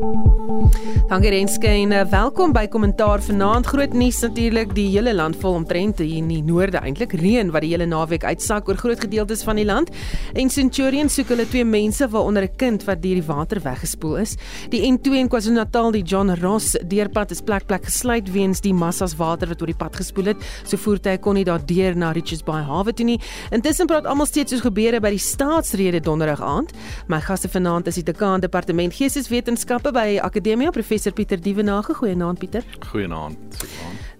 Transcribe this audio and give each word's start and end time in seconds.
thank 0.00 0.14
you 0.14 0.27
Dankie 0.48 1.30
Renske 1.30 1.68
en 1.68 1.90
uh, 1.92 2.02
welkom 2.08 2.54
by 2.56 2.62
Kommentaar 2.72 3.20
vanaand. 3.20 3.66
Groot 3.68 3.92
nuus 3.92 4.22
natuurlik, 4.24 4.70
die 4.72 4.86
hele 4.88 5.12
land 5.12 5.36
vol 5.42 5.58
omtrent 5.58 5.98
hier 6.00 6.22
in 6.22 6.30
die 6.30 6.40
noorde 6.44 6.80
eintlik 6.80 7.12
reën 7.20 7.50
wat 7.52 7.66
die 7.66 7.74
hele 7.74 7.84
naweek 7.88 8.24
uitsak 8.24 8.70
oor 8.70 8.78
groot 8.80 9.00
gedeeltes 9.04 9.42
van 9.44 9.60
die 9.60 9.66
land. 9.68 9.92
En 10.40 10.48
Centurion 10.48 11.10
soek 11.12 11.34
hulle 11.34 11.44
twee 11.48 11.66
mense 11.68 12.08
waaronder 12.08 12.46
'n 12.48 12.56
kind 12.56 12.84
wat 12.88 13.02
deur 13.02 13.20
die 13.20 13.26
water 13.26 13.60
weggespoel 13.60 14.16
is. 14.24 14.36
Die 14.70 14.80
N2 14.88 15.20
in 15.20 15.28
KwaZulu-Natal, 15.28 15.92
die 15.92 16.02
John 16.02 16.30
Ross 16.40 16.76
deurpad 16.80 17.30
is 17.30 17.42
plek 17.42 17.66
plek 17.66 17.84
gesluit 17.84 18.32
weens 18.32 18.60
die 18.60 18.72
massas 18.72 19.16
water 19.16 19.48
wat 19.48 19.60
oor 19.60 19.66
die 19.68 19.76
pad 19.76 19.96
gespoel 19.96 20.32
het. 20.32 20.36
So 20.64 20.76
voertuie 20.76 21.18
kon 21.18 21.34
nie 21.34 21.44
daardeur 21.44 21.96
na 21.96 22.12
Richards 22.12 22.42
Bay 22.42 22.62
hawe 22.62 22.92
toe 22.92 23.04
nie. 23.04 23.20
Intussen 23.50 23.86
praat 23.86 24.06
almal 24.06 24.26
steeds 24.26 24.52
oor 24.52 24.60
gebeure 24.60 25.00
by 25.00 25.10
die 25.10 25.18
staatsrede 25.18 26.00
donderdag 26.00 26.40
aand. 26.40 26.72
My 27.06 27.20
gaste 27.20 27.48
vanaand 27.48 27.86
is 27.86 27.94
die 27.94 28.04
Dekaan 28.04 28.40
Departement 28.40 28.94
Geesteswetenskappe 28.94 29.92
by 29.92 30.18
Akademia 30.38 30.70
Prof 30.70 30.86
professor 30.86 31.12
Pieter 31.12 31.40
Dievenage. 31.40 31.94
Goeienaand 31.94 32.38
Pieter. 32.38 32.62
Goeienaand. 32.90 33.38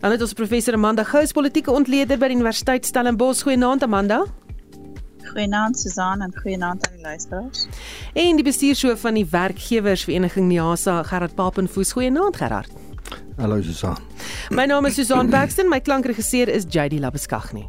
Dan 0.01 0.11
het 0.11 0.20
ons 0.20 0.33
professor 0.33 0.74
Amanda 0.74 1.05
Gous, 1.05 1.30
politieke 1.33 1.70
ontleder 1.70 2.19
by 2.19 2.27
die 2.27 2.34
Universiteit 2.34 2.87
Stellenbosch. 2.87 3.45
Goeienaand 3.47 3.87
Amanda. 3.87 4.24
Goeienaand 5.29 5.79
Susan 5.79 6.27
en 6.27 6.34
goeienaand 6.43 6.88
aan 6.88 6.98
die 6.98 7.05
luisteraars. 7.07 7.69
En 8.19 8.34
die 8.34 8.45
bestuurshoof 8.45 9.01
van 9.07 9.15
die 9.15 9.27
werkgewersvereniging 9.30 10.51
NIASA, 10.51 11.05
Gerard 11.07 11.38
Papenfoos. 11.38 11.95
Goeienaand 11.95 12.37
Gerard. 12.37 12.74
Hallo 13.38 13.62
Susan. 13.62 13.96
My 14.51 14.66
naam 14.66 14.91
is 14.91 14.98
Susan 14.98 15.30
Paxton, 15.30 15.71
my 15.71 15.79
klankregisseur 15.80 16.51
is 16.51 16.66
JD 16.66 16.98
Labuskaghni. 16.98 17.69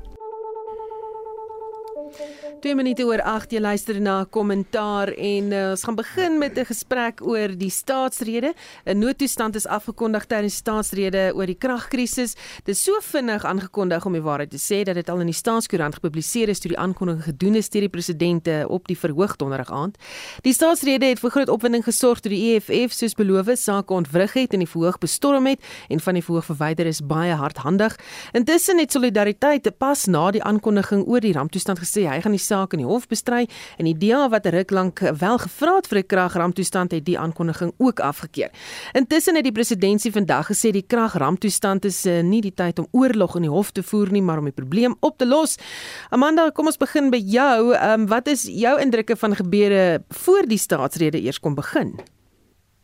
2 2.59 2.75
minute 2.75 3.05
oor 3.07 3.21
8 3.23 3.53
jy 3.55 3.59
luister 3.63 4.01
na 4.03 4.25
kommentaar 4.27 5.13
en 5.15 5.53
uh, 5.55 5.59
ons 5.71 5.83
gaan 5.87 5.95
begin 5.95 6.37
met 6.39 6.57
'n 6.59 6.65
gesprek 6.67 7.21
oor 7.23 7.55
die 7.55 7.69
staatsrede. 7.69 8.53
'n 8.85 8.99
Noodtoestand 8.99 9.55
is 9.55 9.67
afgekondig 9.67 10.27
die 10.27 10.49
staatsrede 10.49 11.31
oor 11.35 11.45
die 11.45 11.55
kragkrisis. 11.55 12.35
Dit 12.65 12.75
is 12.75 12.83
so 12.83 12.91
vinnig 13.01 13.45
aangekondig 13.45 14.05
om 14.05 14.13
die 14.13 14.21
waarheid 14.21 14.49
te 14.49 14.57
sê 14.57 14.83
dat 14.83 14.95
dit 14.95 15.09
al 15.09 15.19
in 15.19 15.27
die 15.27 15.33
staatskoerant 15.33 15.95
gepubliseer 15.95 16.49
is 16.49 16.59
toe 16.59 16.71
die 16.71 16.77
aankondiging 16.77 17.23
gedoen 17.23 17.55
is 17.55 17.69
deur 17.69 17.81
die 17.81 17.89
presidente 17.89 18.65
op 18.67 18.87
die 18.87 18.97
verhoog 18.97 19.35
donderdag 19.35 19.71
aand. 19.71 19.97
Die 20.41 20.53
staatsrede 20.53 21.05
het 21.05 21.19
vir 21.19 21.31
groot 21.31 21.49
opwinding 21.49 21.83
gesorg 21.83 22.19
toe 22.19 22.31
die 22.31 22.55
EFF 22.55 22.91
soos 22.91 23.15
beloof 23.15 23.47
sake 23.55 23.93
ontwrig 23.93 24.33
het 24.33 24.53
en 24.53 24.59
die 24.59 24.67
verhoog 24.67 24.97
bestorm 24.97 25.45
het 25.45 25.59
en 25.89 25.99
van 25.99 26.13
die 26.13 26.23
verhoog 26.23 26.45
verwyder 26.45 26.85
is 26.85 27.01
baie 27.01 27.33
hardhandig. 27.33 27.95
Intussen 28.33 28.79
het 28.79 28.91
solidariteit 28.91 29.77
pas 29.77 30.05
na 30.07 30.31
die 30.31 30.43
aankondiging 30.43 31.07
oor 31.07 31.19
die 31.19 31.33
ramptoestand 31.33 31.79
gesê 31.79 32.05
hy 32.09 32.19
gaan 32.21 32.31
die 32.31 32.48
saak 32.49 32.73
in 32.75 32.83
die 32.83 32.89
hof 32.89 33.07
bestry 33.11 33.45
en 33.77 33.87
die 33.89 33.95
DA 33.97 34.25
wat 34.33 34.49
ruk 34.53 34.73
lank 34.75 35.03
wel 35.21 35.37
gevra 35.45 35.75
het 35.77 35.87
vir 35.87 35.99
'n 35.99 36.09
kragramptoestand 36.13 36.91
het 36.91 37.05
die 37.05 37.17
aankondiging 37.19 37.73
ook 37.77 37.99
afgekeur. 37.99 38.51
Intussen 38.93 39.35
het 39.35 39.43
die 39.43 39.55
presidentsie 39.55 40.11
vandag 40.11 40.49
gesê 40.51 40.71
die 40.71 40.85
kragramptoestand 40.87 41.85
is 41.85 42.05
uh, 42.05 42.21
nie 42.21 42.41
die 42.41 42.53
tyd 42.53 42.79
om 42.79 42.87
oorlog 42.91 43.35
in 43.35 43.41
die 43.41 43.51
hof 43.51 43.71
te 43.71 43.83
voer 43.83 44.11
nie, 44.11 44.21
maar 44.21 44.37
om 44.37 44.49
die 44.49 44.53
probleem 44.61 44.95
op 44.99 45.17
te 45.17 45.25
los. 45.25 45.57
Amanda, 46.09 46.49
kom 46.49 46.65
ons 46.65 46.77
begin 46.77 47.09
by 47.09 47.21
jou. 47.23 47.73
Um, 47.75 48.07
wat 48.07 48.27
is 48.27 48.43
jou 48.43 48.79
indrukke 48.79 49.15
van 49.15 49.35
gebeure 49.35 50.03
voor 50.09 50.47
die 50.47 50.57
staatsrede 50.57 51.21
eers 51.21 51.39
kom 51.39 51.55
begin? 51.55 51.99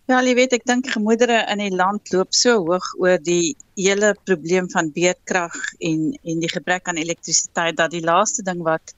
Ja, 0.06 0.20
jy 0.22 0.36
weet, 0.38 0.52
ek 0.54 0.68
dink 0.70 0.92
gemoedere 0.94 1.40
in 1.50 1.64
die 1.64 1.74
land 1.74 2.12
loop 2.14 2.36
so 2.38 2.60
hoog 2.68 2.92
oor 3.02 3.18
die 3.18 3.56
hele 3.74 4.12
probleem 4.30 4.68
van 4.70 4.92
beerdkrag 4.94 5.56
en 5.82 6.12
en 6.22 6.44
die 6.44 6.52
gebrek 6.52 6.92
aan 6.92 7.02
elektrisiteit 7.02 7.80
dat 7.80 7.96
die 7.96 8.04
laaste 8.06 8.46
ding 8.46 8.62
wat 8.68 8.94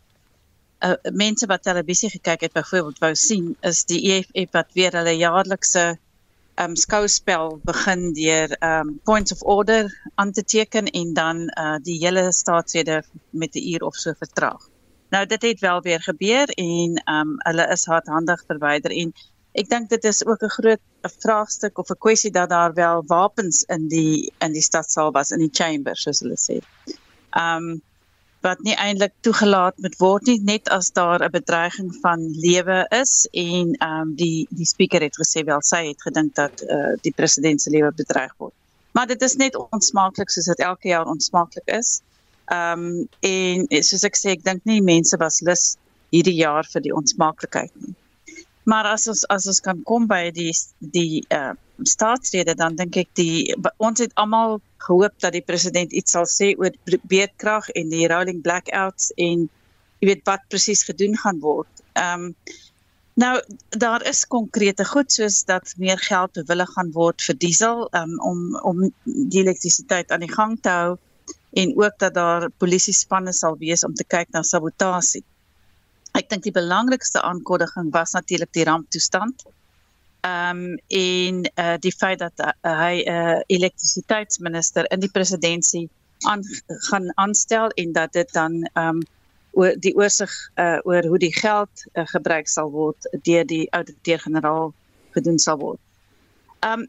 uh, 0.85 0.95
mense 1.11 1.45
wat 1.45 1.63
televisie 1.63 2.09
gekyk 2.09 2.41
het 2.41 2.53
byvoorbeeld 2.53 2.99
wou 2.99 3.15
sien 3.15 3.55
is 3.61 3.85
die 3.85 4.01
EFF 4.11 4.51
wat 4.51 4.73
weer 4.73 4.91
hulle 4.99 5.15
jaarlikse 5.17 5.97
um 6.57 6.75
skouspel 6.75 7.59
begin 7.65 8.13
deur 8.17 8.53
um 8.65 8.99
points 9.05 9.31
of 9.31 9.41
order 9.41 9.89
aan 10.15 10.31
te 10.31 10.43
teken 10.43 10.85
en 10.85 11.13
dan 11.13 11.41
uh 11.53 11.77
die 11.81 11.97
hele 12.01 12.31
staatsrede 12.31 13.03
met 13.29 13.55
'n 13.55 13.67
uur 13.73 13.83
of 13.83 13.95
so 13.95 14.13
vertraag. 14.17 14.69
Nou 15.09 15.25
dit 15.25 15.41
het 15.41 15.59
wel 15.59 15.81
weer 15.81 16.01
gebeur 16.01 16.47
en 16.49 17.01
um 17.05 17.35
hulle 17.37 17.67
is 17.71 17.85
hardhandig 17.85 18.43
verwyder 18.47 18.91
en 18.91 19.13
ek 19.53 19.69
dink 19.69 19.89
dit 19.89 20.03
is 20.03 20.25
ook 20.25 20.41
'n 20.43 20.55
groot 20.57 20.81
vraagstuk 21.01 21.77
of 21.77 21.89
'n 21.89 22.01
kwessie 22.05 22.31
dat 22.31 22.49
daar 22.49 22.73
wel 22.73 23.03
wapens 23.05 23.63
in 23.63 23.87
die 23.87 24.33
in 24.39 24.51
die 24.51 24.61
stadsaal 24.61 25.11
was 25.11 25.31
in 25.31 25.39
die 25.39 25.53
chamber 25.53 25.95
soos 25.95 26.19
hulle 26.19 26.37
sê. 26.37 26.57
Um 27.31 27.81
wat 28.45 28.61
nie 28.65 28.75
eintlik 28.75 29.13
toegelaat 29.25 29.77
moet 29.83 29.95
word 30.01 30.29
nie 30.29 30.37
net 30.49 30.69
as 30.69 30.91
daar 30.91 31.23
'n 31.25 31.31
bedreiging 31.31 31.89
van 32.01 32.19
lewe 32.45 32.85
is 32.89 33.27
en 33.31 33.73
ehm 33.73 34.01
um, 34.01 34.15
die 34.15 34.47
die 34.49 34.65
spreker 34.65 35.01
het 35.01 35.17
gesê 35.21 35.43
wel 35.45 35.61
sy 35.61 35.87
het 35.87 36.01
gedink 36.01 36.35
dat 36.35 36.61
eh 36.61 36.77
uh, 36.77 36.93
die 37.01 37.13
president 37.15 37.61
se 37.61 37.69
lewe 37.69 37.91
bedreig 37.91 38.33
word. 38.37 38.53
Maar 38.91 39.07
dit 39.07 39.21
is 39.21 39.35
net 39.35 39.55
onsmaaklik 39.55 40.29
soos 40.29 40.45
dit 40.45 40.59
elke 40.59 40.87
jaar 40.87 41.05
onsmaaklik 41.05 41.67
is. 41.79 42.01
Ehm 42.45 42.79
um, 42.79 43.07
en 43.19 43.83
soos 43.83 44.03
ek 44.03 44.17
sê 44.17 44.29
ek 44.29 44.43
dink 44.43 44.65
nie 44.65 44.81
mense 44.81 45.17
was 45.17 45.41
lus 45.41 45.77
hierdie 46.09 46.37
jaar 46.37 46.65
vir 46.73 46.81
die 46.81 46.95
onsmaaklikheid 46.95 47.71
nie. 47.75 47.95
Maar 48.63 48.85
as 48.85 49.07
ons 49.07 49.25
as 49.27 49.47
ons 49.47 49.59
kan 49.59 49.83
kom 49.83 50.07
by 50.07 50.31
die 50.31 50.53
die 50.79 51.25
eh 51.27 51.37
uh, 51.37 51.53
staatsrede 51.83 52.55
dan 52.55 52.75
dink 52.75 52.97
ek 52.97 53.09
die 53.19 53.55
ons 53.77 53.99
het 53.99 54.13
almal 54.15 54.59
gehoop 54.87 55.15
dat 55.23 55.35
die 55.35 55.43
president 55.45 55.91
iets 55.91 56.15
sal 56.15 56.27
sê 56.29 56.53
oor 56.57 56.73
beerdkrag 57.09 57.69
en 57.79 57.91
die 57.93 58.07
rolling 58.09 58.41
blackouts 58.45 59.11
en 59.17 59.47
jy 59.99 60.09
weet 60.11 60.23
wat 60.29 60.45
presies 60.51 60.83
gedoen 60.87 61.17
gaan 61.17 61.41
word. 61.43 61.83
Ehm 61.93 62.29
um, 62.29 62.33
nou 63.17 63.33
daar 63.69 64.03
is 64.05 64.27
konkrete 64.29 64.85
goed 64.85 65.09
soos 65.11 65.39
dat 65.49 65.71
meer 65.81 65.97
geld 65.97 66.35
bewillig 66.37 66.69
gaan 66.75 66.91
word 66.93 67.23
vir 67.25 67.37
diesel 67.41 67.87
um, 67.97 68.13
om 68.21 68.41
om 68.61 68.83
die 69.05 69.41
elektrisiteit 69.41 70.11
aan 70.11 70.21
die 70.21 70.33
gang 70.33 70.53
te 70.61 70.69
hou 70.69 70.91
en 71.57 71.73
ook 71.81 71.97
dat 71.97 72.13
daar 72.13 72.49
polisie 72.61 72.93
spanne 72.93 73.33
sal 73.33 73.57
wees 73.57 73.83
om 73.83 73.95
te 73.97 74.05
kyk 74.05 74.29
na 74.33 74.43
sabotasie. 74.45 75.23
Ek 76.13 76.29
dink 76.29 76.45
die 76.45 76.53
belangrikste 76.53 77.21
aankondiging 77.21 77.89
was 77.93 78.13
natuurlik 78.13 78.53
die 78.53 78.69
ramptoestand 78.69 79.45
ehm 79.45 79.56
um, 80.27 80.63
en 80.87 81.43
uh, 81.55 81.75
die 81.79 81.93
feit 81.95 82.19
dat 82.19 82.43
uh, 82.43 82.53
hy 82.63 83.03
'n 83.03 83.11
uh, 83.11 83.39
elektrisiteitsminister 83.57 84.89
in 84.91 84.99
die 84.99 85.11
presidentskap 85.11 85.93
aan 86.25 86.41
gaan 86.89 87.11
aanstel 87.15 87.69
en 87.69 87.91
dat 87.91 88.13
dit 88.13 88.33
dan 88.33 88.69
ehm 88.73 88.87
um, 88.87 89.05
oor 89.57 89.73
die 89.81 89.95
oorsig 89.97 90.33
uh, 90.55 90.77
oor 90.83 91.05
hoe 91.05 91.17
die 91.17 91.33
geld 91.33 91.85
uh, 91.93 92.05
gebruik 92.05 92.47
sal 92.47 92.69
word 92.71 93.07
deur 93.25 93.45
die 93.45 93.65
ouditeur-generaal 93.73 94.73
gedoen 95.17 95.39
sal 95.39 95.57
word. 95.57 95.81
Ehm 96.59 96.85
um, 96.85 96.87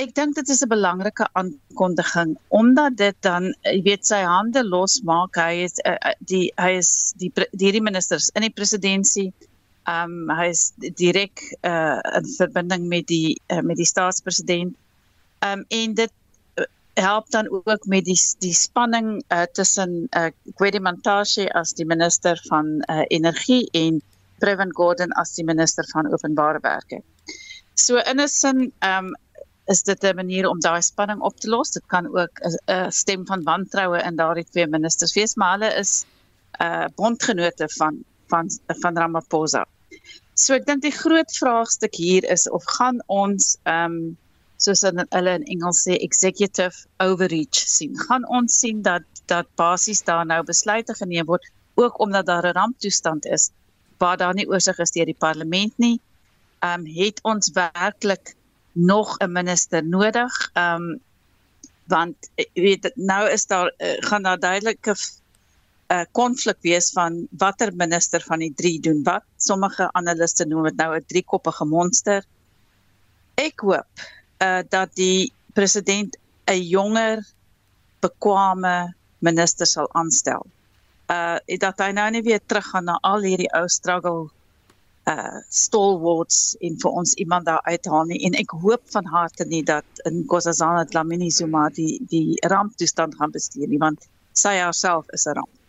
ek 0.00 0.14
dink 0.16 0.34
dit 0.34 0.48
is 0.48 0.62
'n 0.64 0.72
belangrike 0.72 1.26
aankondiging 1.36 2.30
omdat 2.48 2.96
dit 2.96 3.16
dan 3.20 3.50
jy 3.62 3.82
weet 3.88 4.06
sy 4.06 4.20
hande 4.24 4.62
losmaak 4.64 5.36
hy 5.36 5.64
is 5.66 5.76
uh, 5.84 6.14
die 6.32 6.46
hy 6.56 6.70
is 6.78 7.12
die 7.20 7.32
hierdie 7.36 7.84
ministers 7.84 8.30
in 8.34 8.46
die 8.46 8.56
presidentskap 8.60 9.49
Ehm 9.88 10.28
um, 10.28 10.36
hy 10.36 10.50
is 10.52 10.72
direk 10.76 11.40
uh, 11.64 11.98
in 12.18 12.26
verbinding 12.36 12.86
met 12.88 13.06
die 13.08 13.40
uh, 13.48 13.62
met 13.64 13.76
die 13.80 13.88
staatspresident. 13.88 14.76
Ehm 15.40 15.60
um, 15.60 15.64
en 15.68 15.94
dit 15.94 16.12
uh, 16.60 16.66
help 17.00 17.30
dan 17.30 17.48
ook 17.50 17.86
met 17.86 18.04
die 18.04 18.18
die 18.44 18.54
spanning 18.54 19.22
uh, 19.28 19.42
tussen 19.52 20.06
uh, 20.16 20.28
Gwedimantashe 20.54 21.48
as 21.52 21.72
die 21.72 21.86
minister 21.86 22.40
van 22.48 22.84
uh, 22.90 23.04
energie 23.08 23.68
en 23.72 24.02
Previn 24.38 24.74
Gordhan 24.74 25.16
as 25.20 25.34
die 25.34 25.44
minister 25.44 25.88
van 25.92 26.12
openbare 26.12 26.60
werke. 26.60 27.00
So 27.74 27.96
in 27.96 28.20
'n 28.20 28.28
sin 28.28 28.72
ehm 28.78 29.06
um, 29.06 29.16
is 29.66 29.82
dit 29.82 30.04
'n 30.04 30.16
manier 30.16 30.48
om 30.48 30.60
daai 30.60 30.82
spanning 30.82 31.20
op 31.20 31.40
te 31.40 31.48
los. 31.48 31.70
Dit 31.70 31.86
kan 31.86 32.06
ook 32.06 32.40
'n 32.44 32.92
stem 32.92 33.26
van 33.26 33.42
wantroue 33.42 34.02
in 34.02 34.16
daardie 34.16 34.46
twee 34.50 34.66
ministers 34.66 35.14
wees, 35.14 35.34
maar 35.34 35.58
hulle 35.58 35.74
is 35.74 36.04
uh 36.60 36.84
bondgenote 36.94 37.68
van 37.68 38.04
van 38.30 38.48
van 38.82 38.98
Ramaphosa. 38.98 39.66
So 40.34 40.56
ek 40.56 40.66
dink 40.66 40.82
die 40.86 40.94
groot 40.94 41.30
vraagstuk 41.36 41.94
hier 42.00 42.26
is 42.32 42.48
of 42.48 42.64
gaan 42.78 43.02
ons 43.06 43.56
ehm 43.68 44.00
um, 44.00 44.18
soos 44.60 44.82
hulle 44.84 45.32
in 45.38 45.46
Engels 45.54 45.78
sê 45.86 45.94
executive 46.04 46.84
overreach 47.00 47.60
sien. 47.74 47.94
Gaan 48.08 48.26
ons 48.28 48.58
sien 48.60 48.82
dat 48.84 49.06
dat 49.30 49.48
basies 49.56 50.02
daar 50.04 50.26
nou 50.26 50.42
besluite 50.44 50.94
geneem 50.98 51.28
word 51.30 51.46
ook 51.80 52.00
omdat 52.04 52.26
daar 52.26 52.46
'n 52.46 52.56
ramptoestand 52.58 53.26
is 53.26 53.50
waar 53.98 54.16
daar 54.16 54.34
nie 54.34 54.48
oorsig 54.48 54.78
is 54.78 54.92
deur 54.96 55.06
die 55.06 55.22
parlement 55.26 55.72
nie. 55.78 56.00
Ehm 56.60 56.80
um, 56.80 56.86
het 56.86 57.20
ons 57.22 57.52
werklik 57.54 58.34
nog 58.72 59.16
'n 59.18 59.32
minister 59.32 59.84
nodig? 59.84 60.50
Ehm 60.52 60.82
um, 60.82 61.00
want 61.86 62.30
eh, 62.34 62.46
weet 62.54 62.92
nou 62.94 63.28
is 63.30 63.46
daar 63.46 63.74
uh, 63.78 63.96
gaan 63.98 64.22
daar 64.22 64.38
duidelike 64.38 64.94
'n 65.90 65.96
uh, 65.96 66.06
konflik 66.14 66.58
wees 66.62 66.92
van 66.94 67.26
watter 67.38 67.72
minister 67.74 68.22
van 68.22 68.38
die 68.38 68.52
drie 68.54 68.78
doen 68.80 69.02
wat. 69.02 69.24
Sommige 69.36 69.88
analiste 69.92 70.46
noem 70.46 70.68
dit 70.68 70.76
nou 70.76 70.94
'n 70.96 71.04
driekoppige 71.06 71.64
monster. 71.66 72.22
Ek 73.34 73.60
hoop 73.60 73.90
uh 74.38 74.62
dat 74.68 74.94
die 74.94 75.32
president 75.52 76.16
'n 76.46 76.62
jonger 76.62 77.26
bekwame 78.00 78.94
minister 79.18 79.66
sal 79.66 79.88
aanstel. 79.92 80.46
Uh 81.10 81.38
dat 81.58 81.78
hy 81.78 81.90
nou 81.90 82.10
nie 82.10 82.22
weer 82.22 82.40
teruggaan 82.46 82.84
na 82.84 82.98
al 83.02 83.26
hierdie 83.26 83.52
ou 83.58 83.66
struggle 83.68 84.30
uh 85.10 85.38
stalwarts 85.48 86.56
en 86.60 86.78
vir 86.78 86.90
ons 86.90 87.14
iemand 87.14 87.44
daar 87.44 87.62
uithaal 87.62 88.04
nie 88.04 88.24
en 88.26 88.34
ek 88.38 88.50
hoop 88.62 88.82
van 88.94 89.06
harte 89.06 89.44
nie 89.44 89.64
dat 89.64 89.84
in 90.04 90.22
Nkosazana 90.22 90.84
Dlamini 90.84 91.30
Zuma 91.30 91.68
die 91.68 91.98
die 92.08 92.38
ramptoestand 92.46 93.14
gaan 93.18 93.30
bestuur 93.30 93.68
nie 93.68 93.78
want 93.78 94.06
sy 94.32 94.54
haarself 94.62 95.10
is 95.18 95.26
'n 95.26 95.34
ramp. 95.34 95.59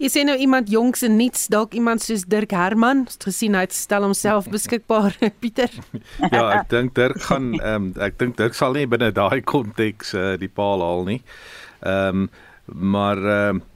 Jy 0.00 0.08
nou 0.28 0.36
iemand 0.40 0.70
jongs 0.72 1.02
en 1.06 1.16
niets 1.16 1.48
dalk 1.52 1.74
iemand 1.76 2.02
soos 2.04 2.24
Dirk 2.28 2.54
Herman 2.56 3.04
gesien 3.24 3.56
hy 3.58 3.66
stel 3.74 4.06
homself 4.06 4.48
beskikbaar 4.52 5.16
Pieter 5.42 5.72
Ja 6.30 6.46
ek 6.58 6.70
dink 6.72 6.94
Dirk 6.98 7.20
gaan 7.28 7.52
ehm 7.58 7.90
um, 7.90 7.90
ek 8.02 8.18
dink 8.22 8.38
Dirk 8.40 8.56
sal 8.58 8.76
nie 8.78 8.86
binne 8.88 9.12
daai 9.12 9.42
konteks 9.44 10.14
uh, 10.16 10.32
die 10.40 10.50
paal 10.50 10.84
haal 10.84 11.06
nie. 11.08 11.20
Ehm 11.82 12.24
um, 12.24 12.32
maar 12.72 13.18
ehm 13.18 13.58
uh, 13.58 13.68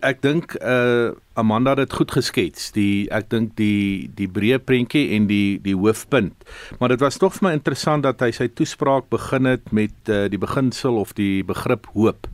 ek 0.00 0.22
dink 0.22 0.56
uh 0.62 1.14
Amanda 1.36 1.74
het 1.74 1.82
dit 1.82 1.92
goed 1.92 2.12
geskets. 2.16 2.70
Die 2.72 3.10
ek 3.12 3.26
dink 3.28 3.50
die 3.58 4.08
die 4.16 4.28
breë 4.28 4.56
prentjie 4.64 5.10
en 5.16 5.26
die 5.28 5.58
die 5.60 5.74
hoofpunt. 5.76 6.46
Maar 6.80 6.94
dit 6.94 7.02
was 7.04 7.18
tog 7.20 7.34
vir 7.36 7.48
my 7.48 7.52
interessant 7.58 8.06
dat 8.06 8.22
hy 8.24 8.30
sy 8.32 8.46
toespraak 8.48 9.10
begin 9.12 9.50
het 9.50 9.68
met 9.76 9.92
uh 10.08 10.26
die 10.32 10.40
beginsel 10.40 10.96
of 10.96 11.12
die 11.18 11.44
begrip 11.44 11.90
hoop. 11.92 12.30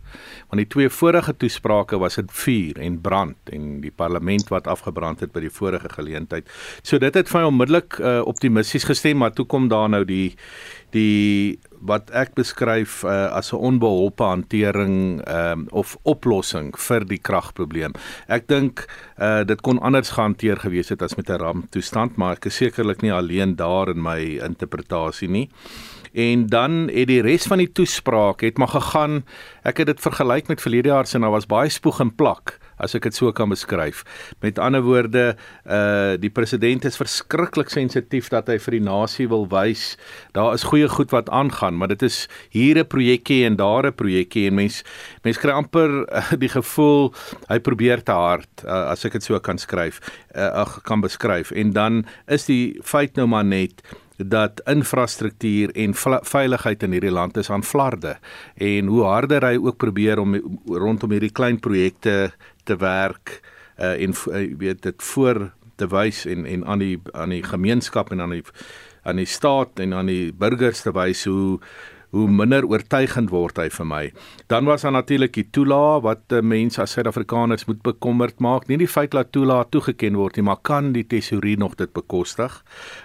Want 0.52 0.60
die 0.60 0.68
twee 0.68 0.92
vorige 0.92 1.34
toesprake 1.34 1.98
was 1.98 2.20
dit 2.20 2.30
vuur 2.44 2.78
en 2.84 3.00
brand 3.00 3.52
en 3.56 3.80
die 3.82 3.90
parlement 3.90 4.52
wat 4.52 4.70
afgebrand 4.70 5.24
het 5.24 5.32
by 5.34 5.42
die 5.48 5.50
vorige 5.52 5.88
geleentheid. 5.88 6.46
So 6.84 7.00
dit 7.02 7.16
het 7.18 7.32
vir 7.32 7.40
my 7.40 7.50
onmiddellik 7.50 7.98
uh 7.98 8.20
optimisties 8.28 8.86
gestem, 8.86 9.18
maar 9.18 9.34
toe 9.34 9.48
kom 9.48 9.66
daar 9.72 9.90
nou 9.90 10.04
die 10.06 10.36
die 10.92 11.58
wat 11.82 12.12
ek 12.14 12.36
beskryf 12.38 13.02
uh, 13.04 13.32
as 13.34 13.52
'n 13.52 13.58
onbeholpe 13.58 14.22
hantering 14.22 15.20
um, 15.26 15.66
of 15.70 15.96
oplossing 16.02 16.70
vir 16.78 17.04
die 17.04 17.18
kragprobleem. 17.18 17.92
Ek 18.28 18.46
dink 18.46 18.86
uh, 19.18 19.42
dit 19.42 19.60
kon 19.60 19.82
anders 19.82 20.14
gehanteer 20.14 20.62
gewees 20.62 20.88
het 20.94 21.02
as 21.02 21.16
met 21.16 21.30
'n 21.30 21.42
ramptoestand, 21.42 22.16
maar 22.16 22.36
ek 22.36 22.46
is 22.46 22.56
sekerlik 22.56 23.02
nie 23.02 23.12
alleen 23.12 23.56
daar 23.56 23.88
in 23.88 24.02
my 24.02 24.38
interpretasie 24.44 25.28
nie. 25.28 25.50
En 26.12 26.46
dan 26.46 26.88
het 26.92 27.08
die 27.08 27.22
res 27.22 27.48
van 27.48 27.58
die 27.58 27.72
toespraak 27.72 28.40
het 28.40 28.58
maar 28.58 28.68
gegaan. 28.68 29.24
Ek 29.64 29.78
het 29.78 29.86
dit 29.86 30.00
vergelyk 30.00 30.48
met 30.48 30.60
verlede 30.60 30.88
jaar 30.88 31.06
se 31.06 31.16
en 31.16 31.22
daar 31.22 31.30
was 31.30 31.46
baie 31.46 31.70
spoeg 31.70 32.00
en 32.00 32.14
plak 32.14 32.61
as 32.82 32.96
ek 32.98 33.08
dit 33.08 33.14
so 33.14 33.32
kan 33.32 33.48
beskryf. 33.52 34.04
Met 34.42 34.58
ander 34.58 34.82
woorde, 34.82 35.36
uh 35.66 36.18
die 36.22 36.30
president 36.30 36.84
is 36.84 36.98
verskriklik 36.98 37.70
sensitief 37.72 38.28
dat 38.32 38.48
hy 38.50 38.58
vir 38.58 38.78
die 38.78 38.84
nasie 38.84 39.28
wil 39.30 39.46
wys 39.50 39.96
daar 40.36 40.52
is 40.54 40.66
goeie 40.68 40.88
goed 40.88 41.12
wat 41.14 41.30
aangaan, 41.30 41.78
maar 41.78 41.88
dit 41.88 42.02
is 42.02 42.28
hier 42.50 42.78
'n 42.78 42.86
projekkie 42.86 43.44
en 43.46 43.56
daar 43.56 43.86
'n 43.86 43.94
projekkie 43.94 44.46
en 44.48 44.54
mens 44.54 44.82
mens 45.24 45.38
kry 45.38 45.50
amper 45.50 46.06
uh, 46.08 46.32
die 46.44 46.48
gevoel 46.48 47.14
hy 47.48 47.58
probeer 47.58 48.02
te 48.02 48.12
hard 48.12 48.64
uh, 48.64 48.90
as 48.92 49.04
ek 49.04 49.12
dit 49.12 49.22
so 49.22 49.38
kan 49.40 49.58
skryf, 49.58 50.00
uh, 50.34 50.50
ag 50.64 50.80
kan 50.82 51.00
beskryf. 51.00 51.50
En 51.50 51.72
dan 51.72 52.04
is 52.26 52.46
die 52.46 52.78
feit 52.82 53.16
nou 53.16 53.26
maar 53.26 53.44
net 53.44 53.82
dat 54.28 54.60
infrastruktuur 54.66 55.70
en 55.74 55.94
veiligheid 56.22 56.82
in 56.82 56.92
hierdie 56.92 57.14
land 57.14 57.36
is 57.36 57.50
aan 57.50 57.64
flarde 57.64 58.16
en 58.54 58.86
hoe 58.86 59.04
harder 59.04 59.46
hy 59.46 59.56
ook 59.56 59.76
probeer 59.76 60.18
om 60.18 60.36
rondom 60.66 61.10
hierdie 61.10 61.32
klein 61.32 61.60
projekte 61.60 62.32
te 62.64 62.76
werk 62.76 63.40
uh, 63.78 63.94
en 64.02 64.14
uh, 64.30 64.44
weet 64.58 64.82
dit 64.82 65.02
voor 65.02 65.50
te 65.76 65.88
wys 65.88 66.24
en 66.26 66.46
en 66.46 66.66
aan 66.66 66.78
die 66.78 67.00
aan 67.12 67.34
die 67.34 67.42
gemeenskap 67.42 68.12
en 68.12 68.20
aan 68.20 68.36
die 68.36 68.44
aan 69.02 69.16
die 69.16 69.26
staat 69.26 69.80
en 69.82 69.94
aan 69.94 70.06
die 70.06 70.32
burgers 70.32 70.82
te 70.82 70.92
wys 70.94 71.24
hoe 71.24 71.58
hoe 72.12 72.26
minder 72.28 72.66
oortuigend 72.68 73.30
word 73.32 73.56
hy 73.56 73.68
vir 73.72 73.86
my. 73.88 74.02
Dan 74.52 74.68
was 74.68 74.84
daar 74.84 74.92
natuurlik 74.92 75.32
die 75.32 75.46
toela 75.48 76.00
wat 76.04 76.34
uh, 76.36 76.42
mense 76.44 76.82
as 76.82 76.92
Suid-Afrikaners 76.92 77.64
moet 77.70 77.80
bekommerd 77.86 78.42
maak. 78.44 78.66
Nie 78.68 78.76
die 78.82 78.88
feit 78.90 79.14
dat 79.16 79.30
toela 79.32 79.62
toegeken 79.72 80.18
word 80.20 80.36
nie, 80.36 80.44
maar 80.44 80.60
kan 80.60 80.90
die 80.92 81.06
tesourier 81.08 81.60
nog 81.60 81.78
dit 81.80 81.92
bekostig? 81.96 82.58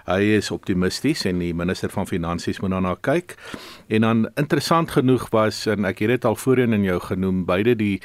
Hy 0.10 0.20
is 0.38 0.52
optimisties 0.52 1.24
en 1.30 1.40
die 1.40 1.54
minister 1.56 1.92
van 1.94 2.10
finansies 2.10 2.60
moet 2.60 2.76
daarna 2.76 2.98
kyk. 3.00 3.38
En 3.88 4.04
dan 4.04 4.26
interessant 4.36 4.92
genoeg 4.92 5.30
was 5.32 5.64
en 5.72 5.88
ek 5.88 6.04
het 6.04 6.18
dit 6.18 6.28
al 6.28 6.36
voorheen 6.36 6.76
in 6.76 6.84
jou 6.84 7.00
genoem, 7.08 7.46
beide 7.48 7.78
die 7.80 8.02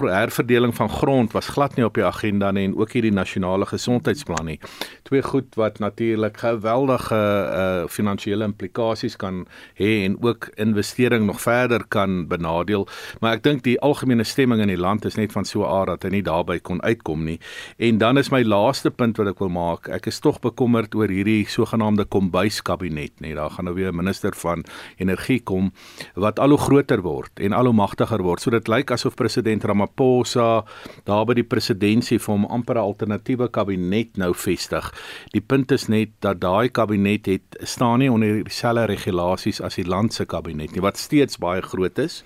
herverdeling 0.00 0.74
van 0.74 0.90
grond 0.90 1.34
was 1.36 1.52
glad 1.54 1.78
nie 1.78 1.86
op 1.86 1.94
die 1.94 2.06
agenda 2.06 2.50
nie 2.50 2.66
en 2.72 2.76
ook 2.78 2.96
hierdie 2.98 3.14
nasionale 3.14 3.70
gesondheidsplan 3.70 4.50
nie. 4.50 4.58
Twee 5.06 5.22
goed 5.22 5.54
wat 5.60 5.78
natuurlik 5.78 6.42
geweldige 6.42 7.20
uh, 7.20 7.86
finansiële 7.86 8.50
implikasies 8.50 9.14
kan 9.20 9.44
hê 9.78 10.00
en 10.08 10.18
ook 10.18 10.39
ook 10.40 10.58
investering 10.58 11.26
nog 11.26 11.40
verder 11.40 11.84
kan 11.88 12.26
benadeel, 12.28 12.88
maar 13.20 13.36
ek 13.36 13.42
dink 13.44 13.64
die 13.64 13.78
algemene 13.80 14.24
stemming 14.24 14.60
in 14.62 14.72
die 14.72 14.80
land 14.80 15.04
is 15.04 15.16
net 15.16 15.32
van 15.32 15.44
so 15.44 15.62
'n 15.62 15.68
aard 15.68 15.88
dat 15.88 16.02
hy 16.02 16.10
nie 16.16 16.22
daarby 16.22 16.58
kon 16.58 16.82
uitkom 16.82 17.24
nie. 17.24 17.38
En 17.78 17.98
dan 17.98 18.18
is 18.18 18.30
my 18.30 18.42
laaste 18.42 18.90
punt 18.90 19.16
wat 19.16 19.26
ek 19.26 19.38
wil 19.38 19.48
maak, 19.48 19.88
ek 19.88 20.06
is 20.06 20.20
tog 20.20 20.40
bekommerd 20.40 20.94
oor 20.94 21.08
hierdie 21.08 21.46
sogenaamde 21.46 22.04
kombuiskabinet, 22.04 23.20
nê. 23.20 23.34
Daar 23.34 23.50
gaan 23.50 23.64
nou 23.64 23.74
weer 23.74 23.92
'n 23.92 23.96
minister 23.96 24.32
van 24.34 24.64
energie 24.96 25.40
kom 25.40 25.72
wat 26.14 26.38
al 26.38 26.48
hoe 26.48 26.58
groter 26.58 27.02
word 27.02 27.40
en 27.40 27.52
al 27.52 27.64
hoe 27.64 27.74
magtiger 27.74 28.22
word. 28.22 28.40
So 28.40 28.50
dit 28.50 28.68
lyk 28.68 28.90
asof 28.90 29.14
president 29.14 29.64
Ramaphosa 29.64 30.64
daar 31.04 31.24
by 31.26 31.34
die 31.34 31.44
presidentskap 31.44 32.20
vir 32.20 32.34
hom 32.34 32.44
amper 32.44 32.76
'n 32.76 32.78
alternatiewe 32.78 33.50
kabinet 33.50 34.16
nou 34.16 34.34
vestig. 34.34 34.92
Die 35.32 35.40
punt 35.40 35.72
is 35.72 35.88
net 35.88 36.08
dat 36.20 36.40
daai 36.40 36.68
kabinet 36.68 37.26
het 37.26 37.56
staan 37.62 37.98
nie 37.98 38.10
onder 38.10 38.44
dieselfde 38.44 38.86
regulasies 38.86 39.60
as 39.60 39.74
die 39.74 39.88
land 39.90 40.12
se 40.12 40.24
kabinet 40.30 40.74
nie 40.76 40.84
wat 40.84 41.00
steeds 41.00 41.40
baie 41.42 41.62
groot 41.64 41.98
is 42.02 42.20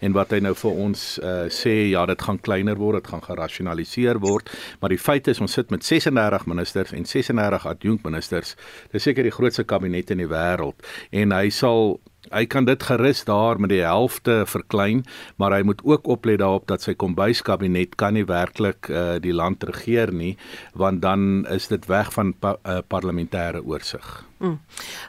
en 0.00 0.16
wat 0.16 0.32
hy 0.34 0.40
nou 0.44 0.54
vir 0.56 0.82
ons 0.86 1.04
uh, 1.20 1.46
sê 1.52 1.74
ja 1.92 2.06
dit 2.10 2.26
gaan 2.26 2.40
kleiner 2.40 2.78
word 2.80 3.00
dit 3.00 3.12
gaan 3.12 3.24
gerasionaliseer 3.24 4.20
word 4.24 4.50
maar 4.80 4.94
die 4.94 5.00
feit 5.00 5.28
is 5.28 5.42
ons 5.44 5.58
sit 5.58 5.70
met 5.74 5.86
36 5.86 6.46
ministers 6.50 6.94
en 6.96 7.08
36 7.08 7.66
adjunkministers 7.74 8.56
dis 8.92 9.08
seker 9.08 9.26
die 9.26 9.34
grootste 9.34 9.66
kabinet 9.68 10.10
in 10.14 10.24
die 10.24 10.30
wêreld 10.30 10.88
en 11.12 11.36
hy 11.36 11.48
sal 11.54 11.98
Hy 12.30 12.44
kan 12.46 12.64
dit 12.64 12.82
gerus 12.86 13.24
daar 13.26 13.58
met 13.58 13.72
die 13.72 13.82
helfte 13.82 14.44
verklein, 14.46 15.02
maar 15.36 15.50
hy 15.56 15.64
moet 15.66 15.80
ook 15.82 16.06
oplet 16.06 16.38
daarop 16.38 16.68
dat 16.70 16.84
sy 16.84 16.94
kombuiskabinet 16.94 17.96
kan 17.98 18.14
nie 18.14 18.26
werklik 18.28 18.86
uh, 18.86 19.18
die 19.18 19.34
land 19.34 19.66
regeer 19.66 20.12
nie, 20.14 20.36
want 20.78 21.02
dan 21.02 21.44
is 21.50 21.66
dit 21.72 21.88
weg 21.90 22.12
van 22.14 22.30
pa, 22.38 22.54
uh, 22.62 22.78
parlementêre 22.86 23.64
oorsig. 23.66 24.06
Mm. 24.38 24.60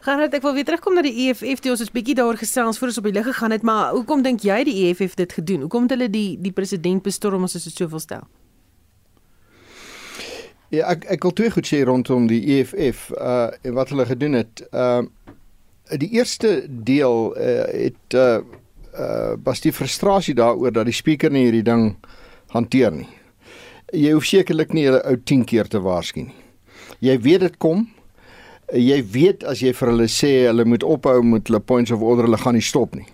Gerard, 0.02 0.34
ek 0.34 0.44
wil 0.44 0.58
weer 0.58 0.66
terugkom 0.66 0.98
na 0.98 1.06
die 1.06 1.14
EFF, 1.28 1.62
die 1.62 1.72
ons 1.72 1.86
is 1.86 1.94
bietjie 1.94 2.18
daaroor 2.18 2.42
gesels 2.42 2.82
voor 2.82 2.90
ons 2.90 3.00
op 3.00 3.10
die 3.12 3.16
lig 3.16 3.30
gegaan 3.30 3.54
het, 3.54 3.64
maar 3.64 3.94
hoekom 3.94 4.26
dink 4.26 4.42
jy 4.44 4.64
die 4.68 4.78
EFF 4.90 5.14
dit 5.22 5.38
gedoen? 5.38 5.68
Hoekom 5.68 5.86
het 5.86 5.96
hulle 5.96 6.10
die 6.10 6.40
die 6.42 6.56
president 6.56 7.06
bestorm 7.06 7.46
as 7.46 7.54
dit 7.54 7.70
soveel 7.70 8.02
stel? 8.02 8.26
Ja, 10.72 10.88
ek 10.96 11.06
ek 11.12 11.26
wil 11.28 11.34
twee 11.36 11.52
goed 11.52 11.68
sê 11.68 11.82
rondom 11.86 12.30
die 12.32 12.42
EFF 12.58 13.10
uh 13.14 13.52
en 13.62 13.74
wat 13.78 13.92
hulle 13.92 14.10
gedoen 14.10 14.40
het. 14.40 14.66
Uh 14.72 15.04
die 15.98 16.10
eerste 16.16 16.66
deel 16.70 17.34
uh, 17.38 17.66
het 17.72 18.16
uh 18.16 18.42
uh 18.92 19.36
was 19.44 19.62
die 19.64 19.72
frustrasie 19.72 20.36
daaroor 20.36 20.72
dat 20.72 20.86
die 20.86 20.96
spreker 20.96 21.32
nie 21.32 21.46
hierdie 21.46 21.64
ding 21.64 21.96
hanteer 22.52 22.92
nie. 22.92 23.08
Jy 23.92 24.12
hoef 24.12 24.26
sekerlik 24.28 24.74
nie 24.74 24.88
'n 24.90 25.00
ou 25.04 25.16
10 25.16 25.46
keer 25.46 25.68
te 25.68 25.80
waarsku 25.80 26.22
nie. 26.22 26.36
Jy 27.00 27.20
weet 27.20 27.40
dit 27.40 27.58
kom. 27.58 27.88
Jy 28.74 29.04
weet 29.12 29.44
as 29.44 29.60
jy 29.60 29.74
vir 29.74 29.88
hulle 29.88 30.08
sê 30.08 30.48
hulle 30.48 30.66
moet 30.66 30.84
ophou 30.84 31.24
met 31.24 31.48
hulle 31.48 31.60
points 31.60 31.92
of 31.92 32.02
order, 32.02 32.24
hulle 32.24 32.38
gaan 32.38 32.54
nie 32.54 32.62
stop 32.62 32.96
nie. 32.96 33.08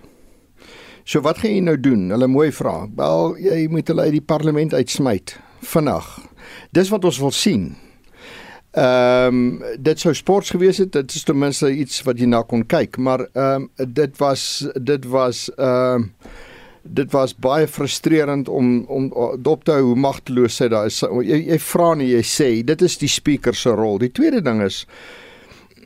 So 1.05 1.21
wat 1.21 1.37
gaan 1.37 1.51
jy 1.51 1.61
nou 1.61 1.77
doen? 1.79 2.09
Hulle 2.09 2.27
mooi 2.27 2.51
vra. 2.51 2.87
Wel, 2.95 3.37
jy 3.37 3.67
moet 3.71 3.87
hulle 3.87 4.01
uit 4.01 4.11
die 4.11 4.21
parlement 4.21 4.73
uitsmyt 4.73 5.37
vinnig. 5.61 6.07
Dis 6.71 6.89
wat 6.89 7.05
ons 7.05 7.19
wil 7.19 7.31
sien. 7.31 7.75
Ehm 8.77 9.37
um, 9.37 9.63
dit 9.81 9.99
sou 9.99 10.11
sports 10.13 10.51
gewees 10.53 10.77
het, 10.77 10.91
dit 10.93 11.13
is 11.15 11.23
ten 11.25 11.37
minste 11.39 11.71
iets 11.73 12.03
wat 12.05 12.19
jy 12.21 12.27
na 12.29 12.43
kon 12.45 12.61
kyk, 12.61 12.99
maar 13.01 13.23
ehm 13.31 13.65
um, 13.65 13.87
dit 13.97 14.19
was 14.21 14.43
dit 14.75 15.07
was 15.09 15.47
ehm 15.55 16.03
um, 16.03 16.11
dit 16.83 17.11
was 17.11 17.33
baie 17.35 17.67
frustrerend 17.67 18.47
om 18.47 18.85
om 18.85 19.09
dop 19.41 19.63
te 19.65 19.73
hou 19.73 19.81
hoe 19.89 19.97
magteloos 19.97 20.59
sy 20.61 20.69
daar 20.69 20.91
is. 20.91 21.01
Jy, 21.01 21.41
jy 21.49 21.59
vra 21.59 21.89
nie, 21.97 22.11
jy 22.13 22.23
sê, 22.23 22.49
dit 22.63 22.85
is 22.85 22.97
die 23.01 23.09
speaker 23.11 23.57
se 23.57 23.73
rol. 23.73 23.97
Die 23.97 24.13
tweede 24.13 24.43
ding 24.45 24.61
is 24.65 24.83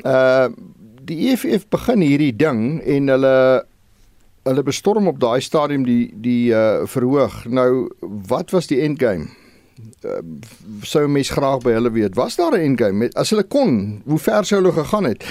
uh 0.04 0.50
die 1.02 1.32
EFF 1.32 1.66
begin 1.74 2.04
hierdie 2.06 2.34
ding 2.38 2.82
en 2.86 3.08
hulle 3.10 3.38
hulle 4.46 4.64
bestorm 4.68 5.08
op 5.08 5.20
daai 5.20 5.42
stadium 5.42 5.88
die 5.88 6.12
die 6.12 6.52
uh 6.52 6.84
verhoog. 6.92 7.46
Nou 7.48 7.88
wat 8.28 8.52
was 8.52 8.68
die 8.68 8.84
end 8.84 9.00
game? 9.00 9.32
uh, 9.32 9.41
sou 10.82 11.08
mens 11.08 11.30
graag 11.30 11.62
by 11.66 11.76
hulle 11.78 11.92
weet. 11.92 12.16
Was 12.16 12.36
daar 12.36 12.54
'n 12.58 12.62
endgame 12.62 13.10
as 13.14 13.30
hulle 13.30 13.44
kon 13.44 14.02
hoe 14.06 14.20
ver 14.20 14.46
sou 14.46 14.62
hulle 14.62 14.74
gegaan 14.74 15.04
het? 15.04 15.24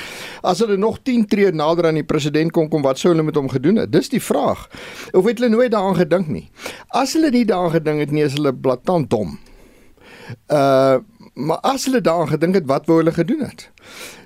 As 0.42 0.59
hulle 0.59 0.76
nog 0.76 0.99
10 1.02 1.26
tree 1.26 1.52
nader 1.52 1.87
aan 1.87 1.95
die 1.95 2.04
president 2.04 2.52
kon 2.52 2.69
kom 2.69 2.83
wat 2.83 2.99
sou 2.99 3.12
hulle 3.12 3.25
met 3.25 3.35
hom 3.35 3.49
gedoen 3.49 3.76
het? 3.76 3.92
Dis 3.92 4.09
die 4.09 4.23
vraag. 4.23 4.69
Of 5.12 5.25
het 5.25 5.38
hulle 5.38 5.50
nooit 5.50 5.71
daaraan 5.71 5.97
gedink 5.97 6.28
nie? 6.28 6.50
As 6.88 7.12
hulle 7.12 7.30
nie 7.30 7.45
daaraan 7.45 7.71
gedink 7.71 7.99
het 7.99 8.11
nie 8.11 8.23
is 8.23 8.33
hulle 8.33 8.54
blaatant 8.54 9.11
dom. 9.11 9.38
Uh 10.49 10.99
maar 11.35 11.61
as 11.61 11.85
hulle 11.85 12.00
daaraan 12.00 12.28
gedink 12.28 12.54
het 12.54 12.66
wat 12.66 12.87
wou 12.87 12.99
hulle 12.99 13.12
gedoen 13.12 13.40
het? 13.40 13.71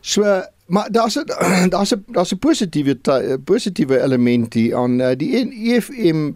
So 0.01 0.43
Maar 0.67 0.91
daar's 0.91 1.15
'n 1.15 1.25
daar's 1.75 1.95
'n 1.95 2.05
daar's 2.07 2.33
'n 2.33 2.39
positiewe 2.39 2.99
positiewe 3.45 4.01
element 4.01 4.55
hier 4.55 4.77
aan 4.77 5.01
uh, 5.01 5.11
die 5.17 5.51
EFM 5.51 6.33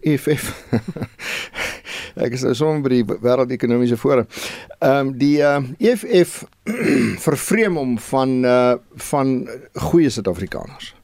EFF 0.00 0.52
Ek 2.14 2.32
is 2.32 2.44
nou 2.46 2.54
sommer 2.54 2.82
by 2.84 2.90
die 2.92 3.04
wêreldekonomiese 3.04 3.96
forum. 3.98 4.26
Ehm 4.78 5.06
um, 5.06 5.12
die 5.18 5.38
uh, 5.42 5.58
EFF 5.78 6.44
vervreem 7.26 7.76
hom 7.76 7.96
van 7.98 8.44
uh 8.44 8.74
van 9.10 9.48
goeie 9.88 10.10
Suid-Afrikaners. 10.10 10.94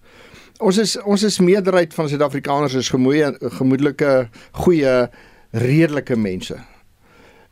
Ons 0.59 0.78
is 0.78 0.97
ons 1.02 1.23
is 1.26 1.40
meerderheid 1.42 1.95
van 1.95 2.09
Suid-Afrikaners 2.09 2.75
is 2.78 2.92
gemoeie 2.95 3.33
gemoedelike 3.59 4.28
goeie 4.62 4.95
redelike 5.50 6.16
mense. 6.16 6.59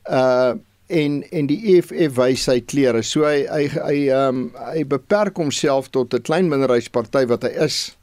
Uh 0.06 0.54
en 0.88 1.20
en 1.30 1.48
die 1.48 1.58
EFF 1.74 2.16
wys 2.16 2.46
sy 2.48 2.58
kleure. 2.64 3.02
So 3.04 3.26
hy 3.28 3.44
hy 3.46 3.64
hy 3.76 3.96
ehm 4.08 4.42
um, 4.42 4.42
hy 4.72 4.84
beperk 4.88 5.36
homself 5.36 5.90
tot 5.92 6.14
'n 6.14 6.24
klein 6.24 6.48
minderheidsparty 6.48 7.26
wat 7.28 7.44
hy 7.44 7.52
is. 7.64 7.96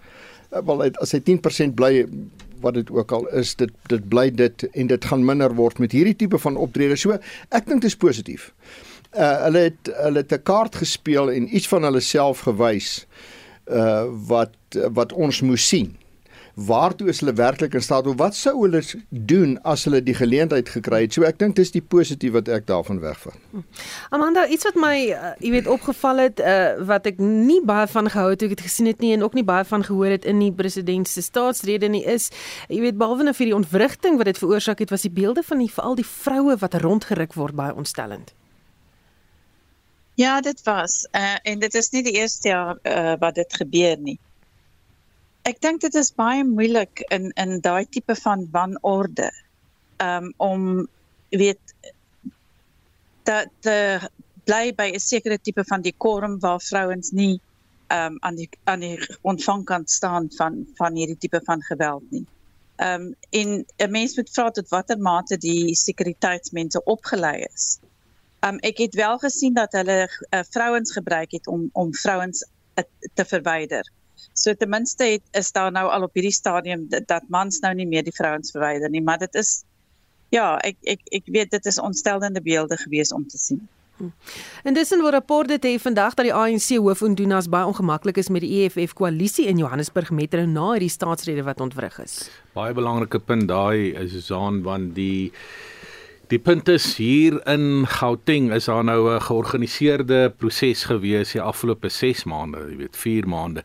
Uh, 0.51 0.61
wel 0.61 0.91
as 1.01 1.11
hy 1.11 1.19
10% 1.19 1.75
bly 1.75 2.05
wat 2.61 2.73
dit 2.73 2.89
ook 2.89 3.11
al 3.11 3.27
is, 3.27 3.55
dit 3.55 3.71
dit 3.89 4.09
bly 4.09 4.29
dit 4.29 4.67
en 4.73 4.87
dit 4.87 5.05
gaan 5.05 5.25
minder 5.25 5.53
word 5.53 5.79
met 5.79 5.91
hierdie 5.91 6.15
tipe 6.15 6.37
van 6.37 6.57
optrede. 6.57 6.95
So 6.95 7.17
ek 7.49 7.65
dink 7.65 7.81
dit 7.81 7.89
is 7.89 7.97
positief. 7.97 8.53
Uh 9.13 9.43
hulle 9.47 9.69
het 9.69 9.91
hulle 10.03 10.21
het 10.21 10.33
'n 10.33 10.43
kaart 10.43 10.75
gespeel 10.75 11.31
en 11.31 11.55
iets 11.55 11.67
van 11.67 11.83
hulle 11.83 12.01
self 12.01 12.45
gewys 12.45 13.05
uh 13.65 14.05
wat 14.29 14.53
wat 14.93 15.13
ons 15.13 15.41
moes 15.41 15.67
sien 15.67 15.95
waartoe 16.55 17.09
is 17.11 17.19
hulle 17.19 17.33
werklik 17.35 17.73
in 17.73 17.83
staat 17.83 18.07
of 18.07 18.15
wat 18.17 18.35
sou 18.35 18.53
hulle 18.61 18.79
doen 19.09 19.57
as 19.67 19.83
hulle 19.83 19.99
die 20.03 20.15
geleentheid 20.15 20.69
gekry 20.71 21.01
het. 21.03 21.13
So 21.13 21.27
ek 21.27 21.39
dink 21.39 21.57
dis 21.59 21.73
die 21.75 21.83
positief 21.83 22.31
wat 22.37 22.47
ek 22.47 22.67
daarvan 22.69 23.01
wegvat. 23.03 23.35
Amanda, 24.15 24.45
iets 24.47 24.67
wat 24.69 24.79
my 24.79 24.93
uh, 25.11 25.33
jy 25.43 25.51
weet 25.57 25.67
opgeval 25.71 26.23
het 26.23 26.39
uh, 26.39 26.77
wat 26.87 27.09
ek 27.11 27.19
nie 27.19 27.59
baie 27.65 27.87
van 27.91 28.09
gehou 28.11 28.29
het 28.31 28.39
toe 28.39 28.49
ek 28.49 28.55
dit 28.55 28.65
gesien 28.69 28.87
het 28.87 29.03
nie 29.03 29.11
en 29.17 29.25
ook 29.27 29.35
nie 29.35 29.43
baie 29.47 29.67
van 29.67 29.83
gehoor 29.83 30.15
het 30.15 30.25
in 30.25 30.39
die 30.39 30.53
president 30.55 31.11
se 31.11 31.23
staatsrede 31.25 31.91
nie 31.91 32.05
is 32.07 32.29
jy 32.69 32.79
weet 32.87 32.99
behalwe 32.99 33.27
nou 33.27 33.35
vir 33.35 33.51
die 33.51 33.57
ontwrigting 33.57 34.19
wat 34.21 34.31
dit 34.31 34.39
veroorsaak 34.39 34.79
het 34.79 34.95
was 34.95 35.03
die 35.03 35.11
beelde 35.11 35.43
van 35.43 35.59
die 35.59 35.71
veral 35.71 35.99
die 35.99 36.07
vroue 36.07 36.55
wat 36.63 36.79
rondgeruk 36.81 37.35
word 37.35 37.55
baie 37.55 37.75
ontstellend. 37.75 38.31
Ja, 40.15 40.39
dit 40.39 40.61
was 40.63 41.03
uh, 41.11 41.35
en 41.43 41.59
dit 41.59 41.73
is 41.75 41.91
nie 41.91 42.05
die 42.07 42.15
eerste 42.21 42.47
jaar 42.47 42.77
uh, 42.87 43.19
wat 43.19 43.35
dit 43.35 43.59
gebeur 43.59 43.99
nie 43.99 44.19
ek 45.45 45.61
dink 45.61 45.81
dit 45.81 45.95
is 45.99 46.13
baie 46.17 46.43
moeilik 46.43 47.03
in 47.13 47.29
in 47.41 47.59
daai 47.65 47.85
tipe 47.85 48.15
van 48.21 48.47
wanorde 48.51 49.29
um, 50.01 50.31
om 50.37 50.87
weet 51.29 51.73
dat 53.29 53.51
te 53.65 53.75
bly 54.45 54.73
by 54.77 54.87
'n 54.93 54.99
sekere 54.99 55.37
tipe 55.37 55.63
van 55.63 55.81
dekorum 55.81 56.39
waar 56.39 56.61
vrouens 56.61 57.11
nie 57.11 57.41
um, 57.93 58.17
aan 58.19 58.35
die 58.35 58.49
aan 58.63 58.79
die 58.79 58.97
ontvangkant 59.21 59.91
staan 59.91 60.29
van 60.37 60.65
van 60.77 60.95
hierdie 60.95 61.17
tipe 61.17 61.41
van 61.45 61.61
geweld 61.61 62.11
nie. 62.11 62.25
Ehm 62.75 63.01
um, 63.01 63.15
en 63.29 63.65
'n 63.77 63.91
mens 63.91 64.15
moet 64.15 64.29
vra 64.29 64.51
tot 64.51 64.69
watter 64.69 64.97
mate 64.97 65.37
die 65.37 65.75
sekuriteitsmense 65.75 66.83
opgelei 66.83 67.45
is. 67.53 67.79
Ehm 68.39 68.53
um, 68.53 68.59
ek 68.59 68.77
het 68.77 68.93
wel 68.93 69.17
gesien 69.17 69.53
dat 69.53 69.71
hulle 69.71 70.09
uh, 70.09 70.39
vrouens 70.49 70.91
gebruik 70.91 71.31
het 71.31 71.47
om 71.47 71.69
om 71.73 71.93
vrouens 71.93 72.45
uh, 72.75 72.83
te 73.13 73.25
verwyder. 73.25 73.91
So 74.33 74.53
ten 74.53 74.69
minste 74.69 75.03
het 75.03 75.23
is 75.31 75.51
daar 75.51 75.71
nou 75.71 75.87
al 75.89 76.03
op 76.07 76.13
hierdie 76.13 76.33
stadium 76.33 76.87
dat, 76.89 77.07
dat 77.07 77.23
mans 77.27 77.59
nou 77.59 77.73
nie 77.73 77.87
meer 77.87 78.03
die 78.03 78.15
vrouens 78.15 78.51
verwyder 78.51 78.89
nie, 78.89 79.01
maar 79.01 79.17
dit 79.17 79.35
is 79.35 79.63
ja, 80.33 80.57
ek 80.65 80.77
ek 80.83 81.01
ek 81.11 81.31
weet 81.31 81.51
dit 81.51 81.65
is 81.65 81.79
ontstelende 81.79 82.41
beelde 82.41 82.77
gewees 82.77 83.13
om 83.13 83.27
te 83.27 83.37
sien. 83.37 83.61
Hm. 83.97 84.11
En 84.63 84.73
dis 84.73 84.91
'n 84.91 85.01
rapport 85.09 85.47
dit 85.47 85.63
het 85.63 85.81
vandag 85.81 86.13
dat 86.13 86.25
die 86.25 86.33
ANC 86.33 86.75
hoof 86.77 87.01
Ndunas 87.01 87.49
baie 87.49 87.65
ongemaklik 87.65 88.17
is 88.17 88.29
met 88.29 88.41
die 88.41 88.63
EFF 88.63 88.93
koalisie 88.93 89.45
in 89.45 89.57
Johannesburg 89.57 90.11
metro 90.11 90.45
na 90.45 90.71
hierdie 90.71 90.89
staatsrede 90.89 91.43
wat 91.43 91.61
ontwrig 91.61 91.99
is. 91.99 92.29
Baie 92.53 92.73
belangrike 92.73 93.19
punt 93.19 93.47
daai 93.47 93.95
is 93.95 94.11
Susan 94.11 94.61
want 94.61 94.95
die 94.95 95.31
Die 96.25 96.39
punt 96.41 96.65
is 96.73 96.85
hier 96.97 97.35
in 97.45 97.85
Gauteng 97.85 98.47
is 98.55 98.65
daar 98.65 98.83
nou 98.83 99.13
'n 99.13 99.21
georganiseerde 99.21 100.33
proses 100.37 100.83
gewees 100.83 101.31
die 101.31 101.41
afgelope 101.41 101.89
6 101.89 102.23
maande, 102.23 102.57
jy 102.69 102.77
weet 102.77 102.97
4 102.97 103.27
maande 103.27 103.63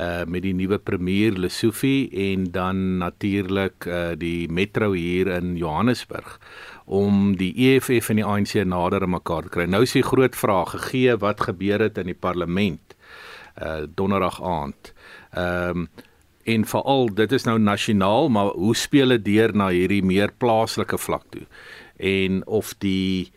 uh 0.00 0.24
met 0.24 0.42
die 0.42 0.54
nuwe 0.54 0.78
premier 0.78 1.32
Lesofie 1.32 2.08
en 2.10 2.50
dan 2.50 2.96
natuurlik 2.98 3.84
uh 3.84 4.16
die 4.16 4.48
metro 4.48 4.92
hier 4.92 5.26
in 5.26 5.56
Johannesburg 5.56 6.40
om 6.86 7.36
die 7.36 7.52
EFF 7.54 8.08
en 8.08 8.16
die 8.16 8.24
ANC 8.24 8.54
nader 8.64 9.02
aan 9.02 9.10
mekaar 9.10 9.42
te 9.42 9.48
kry. 9.48 9.64
Nou 9.64 9.82
is 9.82 9.92
die 9.92 10.02
groot 10.02 10.36
vraag 10.36 10.70
gegee 10.70 11.16
wat 11.16 11.40
gebeur 11.40 11.80
het 11.80 11.98
in 11.98 12.06
die 12.06 12.20
parlement 12.20 12.96
uh 13.62 13.84
donderdag 13.94 14.42
aand. 14.42 14.94
Ehm 15.32 15.68
um, 15.68 15.88
en 16.48 16.64
veral 16.64 17.10
dit 17.14 17.32
is 17.32 17.44
nou 17.44 17.58
nasionaal, 17.58 18.28
maar 18.28 18.46
hoe 18.56 18.76
speel 18.76 19.08
dit 19.08 19.24
deur 19.24 19.52
na 19.56 19.68
hierdie 19.68 20.02
meer 20.02 20.32
plaaslike 20.32 20.98
vlak 20.98 21.26
toe? 21.34 21.44
En 21.98 22.46
of 22.46 22.74
die 22.78 23.32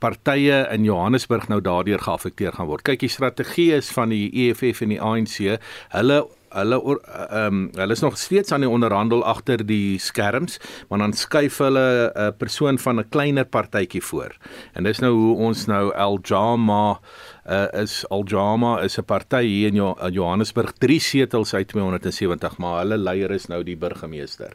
partye 0.00 0.64
in 0.72 0.84
Johannesburg 0.84 1.48
nou 1.48 1.60
daardeur 1.60 2.00
geaffekteer 2.00 2.56
gaan 2.56 2.70
word. 2.70 2.84
Kyk, 2.86 3.02
die 3.04 3.12
strategie 3.12 3.72
is 3.76 3.90
van 3.92 4.12
die 4.14 4.30
EFF 4.46 4.80
en 4.84 4.94
die 4.94 5.00
ANC, 5.00 5.58
hulle 5.92 6.22
hulle 6.50 6.80
ehm 6.82 7.46
um, 7.46 7.58
hulle 7.78 7.94
is 7.94 8.02
nog 8.02 8.16
steeds 8.18 8.52
aan 8.52 8.64
die 8.64 8.70
onderhandel 8.70 9.22
agter 9.24 9.62
die 9.66 9.98
skerms, 10.02 10.58
maar 10.88 10.98
dan 10.98 11.12
skuif 11.14 11.60
hulle 11.62 12.10
'n 12.10 12.18
uh, 12.18 12.30
persoon 12.38 12.78
van 12.78 12.98
'n 12.98 13.08
kleiner 13.08 13.44
partytjie 13.44 14.02
voor. 14.02 14.34
En 14.72 14.84
dis 14.84 14.98
nou 14.98 15.12
hoe 15.14 15.36
ons 15.36 15.66
nou 15.66 15.94
Al 15.94 16.18
Jama 16.22 17.00
uh, 17.46 17.82
is 17.82 18.04
Aljama 18.08 18.80
is 18.82 18.98
'n 18.98 19.04
party 19.04 19.44
hier 19.44 19.68
in 19.68 19.74
jo 19.74 19.96
Johannesburg 20.10 20.72
3 20.78 21.00
setels 21.00 21.54
uit 21.54 21.68
270 21.68 22.58
maar 22.58 22.78
hulle 22.78 22.98
leier 22.98 23.30
is 23.30 23.46
nou 23.46 23.62
die 23.62 23.76
burgemeester. 23.76 24.52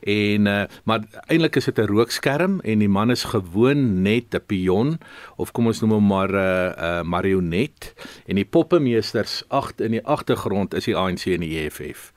En 0.00 0.46
uh, 0.46 0.64
maar 0.84 1.00
eintlik 1.26 1.56
is 1.56 1.64
dit 1.64 1.78
'n 1.78 1.86
rookskerm 1.86 2.60
en 2.60 2.78
die 2.78 2.88
man 2.88 3.10
is 3.10 3.24
gewoon 3.24 4.02
net 4.02 4.34
'n 4.34 4.42
pion 4.46 4.98
of 5.36 5.52
kom 5.52 5.66
ons 5.66 5.80
noem 5.80 5.90
hom 5.90 6.06
maar 6.06 6.30
'n 6.30 6.34
uh, 6.34 6.72
uh, 6.78 7.02
marionet 7.02 7.94
en 8.26 8.34
die 8.34 8.44
poppemeesters 8.44 9.44
agt 9.48 9.80
in 9.80 9.90
die 9.90 10.04
agtergrond 10.04 10.74
is 10.74 10.84
die 10.84 10.96
ANC 10.96 11.26
en 11.26 11.40
die 11.40 11.58
EFF. 11.58 12.12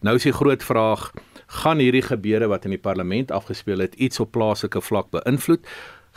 Nou 0.00 0.16
is 0.16 0.22
die 0.22 0.32
groot 0.32 0.62
vraag 0.62 1.12
gaan 1.50 1.78
hierdie 1.78 2.02
gebeure 2.02 2.46
wat 2.46 2.64
in 2.64 2.70
die 2.70 2.82
parlement 2.82 3.30
afgespeel 3.30 3.78
het 3.78 3.94
iets 3.94 4.20
op 4.20 4.30
plaaslike 4.30 4.80
vlak 4.80 5.10
beïnvloed 5.10 5.66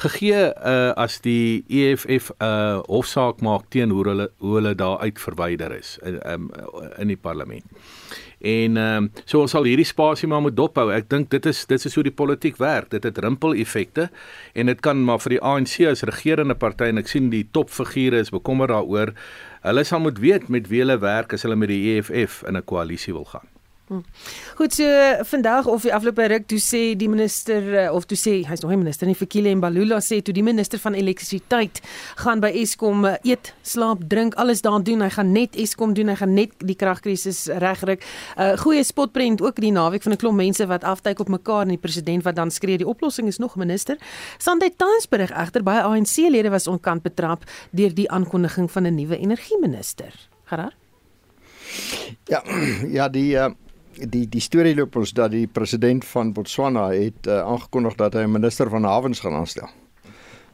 gegee 0.01 0.49
uh, 0.49 0.91
as 0.97 1.19
die 1.21 1.63
EFF 1.69 2.31
'n 2.31 2.45
uh, 2.45 2.79
hofsaak 2.87 3.41
maak 3.41 3.69
teen 3.69 3.89
hoe 3.89 4.03
hulle 4.07 4.31
hoe 4.37 4.55
hulle 4.55 4.75
daar 4.75 4.99
uit 4.99 5.19
verwyder 5.19 5.71
is 5.77 5.99
in 6.03 6.19
um, 6.25 6.49
in 6.97 7.07
die 7.07 7.17
parlement. 7.17 7.63
En 8.43 8.77
ehm 8.77 9.03
um, 9.03 9.11
so 9.25 9.39
ons 9.39 9.51
sal 9.51 9.63
hierdie 9.63 9.87
spasie 9.87 10.27
maar 10.27 10.41
moet 10.41 10.55
dophou. 10.57 10.89
Ek 10.91 11.07
dink 11.09 11.29
dit 11.31 11.45
is 11.45 11.65
dit 11.65 11.85
is 11.85 11.95
hoe 11.95 12.03
die 12.03 12.11
politiek 12.11 12.57
werk. 12.57 12.89
Dit 12.91 13.03
het 13.07 13.17
rimpel-effekte 13.17 14.09
en 14.53 14.65
dit 14.65 14.81
kan 14.83 14.99
maar 15.03 15.21
vir 15.23 15.37
die 15.37 15.41
ANC 15.41 15.79
as 15.87 16.03
regerende 16.03 16.55
party 16.55 16.91
en 16.91 16.97
ek 16.97 17.07
sien 17.07 17.29
die 17.29 17.47
topfigure 17.51 18.19
is 18.19 18.33
bekommer 18.35 18.67
daaroor. 18.67 19.13
Hulle 19.63 19.83
sal 19.87 20.03
moet 20.03 20.19
weet 20.19 20.49
met 20.49 20.67
wie 20.67 20.83
hulle 20.83 20.99
werk 20.99 21.33
as 21.33 21.47
hulle 21.47 21.55
met 21.55 21.71
die 21.71 21.95
EFF 21.95 22.43
in 22.43 22.57
'n 22.57 22.65
koalisie 22.65 23.13
wil 23.13 23.25
gaan. 23.25 23.52
Hm. 23.87 23.99
Goed, 24.55 24.73
so 24.73 24.85
vandag 25.27 25.67
of 25.67 25.83
die 25.83 25.91
afgelope 25.91 26.23
ruk 26.31 26.45
toe 26.47 26.59
sê 26.63 26.79
die 26.95 27.09
minister 27.11 27.65
eh, 27.75 27.89
of 27.91 28.05
toe 28.07 28.15
sê 28.15 28.37
hy's 28.47 28.61
nog 28.63 28.71
nie 28.71 28.77
minister 28.79 29.09
nie, 29.09 29.15
Fikile 29.19 29.51
Mbalula 29.59 29.97
sê 29.99 30.21
toe 30.23 30.31
die 30.31 30.43
minister 30.45 30.79
van 30.79 30.95
elektrisiteit 30.95 31.81
gaan 32.21 32.39
by 32.39 32.47
Eskom 32.61 33.03
eh, 33.09 33.17
eet, 33.33 33.49
slaap, 33.59 34.05
drink, 34.07 34.37
alles 34.39 34.63
daar 34.63 34.79
doen. 34.79 35.03
Hy 35.03 35.09
gaan 35.11 35.33
net 35.35 35.57
Eskom 35.59 35.91
doen, 35.97 36.13
hy 36.13 36.15
gaan 36.15 36.31
net 36.31 36.55
die 36.63 36.77
kragkrisis 36.79 37.49
regryk. 37.59 38.07
'n 38.07 38.39
uh, 38.39 38.53
eh, 38.53 38.59
Goeie 38.63 38.83
spotprent 38.87 39.43
ook 39.43 39.59
die 39.59 39.73
naweek 39.75 40.03
van 40.07 40.13
'n 40.13 40.21
klomp 40.21 40.39
mense 40.39 40.63
wat 40.67 40.87
aftyk 40.87 41.19
op 41.19 41.27
mekaar 41.27 41.67
en 41.67 41.75
die 41.75 41.83
president 41.83 42.23
wat 42.23 42.35
dan 42.39 42.51
skree 42.51 42.77
die 42.77 42.87
oplossing 42.87 43.27
is 43.27 43.37
nog 43.37 43.55
minister. 43.55 43.97
Sunday 44.37 44.71
Times 44.71 45.09
berig 45.09 45.31
egter 45.31 45.63
baie 45.63 45.83
ANC-lede 45.83 46.49
was 46.49 46.67
onkant 46.67 47.03
betrap 47.03 47.43
deur 47.71 47.93
die 47.93 48.07
aankondiging 48.07 48.71
van 48.71 48.87
'n 48.87 48.95
nuwe 48.95 49.17
energieminister. 49.17 50.29
Gerard? 50.45 50.75
Ja, 52.25 52.43
ja 52.97 53.09
die 53.09 53.35
uh 53.35 53.51
die 53.97 54.25
die 54.29 54.41
storie 54.41 54.75
loop 54.75 54.95
ons 54.95 55.13
dat 55.13 55.31
die 55.31 55.47
president 55.47 56.05
van 56.05 56.33
Botswana 56.33 56.89
het 56.93 57.27
uh, 57.27 57.41
aangekondig 57.41 57.95
dat 57.99 58.13
hy 58.13 58.25
'n 58.25 58.31
minister 58.31 58.69
van 58.69 58.83
hawens 58.83 59.19
gaan 59.19 59.33
aanstel. 59.33 59.69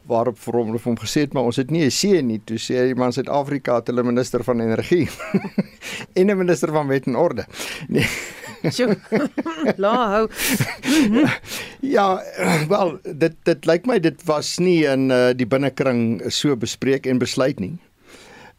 Waarop 0.06 0.38
vir 0.38 0.54
hom 0.54 0.72
het 0.72 0.82
hom 0.82 0.98
gesê 0.98 1.26
maar 1.32 1.44
ons 1.44 1.56
het 1.56 1.70
nie 1.70 1.84
'n 1.84 1.90
see 1.90 2.22
nie, 2.22 2.40
toe 2.44 2.58
sê 2.58 2.74
hy 2.74 2.94
maar 2.94 3.12
Suid-Afrika 3.12 3.74
het 3.74 3.86
hulle 3.86 4.02
minister 4.02 4.44
van 4.44 4.60
energie 4.60 5.08
en 6.18 6.30
'n 6.30 6.36
minister 6.36 6.72
van 6.72 6.86
wet 6.86 7.06
en 7.06 7.16
orde. 7.16 7.46
Nee. 7.88 8.06
La 9.76 10.10
hou. 10.10 10.28
ja, 11.80 12.22
wel 12.68 12.98
dit 13.02 13.34
dit 13.42 13.66
lyk 13.66 13.86
my 13.86 13.98
dit 13.98 14.24
was 14.24 14.58
nie 14.58 14.84
in 14.84 15.10
uh, 15.10 15.30
die 15.32 15.46
binnekring 15.46 16.22
so 16.28 16.56
bespreek 16.56 17.06
en 17.06 17.18
besluit 17.18 17.60
nie. 17.60 17.78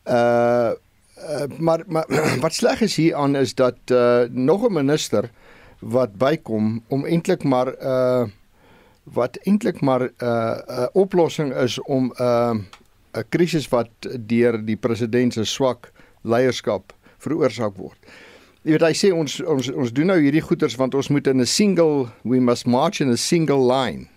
Uh 0.06 0.74
Uh, 1.22 1.44
maar 1.58 1.84
maar 1.88 2.06
wat 2.46 2.54
sleg 2.54 2.82
is 2.82 2.96
hier 2.96 3.16
aan 3.16 3.36
is 3.36 3.54
dat 3.56 3.78
uh, 3.92 4.22
nog 4.30 4.68
'n 4.68 4.74
minister 4.74 5.30
wat 5.80 6.16
bykom 6.18 6.84
om 6.88 7.06
eintlik 7.06 7.44
maar 7.44 7.76
uh 7.82 8.26
wat 9.04 9.38
eintlik 9.38 9.82
maar 9.82 10.02
'n 10.02 10.14
uh, 10.24 10.58
'n 10.68 10.90
oplossing 10.94 11.54
is 11.54 11.82
om 11.82 12.14
'n 12.18 12.22
uh, 12.22 12.56
'n 13.14 13.26
krisis 13.30 13.70
wat 13.70 13.90
deur 14.20 14.66
die 14.66 14.76
president 14.76 15.34
se 15.34 15.44
swak 15.44 15.92
leierskap 16.22 16.94
veroorsaak 17.18 17.76
word. 17.76 17.98
jy 18.62 18.72
weet 18.72 18.82
hy 18.82 18.94
sê 18.94 19.10
ons 19.14 19.40
ons 19.42 19.72
ons 19.72 19.94
doen 19.94 20.06
nou 20.06 20.20
hierdie 20.22 20.44
goeters 20.46 20.76
want 20.78 20.96
ons 20.96 21.08
moet 21.10 21.28
in 21.28 21.42
'n 21.42 21.46
single 21.46 22.08
we 22.24 22.40
must 22.40 22.66
march 22.66 23.02
in 23.02 23.10
a 23.10 23.16
single 23.16 23.66
line. 23.66 24.08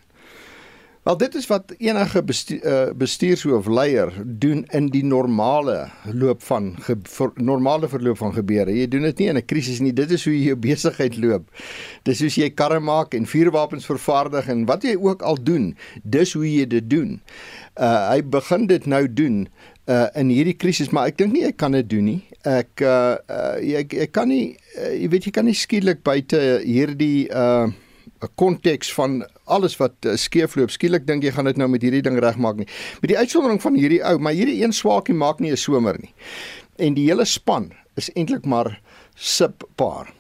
Wel 1.05 1.17
dit 1.21 1.35
is 1.35 1.47
wat 1.47 1.75
enige 1.77 2.23
bestuur, 2.25 2.61
uh, 2.65 2.93
bestuurshoof 2.97 3.67
leier 3.69 4.13
doen 4.25 4.63
in 4.73 4.87
die 4.89 5.03
normale 5.05 5.91
loop 6.09 6.41
van 6.49 6.71
ge, 6.81 6.97
ver, 7.13 7.29
normale 7.37 7.91
verloop 7.93 8.17
van 8.23 8.33
gebeure. 8.33 8.73
Jy 8.73 8.87
doen 8.89 9.05
dit 9.05 9.21
nie 9.21 9.29
in 9.29 9.37
'n 9.37 9.45
krisis 9.45 9.83
nie. 9.85 9.93
Dit 9.93 10.11
is 10.17 10.25
hoe 10.25 10.33
jy 10.33 10.47
jou 10.47 10.57
besigheid 10.57 11.19
loop. 11.21 11.51
Dis 12.09 12.19
soos 12.19 12.39
jy 12.41 12.49
karre 12.51 12.81
maak 12.81 13.15
en 13.15 13.27
vuurwapens 13.27 13.85
vervaardig 13.85 14.49
en 14.49 14.65
wat 14.65 14.83
jy 14.83 14.97
ook 14.97 15.23
al 15.23 15.37
doen, 15.43 15.77
dis 16.03 16.33
hoe 16.33 16.49
jy 16.55 16.67
dit 16.67 16.91
doen. 16.91 17.21
Uh 17.77 18.09
hy 18.09 18.23
begin 18.23 18.67
dit 18.67 18.87
nou 18.87 19.05
doen 19.13 19.49
uh 19.85 20.09
in 20.15 20.29
hierdie 20.29 20.57
krisis, 20.57 20.91
maar 20.91 21.07
ek 21.07 21.19
dink 21.19 21.33
nie 21.33 21.45
ek 21.45 21.57
kan 21.57 21.73
dit 21.73 21.91
doen 21.91 22.05
nie. 22.05 22.23
Ek 22.45 22.81
uh, 22.81 23.17
uh 23.29 23.61
ek 23.61 23.93
ek 23.93 24.13
kan 24.13 24.29
nie 24.29 24.57
uh, 24.79 24.97
jy 24.97 25.09
weet 25.09 25.25
jy 25.25 25.31
kan 25.31 25.45
nie 25.45 25.55
skielik 25.55 26.03
buite 26.03 26.65
hierdie 26.65 27.29
uh 27.29 27.69
'n 28.25 28.29
konteks 28.37 28.93
van 28.93 29.27
alles 29.45 29.77
wat 29.77 29.95
uh, 30.07 30.17
skeefloop. 30.17 30.71
Skielik 30.71 31.07
dink 31.07 31.25
jy 31.25 31.33
gaan 31.35 31.45
dit 31.45 31.61
nou 31.61 31.69
met 31.69 31.83
hierdie 31.83 32.03
ding 32.03 32.19
regmaak 32.23 32.57
nie. 32.57 32.69
Met 33.03 33.13
die 33.13 33.19
uitsondering 33.19 33.61
van 33.63 33.79
hierdie 33.79 34.03
ou, 34.05 34.19
maar 34.19 34.37
hierdie 34.37 34.63
een 34.63 34.73
swaakie 34.73 35.15
maak 35.15 35.41
nie 35.41 35.53
'n 35.53 35.57
somer 35.57 35.99
nie. 36.01 36.15
En 36.79 36.95
die 36.95 37.07
hele 37.09 37.25
span 37.25 37.73
is 37.97 38.11
eintlik 38.15 38.47
maar 38.47 38.81
subpar. 39.15 40.13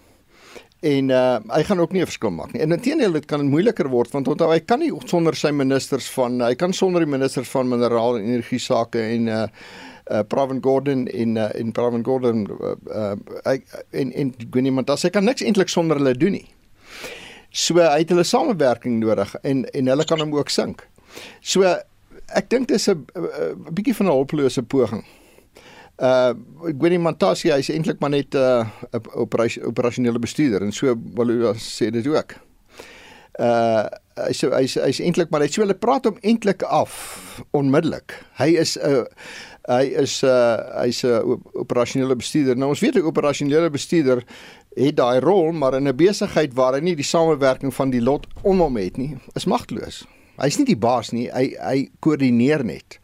En 0.84 1.08
uh 1.08 1.38
hy 1.48 1.62
gaan 1.64 1.80
ook 1.80 1.92
nie 1.92 2.02
'n 2.02 2.06
verskil 2.06 2.30
maak 2.30 2.52
nie. 2.52 2.62
En 2.62 2.72
intendeel 2.72 3.12
dit 3.12 3.26
kan 3.26 3.46
moeiliker 3.48 3.88
word 3.88 4.10
want 4.12 4.28
onthou 4.28 4.50
hy 4.52 4.60
kan 4.60 4.78
nie 4.78 4.92
sonder 5.06 5.34
sy 5.34 5.50
ministers 5.50 6.10
van 6.10 6.40
hy 6.40 6.54
kan 6.54 6.72
sonder 6.72 7.00
die 7.00 7.10
ministers 7.10 7.48
van 7.48 7.68
mineraal 7.68 8.18
en 8.18 8.24
energie 8.24 8.58
sake 8.58 9.00
en 9.00 9.28
uh 9.28 9.46
uh 10.10 10.22
Pravin 10.28 10.60
Gordhan 10.62 11.06
in 11.06 11.36
uh, 11.36 11.48
in 11.54 11.72
Pravin 11.72 12.04
Gordhan 12.04 12.46
uh, 12.60 13.16
uh 13.46 13.58
in 13.90 14.12
in 14.12 14.34
Gweniemand 14.50 14.90
as 14.90 15.02
hy 15.02 15.10
kan 15.10 15.24
niks 15.24 15.42
eintlik 15.42 15.68
sonder 15.68 15.96
hulle 15.96 16.14
doen 16.14 16.32
nie. 16.32 16.48
So 17.54 17.78
hy 17.78 18.02
het 18.02 18.10
hulle 18.10 18.26
samewerking 18.26 18.98
nodig 18.98 19.34
en 19.46 19.64
en 19.70 19.90
hulle 19.92 20.06
kan 20.10 20.22
hom 20.22 20.34
ook 20.34 20.50
sink. 20.50 20.82
So 21.40 21.62
ek 22.34 22.48
dink 22.50 22.68
dit 22.68 22.76
is 22.76 22.88
'n 22.88 23.06
bietjie 23.70 23.94
van 23.94 24.06
'n 24.06 24.16
hulpelose 24.16 24.62
poging. 24.62 25.04
Uh 25.98 26.34
Gwenny 26.78 26.98
Mantassi 26.98 27.52
is 27.54 27.70
eintlik 27.70 28.00
maar 28.00 28.10
net 28.10 28.34
'n 28.34 28.38
uh, 28.38 28.66
operasie, 29.14 29.62
operasionele 29.62 30.18
bestuurder 30.18 30.62
en 30.62 30.72
so 30.72 30.94
wil 31.14 31.28
hy 31.28 31.54
sê 31.54 31.90
dit 31.90 32.06
ook. 32.06 32.34
Uh 33.38 33.86
hy's 34.14 34.40
hy's 34.40 34.74
hy's 34.74 35.00
eintlik 35.00 35.30
maar 35.30 35.42
hy 35.42 35.48
sê 35.48 35.62
hulle 35.62 35.74
praat 35.74 36.04
hom 36.04 36.18
eintlik 36.22 36.62
af 36.62 37.42
onmiddellik. 37.50 38.14
Hy 38.38 38.50
is 38.58 38.76
'n 38.78 38.90
uh, 38.90 39.04
hy 39.68 39.84
is 40.02 40.22
uh, 40.22 40.82
hy's 40.82 41.04
'n 41.04 41.14
uh, 41.14 41.38
operasionele 41.52 42.16
bestuurder. 42.16 42.56
Nou 42.56 42.68
ons 42.68 42.80
weet 42.80 42.98
'n 42.98 43.06
operasionele 43.06 43.70
bestuurder 43.70 44.24
het 44.74 44.96
daai 44.96 45.20
rol, 45.20 45.52
maar 45.52 45.74
in 45.74 45.88
'n 45.88 45.96
besigheid 45.96 46.54
waar 46.54 46.74
hy 46.74 46.80
nie 46.80 46.96
die 46.96 47.04
samewerking 47.04 47.74
van 47.74 47.90
die 47.90 48.02
lot 48.02 48.26
om 48.42 48.60
hom 48.60 48.76
het 48.76 48.96
nie, 48.96 49.16
is 49.34 49.44
magteloos. 49.44 50.04
Hy's 50.36 50.58
nie 50.58 50.66
die 50.66 50.76
baas 50.76 51.12
nie, 51.12 51.28
hy 51.30 51.54
hy 51.60 51.88
koördineer 52.00 52.64
net. 52.64 52.98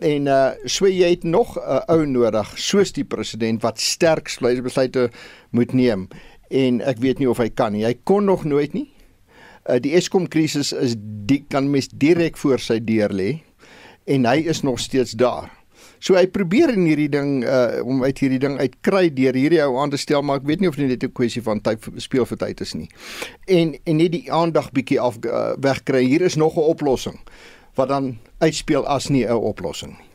En 0.00 0.26
uh 0.26 0.50
so 0.64 0.86
jy 0.86 1.10
het 1.10 1.24
nog 1.24 1.56
'n 1.56 1.60
uh, 1.60 1.80
ou 1.88 2.06
nodig 2.06 2.52
soos 2.58 2.92
die 2.92 3.04
president 3.04 3.62
wat 3.62 3.80
sterk 3.80 4.30
besluite 4.62 5.10
moet 5.50 5.72
neem 5.72 6.08
en 6.50 6.80
ek 6.80 6.98
weet 6.98 7.18
nie 7.18 7.28
of 7.28 7.38
hy 7.38 7.48
kan 7.48 7.72
nie. 7.72 7.84
Hy 7.84 7.98
kon 8.04 8.24
nog 8.24 8.44
nooit 8.44 8.72
nie. 8.72 8.88
Uh 9.68 9.78
die 9.80 9.94
Eskom 9.94 10.28
krisis 10.28 10.72
is 10.72 10.94
die 10.98 11.44
kan 11.48 11.70
mes 11.70 11.88
direk 11.88 12.36
voor 12.36 12.58
sy 12.58 12.78
deur 12.80 13.12
lê 13.12 13.42
en 14.06 14.24
hy 14.24 14.48
is 14.48 14.62
nog 14.62 14.78
steeds 14.80 15.12
daar. 15.12 15.57
So 16.00 16.14
hy 16.14 16.26
probeer 16.26 16.70
in 16.74 16.86
hierdie 16.86 17.08
ding 17.08 17.44
uh 17.44 17.82
om 17.84 18.02
uit 18.04 18.18
hierdie 18.18 18.40
ding 18.42 18.58
uitkry 18.58 19.08
deur 19.14 19.34
hierdie 19.34 19.62
ou 19.64 19.78
aan 19.82 19.90
te 19.90 20.00
stel, 20.00 20.22
maar 20.22 20.42
ek 20.42 20.46
weet 20.46 20.60
nie 20.60 20.68
of 20.68 20.76
dit 20.76 20.88
net 20.88 21.04
'n 21.04 21.12
kwessie 21.12 21.42
van 21.42 21.60
tyd 21.60 21.78
speel 21.96 22.26
vir 22.26 22.38
tyd 22.38 22.60
is 22.60 22.74
nie. 22.74 22.88
En 23.46 23.76
en 23.84 23.96
net 23.96 24.12
die 24.12 24.32
aandag 24.32 24.72
bietjie 24.72 25.00
af 25.00 25.18
uh, 25.24 25.54
wegkry. 25.58 26.04
Hier 26.04 26.22
is 26.22 26.36
nog 26.36 26.56
'n 26.56 26.70
oplossing 26.74 27.18
wat 27.74 27.88
dan 27.88 28.18
uitspeel 28.38 28.86
as 28.86 29.08
nie 29.08 29.24
'n 29.26 29.32
oplossing 29.32 29.98
nie. 29.98 30.07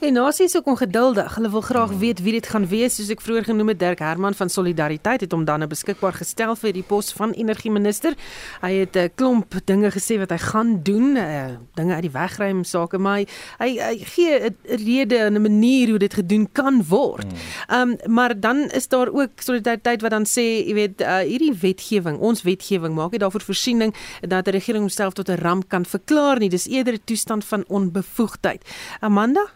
En 0.00 0.12
nasie 0.12 0.44
is 0.44 0.56
ook 0.56 0.66
ongeduldig. 0.66 1.34
Hulle 1.34 1.50
wil 1.50 1.60
graag 1.60 1.90
weet 1.90 2.20
wie 2.22 2.32
dit 2.32 2.46
gaan 2.46 2.66
wees, 2.68 2.94
soos 2.94 3.08
ek 3.08 3.22
vroeër 3.24 3.44
genoem 3.44 3.72
het. 3.72 3.78
Dirk 3.78 3.98
Herman 3.98 4.34
van 4.34 4.50
Solidariteit 4.50 5.20
het 5.20 5.32
hom 5.32 5.44
dan 5.44 5.58
nou 5.58 5.68
beskikbaar 5.70 6.12
gestel 6.12 6.56
vir 6.56 6.72
die 6.76 6.82
pos 6.82 7.12
van 7.12 7.32
energieminister. 7.32 8.14
Hy 8.60 8.72
het 8.72 8.96
'n 8.96 8.98
uh, 8.98 9.08
klomp 9.14 9.54
dinge 9.64 9.90
gesê 9.90 10.18
wat 10.18 10.30
hy 10.30 10.38
gaan 10.38 10.82
doen, 10.82 11.16
uh, 11.16 11.56
dinge 11.74 11.94
uit 11.94 12.02
die 12.02 12.10
wegruim 12.10 12.64
sake, 12.64 12.98
maar 12.98 13.16
hy 13.18 13.26
hy, 13.58 13.70
hy 13.78 13.96
gee 14.14 14.50
'n 14.50 14.56
rede 14.84 15.16
en 15.16 15.34
'n 15.34 15.42
manier 15.42 15.88
hoe 15.88 15.98
dit 15.98 16.14
gedoen 16.14 16.48
kan 16.52 16.84
word. 16.88 17.26
Ehm 17.68 17.90
um, 17.90 18.12
maar 18.14 18.40
dan 18.40 18.70
is 18.70 18.88
daar 18.88 19.08
ook 19.08 19.30
Solidariteit 19.40 20.02
wat 20.02 20.10
dan 20.10 20.24
sê, 20.24 20.66
jy 20.66 20.74
weet, 20.74 21.00
uh, 21.00 21.18
hierdie 21.18 21.54
wetgewing, 21.60 22.18
ons 22.18 22.42
wetgewing 22.42 22.94
maak 22.94 23.10
nie 23.10 23.18
daarvoor 23.18 23.40
voorsiening 23.40 23.94
dat 24.20 24.44
die 24.44 24.52
regering 24.52 24.82
homself 24.82 25.12
tot 25.12 25.28
'n 25.28 25.40
ramp 25.40 25.68
kan 25.68 25.84
verklaar 25.84 26.38
nie. 26.38 26.48
Dis 26.48 26.68
eerder 26.68 26.94
'n 26.94 27.04
toestand 27.04 27.44
van 27.44 27.64
onbevoegdheid. 27.68 28.62
Amanda 29.00 29.50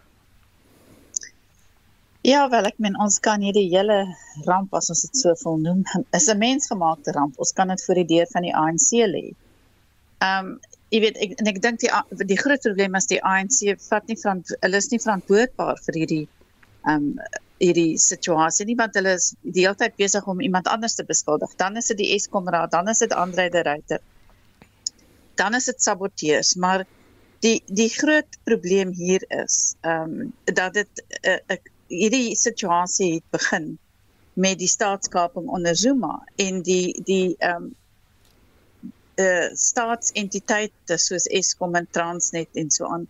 Ja, 2.28 2.42
wel 2.52 2.66
ek 2.68 2.80
meen 2.82 2.96
ons 3.00 3.14
kan 3.24 3.40
hierdie 3.40 3.68
hele 3.70 4.02
ramp 4.44 4.74
as 4.76 4.90
ons 4.92 5.00
dit 5.06 5.20
so 5.20 5.32
wil 5.42 5.60
noem, 5.64 5.78
is 6.18 6.26
'n 6.28 6.40
mensgemaakte 6.42 7.14
ramp. 7.16 7.38
Ons 7.44 7.54
kan 7.56 7.70
dit 7.72 7.84
voor 7.84 8.00
die 8.00 8.08
deur 8.10 8.26
van 8.32 8.44
die 8.44 8.56
ANC 8.62 8.90
lê. 9.12 9.22
Ehm 10.26 10.50
um, 10.50 10.58
jy 10.92 11.00
weet 11.04 11.20
ek 11.24 11.32
en 11.40 11.48
ek 11.52 11.60
dink 11.64 11.80
die 11.84 11.90
die 12.32 12.38
groot 12.40 12.62
probleem 12.64 12.94
is 13.00 13.08
die 13.08 13.20
ANC 13.30 13.58
vat 13.86 14.06
nie 14.08 14.16
van 14.20 14.42
hulle 14.50 14.80
is 14.82 14.88
nie 14.92 15.00
verantwoordbaar 15.04 15.80
vir 15.86 15.98
hierdie 16.00 16.26
ehm 16.26 16.94
um, 16.96 17.08
hierdie 17.64 17.96
situasie 17.98 18.66
nie 18.66 18.76
want 18.82 19.00
hulle 19.00 19.16
is 19.20 19.30
die 19.42 19.64
hele 19.64 19.80
tyd 19.80 19.96
besig 19.96 20.28
om 20.34 20.44
iemand 20.44 20.68
anders 20.74 20.98
te 21.00 21.08
beskuldig. 21.08 21.56
Dan 21.64 21.80
is 21.80 21.88
dit 21.92 22.00
die 22.02 22.10
Eskom 22.18 22.52
raad, 22.56 22.70
dan 22.76 22.92
is 22.92 23.00
dit 23.04 23.16
Andre 23.24 23.48
de 23.56 23.64
Ruyter. 23.70 24.04
Dan 25.40 25.54
is 25.54 25.72
dit 25.72 25.82
saboteurs, 25.82 26.54
maar 26.54 26.84
die 27.40 27.56
die 27.66 27.88
groot 27.96 28.38
probleem 28.44 28.92
hier 29.00 29.24
is 29.40 29.74
ehm 29.80 30.20
um, 30.20 30.32
dat 30.44 30.74
dit 30.82 31.04
'n 31.08 31.28
uh, 31.32 31.40
uh, 31.56 31.76
hierdie 31.88 32.36
situasie 32.36 33.14
het 33.14 33.30
begin 33.34 33.76
met 34.38 34.58
die 34.58 34.70
staatskaping 34.70 35.48
onder 35.48 35.76
Zuma 35.76 36.22
en 36.36 36.62
die 36.62 37.02
die 37.04 37.36
ehm 37.38 37.68
um, 37.68 37.76
uh 39.18 39.48
staatsentiteite 39.58 40.96
soos 41.02 41.26
Eskom 41.26 41.74
en 41.74 41.88
Transnet 41.90 42.48
en 42.54 42.70
so 42.70 42.86
aan. 42.86 43.08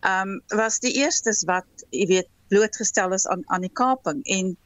Ehm 0.00 0.34
um, 0.34 0.58
was 0.58 0.78
die 0.84 0.92
eerstes 1.00 1.44
wat 1.48 1.86
jy 1.90 2.06
weet 2.06 2.28
blootgestel 2.48 3.12
is 3.16 3.26
aan 3.26 3.42
aan 3.46 3.64
die 3.64 3.72
kaping 3.72 4.20
en 4.24 4.56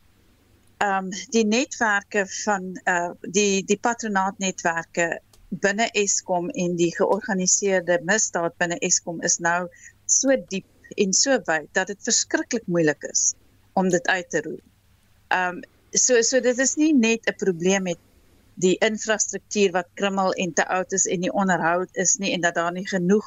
ehm 0.78 1.04
um, 1.04 1.10
die 1.36 1.46
netwerke 1.46 2.26
van 2.44 2.72
uh 2.84 3.10
die 3.20 3.62
die 3.64 3.78
patronaatnetwerke 3.78 5.20
binne 5.48 5.90
Eskom 6.02 6.50
en 6.50 6.76
die 6.76 6.90
georganiseerde 6.96 8.00
misdaad 8.06 8.56
binne 8.58 8.78
Eskom 8.78 9.22
is 9.22 9.38
nou 9.38 9.68
so 10.06 10.34
diep 10.48 10.66
en 10.96 11.12
so 11.14 11.38
wyd 11.46 11.70
dat 11.78 11.86
dit 11.86 12.02
verskriklik 12.02 12.66
moeilik 12.66 13.06
is 13.12 13.30
om 13.72 13.88
dit 13.88 14.06
uit 14.06 14.30
te 14.30 14.40
roei. 14.40 14.62
Ehm 15.28 15.56
um, 15.56 15.62
so 15.90 16.22
so 16.22 16.40
dit 16.40 16.58
is 16.58 16.76
nie 16.76 16.92
net 16.94 17.26
'n 17.26 17.36
probleem 17.36 17.82
met 17.82 17.98
die 18.54 18.76
infrastruktuur 18.78 19.72
wat 19.72 19.88
krummel 19.94 20.32
en 20.32 20.52
te 20.52 20.66
oud 20.68 20.92
is 20.92 21.06
en 21.06 21.20
nie 21.20 21.32
onderhou 21.32 21.86
is 21.92 22.16
nie 22.16 22.32
en 22.32 22.40
dat 22.40 22.54
daar 22.54 22.72
nie 22.72 22.88
genoeg 22.88 23.26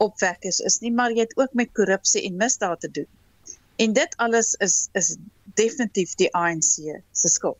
opwekkers 0.00 0.60
is 0.64 0.78
nie, 0.80 0.92
maar 0.92 1.12
jy 1.12 1.26
het 1.26 1.36
ook 1.36 1.52
met 1.52 1.72
korrupsie 1.76 2.22
en 2.24 2.36
misdaad 2.40 2.80
te 2.80 2.90
doen. 2.90 3.08
En 3.76 3.92
dit 3.92 4.16
alles 4.16 4.54
is 4.64 4.88
is 4.92 5.16
definitief 5.54 6.14
die 6.20 6.30
ANC 6.34 7.02
se 7.12 7.28
skuld. 7.28 7.58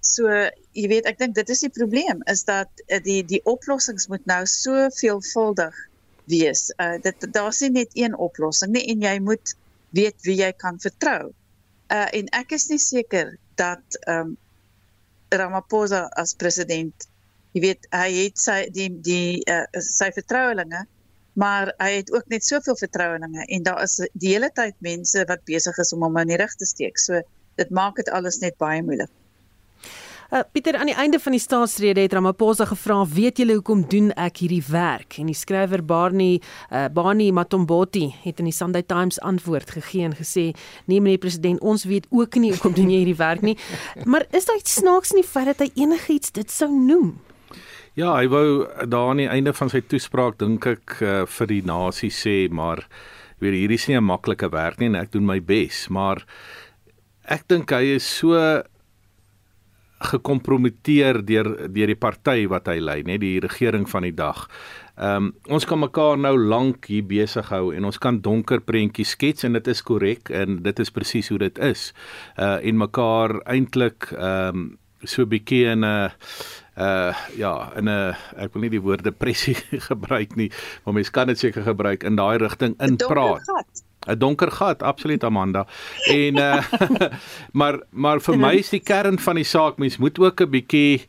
So 0.00 0.28
jy 0.76 0.86
weet 0.92 1.08
ek 1.10 1.18
dink 1.18 1.34
dit 1.34 1.50
is 1.52 1.64
die 1.64 1.72
probleem 1.72 2.22
is 2.32 2.44
dat 2.44 2.70
uh, 2.86 3.00
die 3.02 3.22
die 3.24 3.42
oplossings 3.44 4.08
moet 4.12 4.24
nou 4.26 4.42
so 4.46 4.88
veelvuldig 5.00 5.76
wees. 6.30 6.68
Uh 6.82 6.96
dit 7.02 7.28
daar's 7.32 7.60
nie 7.64 7.72
net 7.80 7.96
een 7.96 8.16
oplossing 8.28 8.72
nie 8.76 8.84
en 8.92 9.04
jy 9.08 9.16
moet 9.24 9.56
weet 9.96 10.22
wie 10.28 10.38
jy 10.40 10.52
kan 10.60 10.80
vertrou. 10.82 11.32
Uh 11.92 12.08
en 12.18 12.30
ek 12.40 12.56
is 12.58 12.68
nie 12.72 12.82
seker 12.82 13.36
dat 13.60 14.00
ehm 14.06 14.32
um, 14.32 14.36
Ramaphosa 15.36 16.04
as 16.22 16.36
president, 16.38 17.08
jy 17.50 17.60
weet, 17.64 17.88
hy 17.90 18.10
het 18.14 18.38
sy 18.38 18.58
die 18.70 18.90
die 19.02 19.42
uh 19.50 19.64
sy 19.82 20.12
vertrouelinge, 20.14 20.84
maar 21.34 21.72
hy 21.82 21.90
het 21.96 22.12
ook 22.14 22.30
net 22.32 22.46
soveel 22.46 22.78
vertrouelinge 22.78 23.44
en 23.44 23.66
daar 23.66 23.82
is 23.82 23.98
die 24.14 24.32
hele 24.36 24.52
tyd 24.54 24.78
mense 24.86 25.24
wat 25.28 25.42
besig 25.50 25.78
is 25.82 25.92
om 25.96 26.06
hom 26.06 26.20
in 26.22 26.30
die 26.32 26.38
rig 26.40 26.54
te 26.56 26.68
steek. 26.68 26.98
So 27.02 27.20
dit 27.58 27.72
maak 27.74 27.98
dit 28.00 28.08
alles 28.12 28.38
net 28.44 28.56
baie 28.62 28.82
moeilik. 28.86 29.10
Uh, 30.26 30.40
Pieter 30.52 30.74
aan 30.74 30.88
die 30.90 30.96
einde 30.98 31.20
van 31.22 31.36
die 31.36 31.40
staatsrede 31.40 32.02
het 32.02 32.12
Ramaphosa 32.12 32.64
gevra, 32.66 33.06
"Weet 33.06 33.38
julle 33.38 33.52
hoekom 33.52 33.84
doen 33.88 34.10
ek 34.12 34.36
hierdie 34.36 34.64
werk?" 34.70 35.18
En 35.18 35.26
die 35.26 35.34
skrywer 35.34 35.84
Barney 35.84 36.40
uh, 36.72 36.84
Barney 36.92 37.30
Matomboti 37.30 38.14
het 38.22 38.38
in 38.38 38.44
die 38.44 38.52
Sunday 38.52 38.82
Times 38.82 39.20
antwoord 39.20 39.70
gegee 39.70 40.04
en 40.04 40.14
gesê, 40.14 40.50
"Nee 40.86 41.00
meneer 41.00 41.18
president, 41.18 41.60
ons 41.60 41.84
weet 41.84 42.06
ook 42.10 42.34
nie 42.34 42.50
hoekom 42.50 42.74
doen 42.74 42.90
jy 42.90 42.96
hierdie 42.96 43.16
werk 43.16 43.40
nie." 43.40 43.56
Maar 44.04 44.26
is 44.30 44.44
daar 44.44 44.56
iets 44.56 44.74
snaaks 44.74 45.10
in 45.10 45.20
die 45.20 45.28
feit 45.28 45.46
dat 45.46 45.58
hy 45.58 45.70
enigiets 45.74 46.32
dit 46.32 46.50
sou 46.50 46.70
noem? 46.70 47.20
Ja, 47.94 48.16
hy 48.16 48.28
wou 48.28 48.66
daar 48.88 49.08
aan 49.08 49.16
die 49.16 49.28
einde 49.28 49.52
van 49.52 49.70
sy 49.70 49.80
toespraak 49.80 50.38
dink 50.38 50.66
ek 50.66 51.00
uh, 51.00 51.26
vir 51.26 51.46
die 51.46 51.62
nasie 51.62 52.10
sê, 52.10 52.50
maar 52.50 52.88
weet 53.38 53.52
hierdie 53.52 53.78
is 53.78 53.86
nie 53.86 53.96
'n 53.96 54.04
maklike 54.04 54.50
werk 54.50 54.80
nie 54.80 54.86
en 54.86 54.96
ek 54.96 55.12
doen 55.12 55.24
my 55.24 55.40
bes, 55.40 55.88
maar 55.88 56.26
ek 57.24 57.46
dink 57.48 57.70
hy 57.70 57.94
is 57.94 58.18
so 58.18 58.62
gekompromiteer 59.98 61.22
deur 61.24 61.48
deur 61.72 61.92
die 61.92 61.98
party 61.98 62.46
wat 62.52 62.68
hy 62.68 62.78
lei, 62.80 63.02
net 63.02 63.22
die 63.22 63.38
regering 63.40 63.86
van 63.88 64.04
die 64.04 64.14
dag. 64.16 64.46
Ehm 64.96 65.28
um, 65.28 65.32
ons 65.52 65.66
kan 65.68 65.80
mekaar 65.80 66.16
nou 66.18 66.36
lank 66.38 66.88
hier 66.88 67.04
besig 67.04 67.48
hou 67.52 67.72
en 67.76 67.84
ons 67.84 67.98
kan 67.98 68.20
donker 68.20 68.60
prentjies 68.64 69.14
skets 69.16 69.44
en 69.44 69.56
dit 69.56 69.68
is 69.68 69.82
korrek 69.82 70.30
en 70.30 70.62
dit 70.64 70.78
is 70.80 70.90
presies 70.90 71.28
hoe 71.28 71.38
dit 71.38 71.58
is. 71.58 71.92
Uh 72.36 72.56
en 72.62 72.82
mekaar 72.84 73.40
eintlik 73.44 74.12
ehm 74.12 74.48
um, 74.56 74.68
so 75.04 75.26
bietjie 75.26 75.66
in 75.70 75.84
'n 75.84 76.10
uh 76.76 77.14
ja, 77.36 77.72
in 77.76 77.88
'n 77.88 78.16
ek 78.36 78.52
wil 78.52 78.62
nie 78.62 78.70
die 78.70 78.82
woord 78.82 79.04
depressie 79.04 79.56
gebruik 79.90 80.36
nie, 80.36 80.50
maar 80.84 80.94
mens 80.94 81.10
kan 81.10 81.26
dit 81.26 81.38
seker 81.38 81.62
gebruik 81.62 82.04
in 82.04 82.16
daai 82.16 82.38
rigting 82.38 82.74
inpraat. 82.80 83.44
'n 84.06 84.18
donker 84.18 84.50
gat 84.50 84.82
absoluut 84.82 85.24
Amanda. 85.24 85.66
En 86.10 86.36
uh 86.36 86.62
maar 87.58 87.80
maar 87.90 88.20
vir 88.20 88.38
my 88.38 88.54
is 88.54 88.70
die 88.70 88.80
kern 88.80 89.18
van 89.18 89.34
die 89.34 89.44
saak 89.44 89.78
mens 89.78 89.96
moet 89.98 90.18
ook 90.18 90.40
'n 90.40 90.50
bietjie 90.50 91.06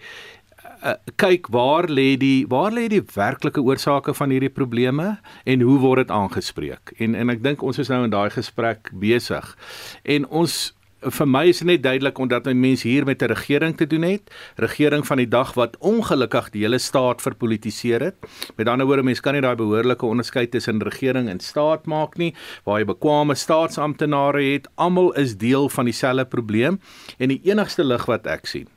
uh, 0.83 0.93
kyk 1.15 1.47
waar 1.53 1.89
lê 1.89 2.15
die 2.17 2.45
waar 2.49 2.71
lê 2.71 2.87
die 2.87 3.03
werklike 3.13 3.61
oorsake 3.61 4.13
van 4.13 4.29
hierdie 4.29 4.53
probleme 4.53 5.17
en 5.45 5.61
hoe 5.61 5.79
word 5.79 6.07
dit 6.07 6.15
aangespreek. 6.15 6.93
En 6.97 7.15
en 7.15 7.29
ek 7.29 7.43
dink 7.43 7.61
ons 7.61 7.77
is 7.77 7.89
nou 7.89 8.03
in 8.03 8.13
daai 8.13 8.29
gesprek 8.29 8.91
besig. 8.93 9.55
En 10.03 10.27
ons 10.27 10.76
vir 11.13 11.27
my 11.29 11.43
is 11.51 11.59
dit 11.61 11.67
net 11.69 11.83
duidelik 11.83 12.17
omdat 12.19 12.47
'n 12.47 12.59
mens 12.59 12.83
hier 12.83 13.05
met 13.05 13.21
'n 13.21 13.31
regering 13.31 13.77
te 13.77 13.87
doen 13.87 14.01
het, 14.01 14.31
regering 14.55 15.05
van 15.05 15.17
die 15.17 15.27
dag 15.27 15.53
wat 15.53 15.77
ongelukkig 15.77 16.49
die 16.49 16.61
hele 16.61 16.77
staat 16.77 17.21
verpolitiseer 17.21 18.01
het. 18.01 18.15
Met 18.55 18.67
ander 18.67 18.85
woorde, 18.85 19.03
mens 19.03 19.19
kan 19.19 19.33
nie 19.33 19.41
daai 19.41 19.55
behoorlike 19.55 20.05
onderskeid 20.05 20.51
tussen 20.51 20.83
regering 20.83 21.29
en 21.29 21.39
staat 21.39 21.85
maak 21.85 22.17
nie, 22.17 22.35
waar 22.63 22.79
jy 22.79 22.85
bekwame 22.85 23.35
staatsamptenare 23.35 24.43
het, 24.53 24.67
almal 24.75 25.13
is 25.13 25.37
deel 25.37 25.69
van 25.69 25.85
dieselfde 25.85 26.25
probleem 26.25 26.79
en 27.17 27.29
die 27.29 27.41
enigste 27.43 27.83
lig 27.83 28.05
wat 28.05 28.27
ek 28.27 28.45
sien 28.45 28.67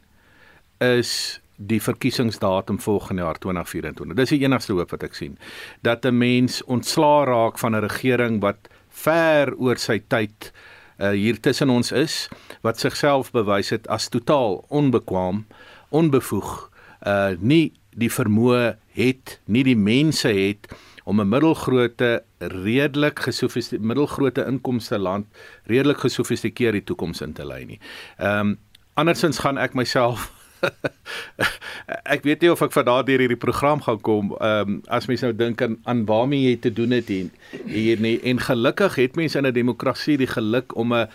is 0.79 1.41
die 1.57 1.81
verkiesingsdatum 1.83 2.81
volgende 2.81 3.23
jaar 3.23 3.39
2024. 3.39 4.17
Dis 4.17 4.29
die 4.29 4.45
enigste 4.45 4.73
hoop 4.73 4.91
wat 4.91 5.03
ek 5.03 5.15
sien 5.15 5.39
dat 5.83 6.05
'n 6.05 6.19
mens 6.19 6.65
ontslaa 6.65 7.25
raak 7.25 7.59
van 7.59 7.77
'n 7.77 7.81
regering 7.81 8.41
wat 8.41 8.69
ver 8.89 9.55
oor 9.57 9.77
sy 9.77 10.01
tyd 10.09 10.53
uh, 10.53 10.70
hier 11.09 11.41
tussen 11.41 11.71
ons 11.71 11.93
is 11.93 12.29
wat 12.63 12.81
sigself 12.81 13.31
bewys 13.33 13.71
het 13.71 13.89
as 13.89 14.09
totaal 14.09 14.65
onbekwaam, 14.69 15.47
onbevoeg, 15.89 16.71
uh 17.07 17.33
nie 17.41 17.73
die 17.97 18.11
vermoë 18.13 18.77
het, 18.95 19.41
nie 19.45 19.65
die 19.67 19.77
mense 19.77 20.29
het 20.29 20.69
om 21.05 21.21
'n 21.21 21.29
middelgrootte 21.29 22.23
redelik 22.39 23.19
gesofistikeerde 23.19 23.87
middelgrootte 23.87 24.45
inkomste 24.47 24.99
land 24.99 25.27
redelik 25.65 25.99
gesofistikeerde 25.99 26.85
toekoms 26.85 27.21
in 27.21 27.33
te 27.33 27.47
lei 27.47 27.65
nie. 27.65 27.81
Ehm 28.19 28.39
um, 28.41 28.59
andersins 28.95 29.39
gaan 29.39 29.59
ek 29.59 29.75
myself 29.75 30.40
ek 32.15 32.25
weet 32.27 32.45
nie 32.45 32.51
of 32.53 32.63
ek 32.63 32.75
van 32.75 32.87
daardeur 32.87 33.23
hierdie 33.23 33.41
program 33.41 33.83
gaan 33.83 34.01
kom 34.01 34.35
ehm 34.39 34.75
um, 34.75 34.81
as 34.89 35.09
mens 35.11 35.25
nou 35.25 35.33
dink 35.37 35.63
aan 35.63 35.77
aan 35.89 36.05
waarmee 36.09 36.49
jy 36.49 36.57
te 36.67 36.73
doen 36.73 36.95
het 36.97 37.09
hier 37.09 37.31
hier 37.67 38.01
nie. 38.01 38.21
En 38.23 38.41
gelukkig 38.41 38.95
het 39.01 39.17
mense 39.17 39.39
in 39.39 39.47
'n 39.47 39.53
demokrasie 39.53 40.17
die 40.17 40.31
geluk 40.31 40.77
om 40.77 40.95
'n 40.95 41.09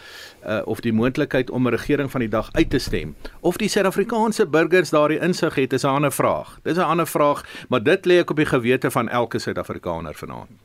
uh, 0.48 0.62
of 0.66 0.80
die 0.82 0.94
moontlikheid 0.94 1.50
om 1.50 1.68
'n 1.68 1.76
regering 1.78 2.12
van 2.12 2.22
die 2.22 2.30
dag 2.30 2.50
uit 2.52 2.70
te 2.70 2.80
stem. 2.80 3.16
Of 3.40 3.58
die 3.58 3.70
Suid-Afrikaanse 3.70 4.46
burgers 4.46 4.90
daardie 4.90 5.20
insig 5.20 5.56
het 5.56 5.74
is 5.74 5.84
'n 5.84 5.96
ander 5.98 6.12
vraag. 6.12 6.60
Dis 6.64 6.78
'n 6.78 6.92
ander 6.92 7.08
vraag 7.08 7.46
maar 7.70 7.84
dit 7.84 8.06
lê 8.06 8.20
ek 8.20 8.30
op 8.30 8.38
die 8.38 8.46
gewete 8.46 8.92
van 8.92 9.10
elke 9.10 9.40
Suid-Afrikaner 9.40 10.14
vanaand 10.14 10.65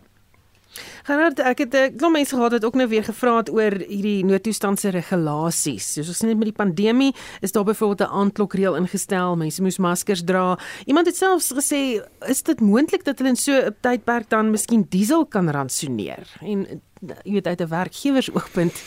Gerard, 1.03 1.41
ek 1.41 1.59
het 1.59 1.75
'n 1.75 1.77
eh, 1.77 1.97
klomp 1.97 2.15
mense 2.15 2.35
gehad 2.35 2.53
wat 2.53 2.65
ook 2.65 2.75
nou 2.75 2.89
weer 2.89 3.05
gevra 3.05 3.37
het 3.37 3.51
oor 3.51 3.73
hierdie 3.73 4.25
noodtoestand 4.25 4.81
se 4.81 4.89
regulasies. 4.89 5.93
Soos 5.93 6.09
ons 6.09 6.21
net 6.21 6.37
met 6.37 6.55
die 6.55 6.65
pandemie 6.65 7.15
is 7.41 7.53
daar 7.53 7.65
byvoorbeeld 7.65 8.09
'n 8.09 8.13
aandklokreël 8.13 8.77
ingestel, 8.77 9.37
mense 9.37 9.63
moes 9.63 9.79
maskers 9.79 10.23
dra. 10.25 10.59
Iemand 10.85 11.07
het 11.07 11.17
selfs 11.17 11.53
gesê, 11.53 12.03
is 12.29 12.43
dit 12.43 12.61
moontlik 12.61 13.05
dat 13.05 13.19
hulle 13.19 13.31
in 13.31 13.37
so 13.37 13.53
'n 13.53 13.77
tydperk 13.81 14.29
dan 14.29 14.51
miskien 14.51 14.87
diesel 14.89 15.27
kan 15.27 15.51
ransoneer? 15.51 16.27
En 16.41 16.83
jy 17.25 17.33
weet 17.33 17.47
uit 17.47 17.61
'n 17.61 17.69
werkgewersoogpunt 17.69 18.83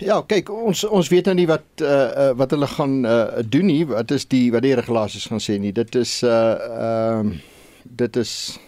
Ja, 0.00 0.22
kyk, 0.22 0.48
ons 0.48 0.84
ons 0.84 1.08
weet 1.08 1.24
nou 1.24 1.34
nie 1.34 1.46
wat 1.46 1.82
uh, 1.82 1.88
uh 1.88 2.30
wat 2.40 2.50
hulle 2.50 2.66
gaan 2.66 3.04
uh 3.04 3.42
doen 3.44 3.66
nie. 3.66 3.86
Wat 3.86 4.10
is 4.10 4.24
die 4.28 4.50
wat 4.52 4.62
die 4.62 4.74
regulasies 4.74 5.26
gaan 5.28 5.42
sê 5.44 5.58
nie. 5.60 5.72
Dit 5.72 5.94
is 5.94 6.22
uh 6.22 6.56
ehm 6.56 7.26
uh, 7.26 7.36
dit 7.84 8.16
is 8.16 8.58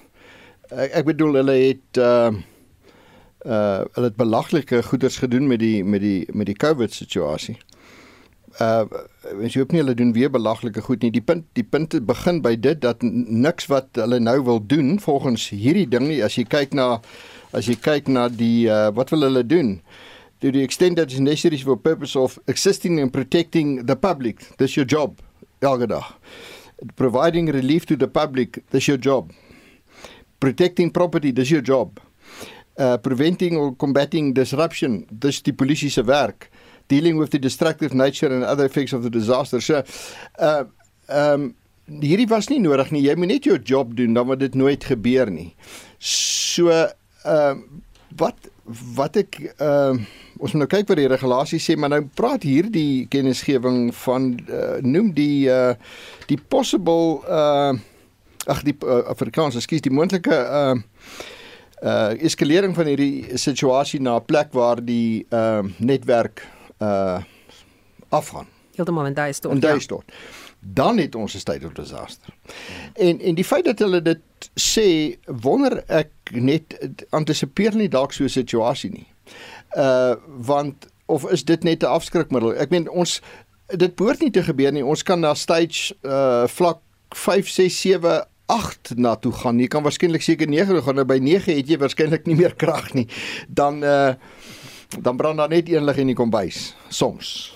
ek, 0.73 0.95
ek 1.01 1.09
bedoel 1.13 1.41
hulle 1.41 1.59
het 1.59 2.01
uh 2.01 2.33
uh 3.43 3.83
hulle 3.97 4.09
het 4.09 4.19
belaglike 4.19 4.83
goeders 4.87 5.19
gedoen 5.19 5.49
met 5.51 5.61
die 5.63 5.85
met 5.85 6.01
die 6.01 6.29
met 6.33 6.47
die 6.47 6.57
COVID 6.57 6.95
situasie. 6.95 7.57
Uh 8.61 8.85
mens 9.39 9.57
hoop 9.57 9.73
nie 9.73 9.83
hulle 9.83 9.97
doen 9.99 10.13
weer 10.13 10.31
belaglike 10.31 10.85
goed 10.87 11.03
nie. 11.03 11.11
Die 11.11 11.25
punt 11.25 11.47
die 11.59 11.67
punt 11.67 11.97
begin 12.07 12.43
by 12.45 12.55
dit 12.57 12.81
dat 12.83 13.03
niks 13.03 13.69
wat 13.73 13.91
hulle 13.99 14.21
nou 14.21 14.39
wil 14.47 14.63
doen 14.67 14.99
volgens 15.01 15.51
hierdie 15.51 15.89
ding 15.89 16.09
nie 16.09 16.23
as 16.25 16.39
jy 16.39 16.47
kyk 16.47 16.75
na 16.79 17.01
as 17.53 17.69
jy 17.69 17.77
kyk 17.77 18.09
na 18.09 18.29
die 18.29 18.69
uh 18.71 18.91
wat 18.95 19.13
wil 19.15 19.29
hulle 19.29 19.45
doen? 19.47 19.81
Do 20.43 20.51
the 20.51 20.63
extent 20.63 20.97
that 20.99 21.13
is 21.13 21.21
necessary 21.21 21.59
for 21.59 21.77
purpose 21.77 22.19
of 22.19 22.39
existing 22.47 22.99
and 22.99 23.13
protecting 23.13 23.87
the 23.87 23.95
public. 23.95 24.43
That's 24.59 24.75
your 24.75 24.87
job. 24.87 25.21
Elke 25.63 25.87
dag. 25.87 26.19
Providing 26.99 27.47
relief 27.55 27.87
to 27.87 27.97
the 27.97 28.09
public. 28.09 28.59
That's 28.71 28.89
your 28.89 28.99
job 28.99 29.31
protecting 30.43 30.91
property 30.91 31.33
dis 31.33 31.55
your 31.55 31.63
job. 31.63 32.03
Uh 32.77 32.97
preventing 32.99 33.57
or 33.61 33.73
combating 33.77 34.33
disruption 34.35 35.03
dis 35.11 35.43
die 35.47 35.55
polisie 35.55 35.91
se 35.93 36.03
werk. 36.09 36.51
Dealing 36.91 37.19
with 37.21 37.31
the 37.31 37.39
destructive 37.39 37.95
nature 37.95 38.33
and 38.35 38.45
other 38.45 38.67
effects 38.67 38.93
of 38.93 39.03
the 39.07 39.11
disaster. 39.11 39.61
So 39.61 39.83
uh 40.39 40.65
um 41.09 41.53
hierdie 42.03 42.29
was 42.31 42.49
nie 42.51 42.61
nodig 42.63 42.91
nie. 42.95 43.05
Jy 43.07 43.17
moet 43.21 43.35
net 43.35 43.47
jou 43.47 43.59
job 43.59 43.95
doen 43.99 44.17
dan 44.17 44.27
word 44.31 44.43
dit 44.43 44.59
nooit 44.59 44.85
gebeur 44.91 45.31
nie. 45.31 45.53
So 45.99 46.73
uh 46.73 47.55
wat 48.19 48.51
wat 48.97 49.17
ek 49.21 49.39
uh 49.61 49.95
ons 50.43 50.57
moet 50.57 50.65
nou 50.65 50.71
kyk 50.71 50.89
wat 50.91 50.99
die 50.99 51.11
regulasies 51.11 51.65
sê 51.69 51.77
maar 51.79 51.93
nou 51.93 52.03
praat 52.19 52.43
hierdie 52.47 53.07
kennisgewing 53.13 53.93
van 54.03 54.33
uh, 54.51 54.81
noem 54.83 55.13
die 55.15 55.47
uh 55.53 55.77
die 56.31 56.39
possible 56.51 57.21
uh 57.31 57.79
ag 58.47 58.63
die 58.63 58.77
uh, 58.85 59.03
Afrikaans, 59.13 59.57
ekskuus, 59.59 59.85
die 59.85 59.95
moontlike 59.95 60.35
uh 60.35 60.75
uh 61.83 62.15
eskalering 62.23 62.77
van 62.77 62.87
hierdie 62.87 63.39
situasie 63.39 63.99
na 64.01 64.17
'n 64.21 64.25
plek 64.25 64.53
waar 64.55 64.85
die 64.85 65.27
uh 65.31 65.63
netwerk 65.79 66.47
uh 66.79 67.23
afgaan. 68.09 68.47
Heeltemal 68.75 69.07
in 69.07 69.15
daai 69.15 69.33
stort. 69.33 69.55
In 69.55 69.61
daai 69.61 69.75
ja. 69.75 69.81
stort. 69.81 70.13
Dan 70.61 70.99
het 70.99 71.15
ons 71.15 71.35
'n 71.35 71.39
state 71.39 71.67
of 71.67 71.73
disaster. 71.73 72.35
En 72.95 73.21
en 73.21 73.35
die 73.35 73.45
feit 73.45 73.65
dat 73.65 73.79
hulle 73.79 74.03
dit 74.03 74.21
sê, 74.55 75.19
wonder 75.27 75.85
ek 75.87 76.11
net 76.31 76.79
antisipeer 77.11 77.75
nie 77.75 77.89
dalk 77.89 78.13
so 78.13 78.25
'n 78.25 78.29
situasie 78.29 78.91
nie. 78.91 79.07
Uh 79.77 80.15
want 80.27 80.87
of 81.07 81.31
is 81.31 81.45
dit 81.45 81.63
net 81.63 81.83
'n 81.83 81.87
afskrikmiddel? 81.87 82.55
Ek 82.55 82.71
meen 82.71 82.91
ons 82.91 83.21
dit 83.67 83.95
behoort 83.97 84.21
nie 84.21 84.31
te 84.31 84.43
gebeur 84.43 84.73
nie. 84.73 84.85
Ons 84.85 85.03
kan 85.03 85.21
na 85.21 85.35
stage 85.35 85.95
uh 86.03 86.47
vlak 86.47 86.79
5 87.09 87.49
6 87.49 87.81
7 87.81 88.27
8 88.53 88.95
na 89.01 89.15
toe 89.17 89.33
gaan. 89.33 89.61
Jy 89.63 89.69
kan 89.73 89.85
waarskynlik 89.85 90.25
seker 90.25 90.51
9 90.51 90.83
gaan. 90.85 90.99
Nou 91.01 91.07
by 91.09 91.19
9 91.23 91.57
het 91.57 91.71
jy 91.71 91.79
waarskynlik 91.81 92.29
nie 92.29 92.37
meer 92.39 92.57
krag 92.63 92.93
nie. 92.99 93.09
Dan 93.49 93.83
uh 93.85 94.15
dan 94.93 95.17
brand 95.17 95.39
daar 95.41 95.49
net 95.49 95.71
een 95.73 95.87
lig 95.89 95.97
in 96.03 96.11
die 96.11 96.17
kombuis 96.17 96.75
soms. 96.93 97.55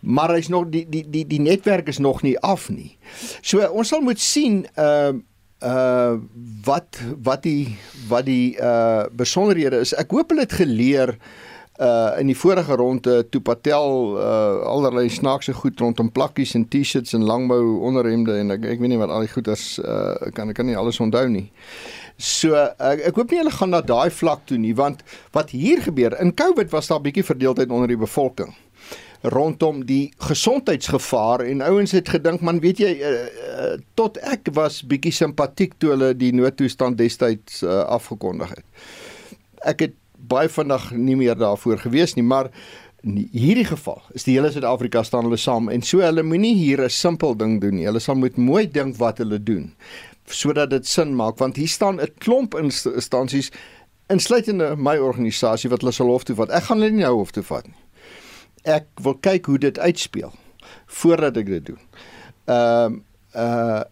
Maar 0.00 0.32
hy's 0.32 0.48
nog 0.48 0.70
die 0.72 0.86
die 0.88 1.02
die 1.04 1.26
die 1.28 1.40
netwerk 1.40 1.90
is 1.92 1.98
nog 2.00 2.22
nie 2.24 2.38
af 2.40 2.70
nie. 2.72 2.96
So 3.44 3.60
ons 3.60 3.92
sal 3.92 4.00
moet 4.00 4.20
sien 4.20 4.62
uh 4.80 5.12
uh 5.60 6.16
wat 6.64 7.02
wat 7.20 7.44
die 7.44 7.76
wat 8.08 8.24
die 8.24 8.56
uh 8.56 9.04
besonderhede 9.12 9.84
is. 9.84 9.92
Ek 9.92 10.16
hoop 10.16 10.32
hulle 10.32 10.48
het 10.48 10.56
geleer 10.62 11.12
uh 11.18 11.46
in 11.78 12.26
die 12.26 12.36
vorige 12.36 12.74
ronde 12.74 13.20
toe 13.30 13.40
Patel 13.40 14.16
uh 14.18 14.66
allerlei 14.66 15.08
snaakse 15.08 15.52
goed 15.54 15.80
rondom 15.80 16.10
plakkies 16.12 16.56
en 16.58 16.66
T-shirts 16.68 17.14
en 17.14 17.22
langmou 17.22 17.78
onderhemde 17.86 18.34
en 18.40 18.50
ek 18.56 18.64
ek 18.74 18.82
weet 18.82 18.90
nie 18.94 18.98
wat 18.98 19.12
al 19.14 19.26
die 19.26 19.32
goeders 19.32 19.78
uh 19.78 20.32
kan 20.34 20.50
ek 20.50 20.58
kan 20.58 20.66
nie 20.66 20.76
alles 20.76 20.98
onthou 21.00 21.28
nie. 21.30 21.46
So 22.18 22.58
ek, 22.58 23.04
ek 23.12 23.14
hoop 23.14 23.30
nie 23.30 23.38
hulle 23.38 23.54
gaan 23.54 23.70
na 23.70 23.80
daai 23.80 24.10
vlak 24.10 24.42
toe 24.50 24.58
nie 24.58 24.74
want 24.74 25.04
wat 25.36 25.54
hier 25.54 25.84
gebeur 25.86 26.18
in 26.18 26.34
Covid 26.34 26.74
was 26.74 26.90
daar 26.90 26.98
'n 26.98 27.06
bietjie 27.06 27.28
verdeeldheid 27.30 27.70
onder 27.70 27.88
die 27.88 28.00
bevolking 28.00 28.56
rondom 29.22 29.82
die 29.86 30.12
gesondheidsgevaar 30.22 31.40
en 31.40 31.62
ouens 31.62 31.90
het 31.90 32.08
gedink 32.08 32.40
man 32.40 32.60
weet 32.62 32.78
jy 32.78 32.92
uh, 33.02 33.10
uh, 33.10 33.70
tot 33.98 34.18
ek 34.22 34.50
was 34.54 34.84
bietjie 34.86 35.12
simpatiek 35.12 35.74
toe 35.78 35.90
hulle 35.94 36.12
die 36.14 36.30
noodtoestand 36.32 36.98
destyds 36.98 37.62
uh, 37.62 37.82
afgekondig 37.90 38.52
het. 38.54 38.66
Ek 39.66 39.82
het 39.88 39.96
baie 40.28 40.48
vinnig 40.48 40.90
nie 40.92 41.16
meer 41.16 41.38
daarvoor 41.38 41.78
gewees 41.78 42.14
nie, 42.16 42.24
maar 42.24 42.50
in 43.06 43.28
hierdie 43.32 43.66
geval 43.68 44.02
is 44.14 44.26
die 44.26 44.34
hele 44.34 44.50
Suid-Afrika 44.50 45.02
staan 45.06 45.28
hulle 45.28 45.38
saam 45.38 45.68
en 45.72 45.82
so 45.82 46.02
hulle 46.02 46.22
moenie 46.22 46.54
hier 46.58 46.82
'n 46.84 46.90
simpel 46.90 47.36
ding 47.36 47.60
doen 47.60 47.74
nie. 47.74 47.86
Hulle 47.86 48.00
sal 48.00 48.16
moet 48.16 48.36
mooi 48.36 48.66
dink 48.66 48.96
wat 48.98 49.18
hulle 49.18 49.38
doen 49.42 49.74
sodat 50.28 50.70
dit 50.70 50.86
sin 50.86 51.14
maak 51.16 51.38
want 51.38 51.56
hier 51.56 51.68
staan 51.68 52.00
'n 52.00 52.08
klomp 52.18 52.54
instansies 52.54 53.50
insluitende 54.08 54.76
my 54.76 54.96
organisasie 54.96 55.70
wat 55.70 55.80
hulle 55.80 55.92
sal 55.92 56.06
hof 56.06 56.24
toe 56.24 56.36
vat. 56.36 56.50
Ek 56.50 56.62
gaan 56.62 56.80
hulle 56.80 56.90
nie 56.90 57.04
nou 57.04 57.16
hof 57.16 57.30
toe 57.30 57.42
vat 57.42 57.66
nie. 57.66 57.82
Ek 58.64 58.86
wil 59.02 59.14
kyk 59.14 59.46
hoe 59.46 59.58
dit 59.58 59.78
uitspeel. 59.78 60.32
voordat 60.86 61.36
ek 61.36 61.46
dit 61.46 61.70
doen. 61.72 61.80
Ehm 62.48 62.84
um, 62.84 63.04
uh 63.36 63.82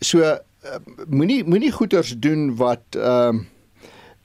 so 0.00 0.20
uh, 0.20 0.38
moenie 1.06 1.44
moenie 1.44 1.72
goeders 1.72 2.14
doen 2.18 2.56
wat 2.56 2.98
ehm 2.98 3.28
um, 3.28 3.46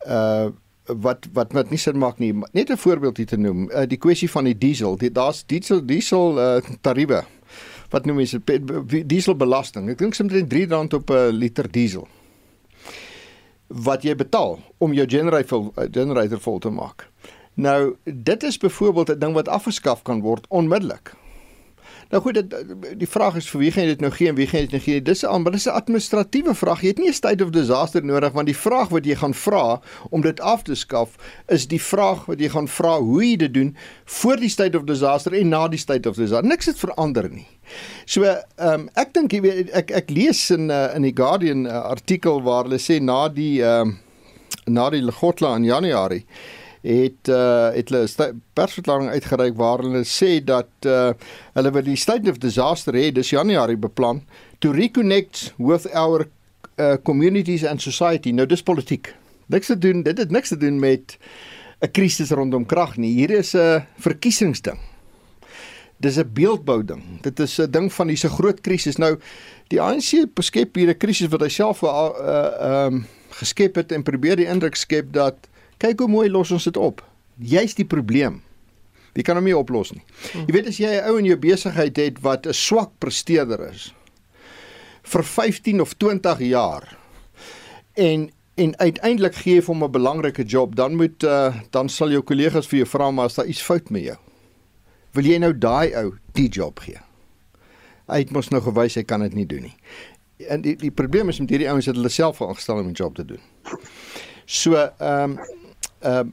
uh 0.08 0.50
wat 0.98 1.28
wat 1.34 1.54
wat 1.54 1.70
nie 1.70 1.80
sin 1.80 1.98
maak 1.98 2.20
nie. 2.20 2.34
Net 2.52 2.70
'n 2.70 2.78
voorbeeld 2.78 3.18
hier 3.18 3.26
te 3.26 3.38
noem, 3.38 3.70
uh, 3.72 3.86
die 3.88 3.98
kwessie 3.98 4.30
van 4.30 4.44
die 4.44 4.58
diesel. 4.58 4.98
Die 4.98 5.12
daar's 5.12 5.46
diesel 5.46 5.86
diesel 5.86 6.38
uh, 6.38 6.62
tariewe. 6.82 7.24
Wat 7.90 8.06
noem 8.06 8.20
jy 8.20 8.40
dit? 8.46 9.10
Dieselbelasting. 9.10 9.90
Ek 9.90 9.98
dink 9.98 10.14
soms 10.14 10.34
R3 10.34 10.94
op 10.94 11.10
'n 11.10 11.30
liter 11.32 11.72
diesel. 11.72 12.08
Wat 13.68 14.04
jy 14.04 14.16
betaal 14.16 14.60
om 14.78 14.94
jou 14.94 15.08
generator 15.08 15.72
uh, 15.76 15.86
generator 15.92 16.40
vol 16.40 16.60
te 16.60 16.70
maak. 16.70 17.08
Nou, 17.54 17.96
dit 18.04 18.44
is 18.44 18.58
byvoorbeeld 18.58 19.10
'n 19.10 19.20
ding 19.20 19.34
wat 19.34 19.48
afgeskaf 19.48 20.02
kan 20.02 20.22
word 20.22 20.46
onmiddellik. 20.48 21.14
Nou 22.10 22.22
goed, 22.26 22.34
dit, 22.34 22.54
die 22.98 23.08
vraag 23.08 23.36
is 23.38 23.48
vir 23.52 23.62
wie 23.62 23.70
gaan 23.74 23.86
jy 23.86 23.90
dit 23.92 24.00
nou 24.02 24.10
gee 24.10 24.32
en 24.32 24.38
wie 24.38 24.48
gaan 24.50 24.64
jy 24.64 24.66
dit 24.66 24.76
nou 24.80 24.82
gee? 24.82 25.02
Dis 25.06 25.22
'n 25.24 25.42
maar 25.44 25.54
dis 25.54 25.68
'n 25.68 25.78
administratiewe 25.78 26.56
vraag. 26.56 26.82
Jy 26.82 26.88
het 26.88 26.98
nie 26.98 27.10
'n 27.10 27.14
state 27.14 27.44
of 27.44 27.52
disaster 27.52 28.04
nodig 28.04 28.34
want 28.34 28.48
die 28.48 28.58
vraag 28.58 28.90
wat 28.90 29.06
jy 29.06 29.16
gaan 29.16 29.34
vra 29.34 29.82
om 30.10 30.22
dit 30.22 30.40
af 30.40 30.64
te 30.64 30.76
skaf 30.76 31.10
is 31.48 31.68
die 31.68 31.82
vraag 31.82 32.26
wat 32.26 32.40
jy 32.40 32.50
gaan 32.50 32.68
vra 32.68 33.00
hoe 33.00 33.24
jy 33.24 33.36
dit 33.36 33.54
doen 33.54 33.76
voor 34.06 34.38
die 34.38 34.50
state 34.50 34.78
of 34.78 34.84
disaster 34.84 35.34
en 35.34 35.50
na 35.50 35.68
die 35.68 35.80
state 35.80 36.10
of 36.10 36.16
disaster. 36.16 36.50
Niks 36.50 36.66
het 36.66 36.80
verander 36.80 37.30
nie. 37.30 37.48
So, 38.06 38.24
ehm 38.24 38.40
um, 38.58 38.90
ek 38.96 39.14
dink 39.14 39.32
jy 39.32 39.42
weet 39.42 39.70
ek 39.70 39.92
ek 39.92 40.10
lees 40.10 40.50
in 40.50 40.70
uh, 40.72 40.96
in 40.96 41.02
die 41.02 41.14
Guardian 41.16 41.66
uh, 41.66 41.72
artikel 41.72 42.42
waar 42.42 42.64
hulle 42.64 42.80
sê 42.80 43.00
na 43.02 43.28
die 43.30 43.62
ehm 43.62 43.82
um, 43.82 44.00
na 44.66 44.90
die 44.90 45.02
Legotla 45.02 45.56
in 45.56 45.64
Januarie 45.64 46.26
het 46.82 47.28
uh 47.28 47.72
het 47.76 47.90
hulle 47.90 48.34
persverklaring 48.54 49.10
uitgereik 49.10 49.56
waar 49.60 49.84
hulle 49.84 50.04
sê 50.08 50.40
dat 50.44 50.70
uh 50.88 51.12
hulle 51.54 51.72
wil 51.76 51.84
die 51.84 52.00
state 52.00 52.30
of 52.32 52.40
disaster 52.40 52.96
hê 52.96 53.12
dis 53.12 53.34
Januarie 53.34 53.78
beplan 53.78 54.24
to 54.60 54.72
reconnect 54.72 55.54
with 55.58 55.88
our 55.94 56.28
uh 56.80 56.96
communities 57.04 57.66
and 57.66 57.82
society. 57.82 58.32
Nou 58.32 58.48
dis 58.48 58.64
politiek. 58.64 59.14
Niks 59.48 59.68
te 59.68 59.78
doen, 59.78 60.04
dit 60.04 60.18
het 60.18 60.32
niks 60.32 60.50
te 60.50 60.58
doen 60.58 60.80
met 60.80 61.18
'n 61.82 61.92
krisis 61.92 62.32
rondom 62.32 62.66
krag 62.66 62.98
nie. 62.98 63.14
Hier 63.14 63.32
is 63.32 63.56
'n 63.56 63.86
verkiesingsding. 63.98 64.80
Dis 65.98 66.18
'n 66.18 66.30
beeldbou 66.34 66.84
ding. 66.86 67.22
Dit 67.22 67.40
is 67.40 67.60
'n 67.60 67.72
ding 67.72 67.94
van 67.94 68.08
hierdie 68.08 68.30
groot 68.30 68.62
krisis. 68.62 68.98
Nou 68.98 69.20
die 69.68 69.82
ANC 69.82 70.34
beskep 70.34 70.76
hier 70.76 70.90
'n 70.90 70.98
krisis 70.98 71.28
wat 71.28 71.42
hy 71.42 71.50
self 71.50 71.84
uh 71.84 72.12
ehm 72.60 72.94
um, 72.94 73.08
geskep 73.30 73.76
het 73.76 73.92
en 73.92 74.04
probeer 74.04 74.36
die 74.36 74.48
indruk 74.48 74.76
skep 74.76 75.14
dat 75.14 75.36
Kyk 75.80 76.00
hoe 76.00 76.12
mooi 76.12 76.30
los 76.30 76.52
ons 76.52 76.64
dit 76.64 76.78
op. 76.78 77.02
Jy's 77.40 77.76
die 77.78 77.88
probleem. 77.88 78.42
Jy 79.16 79.24
kan 79.26 79.40
hom 79.40 79.48
nie 79.48 79.56
oplos 79.56 79.94
nie. 79.96 80.04
Jy 80.36 80.54
weet 80.54 80.68
as 80.68 80.80
jy 80.80 80.92
'n 81.00 81.08
ou 81.10 81.18
in 81.18 81.26
jou 81.26 81.38
besigheid 81.38 81.98
het 81.98 82.20
wat 82.22 82.46
'n 82.46 82.54
swak 82.54 82.92
presteerder 83.00 83.70
is 83.72 83.94
vir 85.04 85.24
15 85.24 85.82
of 85.82 85.94
20 85.98 86.40
jaar 86.40 86.98
en 87.96 88.30
en 88.60 88.74
uiteindelik 88.78 89.36
gee 89.36 89.56
jy 89.56 89.66
hom 89.66 89.84
'n 89.84 89.92
belangrike 89.92 90.44
job, 90.44 90.76
dan 90.76 90.96
moet 90.96 91.24
uh, 91.24 91.56
dan 91.72 91.90
sal 91.90 92.12
jou 92.12 92.22
kollegas 92.22 92.68
vir 92.68 92.80
jou 92.80 92.88
vra 92.88 93.12
maar 93.12 93.26
as 93.26 93.36
daar 93.36 93.46
iets 93.46 93.62
fout 93.62 93.90
met 93.90 94.04
jou. 94.04 94.18
Wil 95.14 95.26
jy 95.26 95.38
nou 95.38 95.58
daai 95.58 95.96
ou 95.96 96.18
die 96.34 96.50
job 96.50 96.80
gee? 96.80 97.00
Hy 98.08 98.20
het 98.20 98.32
mos 98.32 98.50
nou 98.50 98.62
gewys 98.62 98.96
hy 98.96 99.04
kan 99.04 99.22
dit 99.22 99.34
nie 99.34 99.46
doen 99.46 99.62
nie. 99.62 99.76
En 100.50 100.62
die 100.62 100.76
die 100.76 100.92
probleem 100.92 101.30
is 101.30 101.40
met 101.40 101.50
hierdie 101.50 101.70
ouens 101.70 101.86
dat 101.86 101.96
hulle 101.96 102.10
self 102.10 102.42
aangestel 102.42 102.80
om 102.80 102.88
'n 102.88 103.00
job 103.00 103.16
te 103.16 103.26
doen. 103.26 103.42
So, 104.46 104.76
ehm 104.76 105.38
um, 105.38 105.40
ehm 106.00 106.32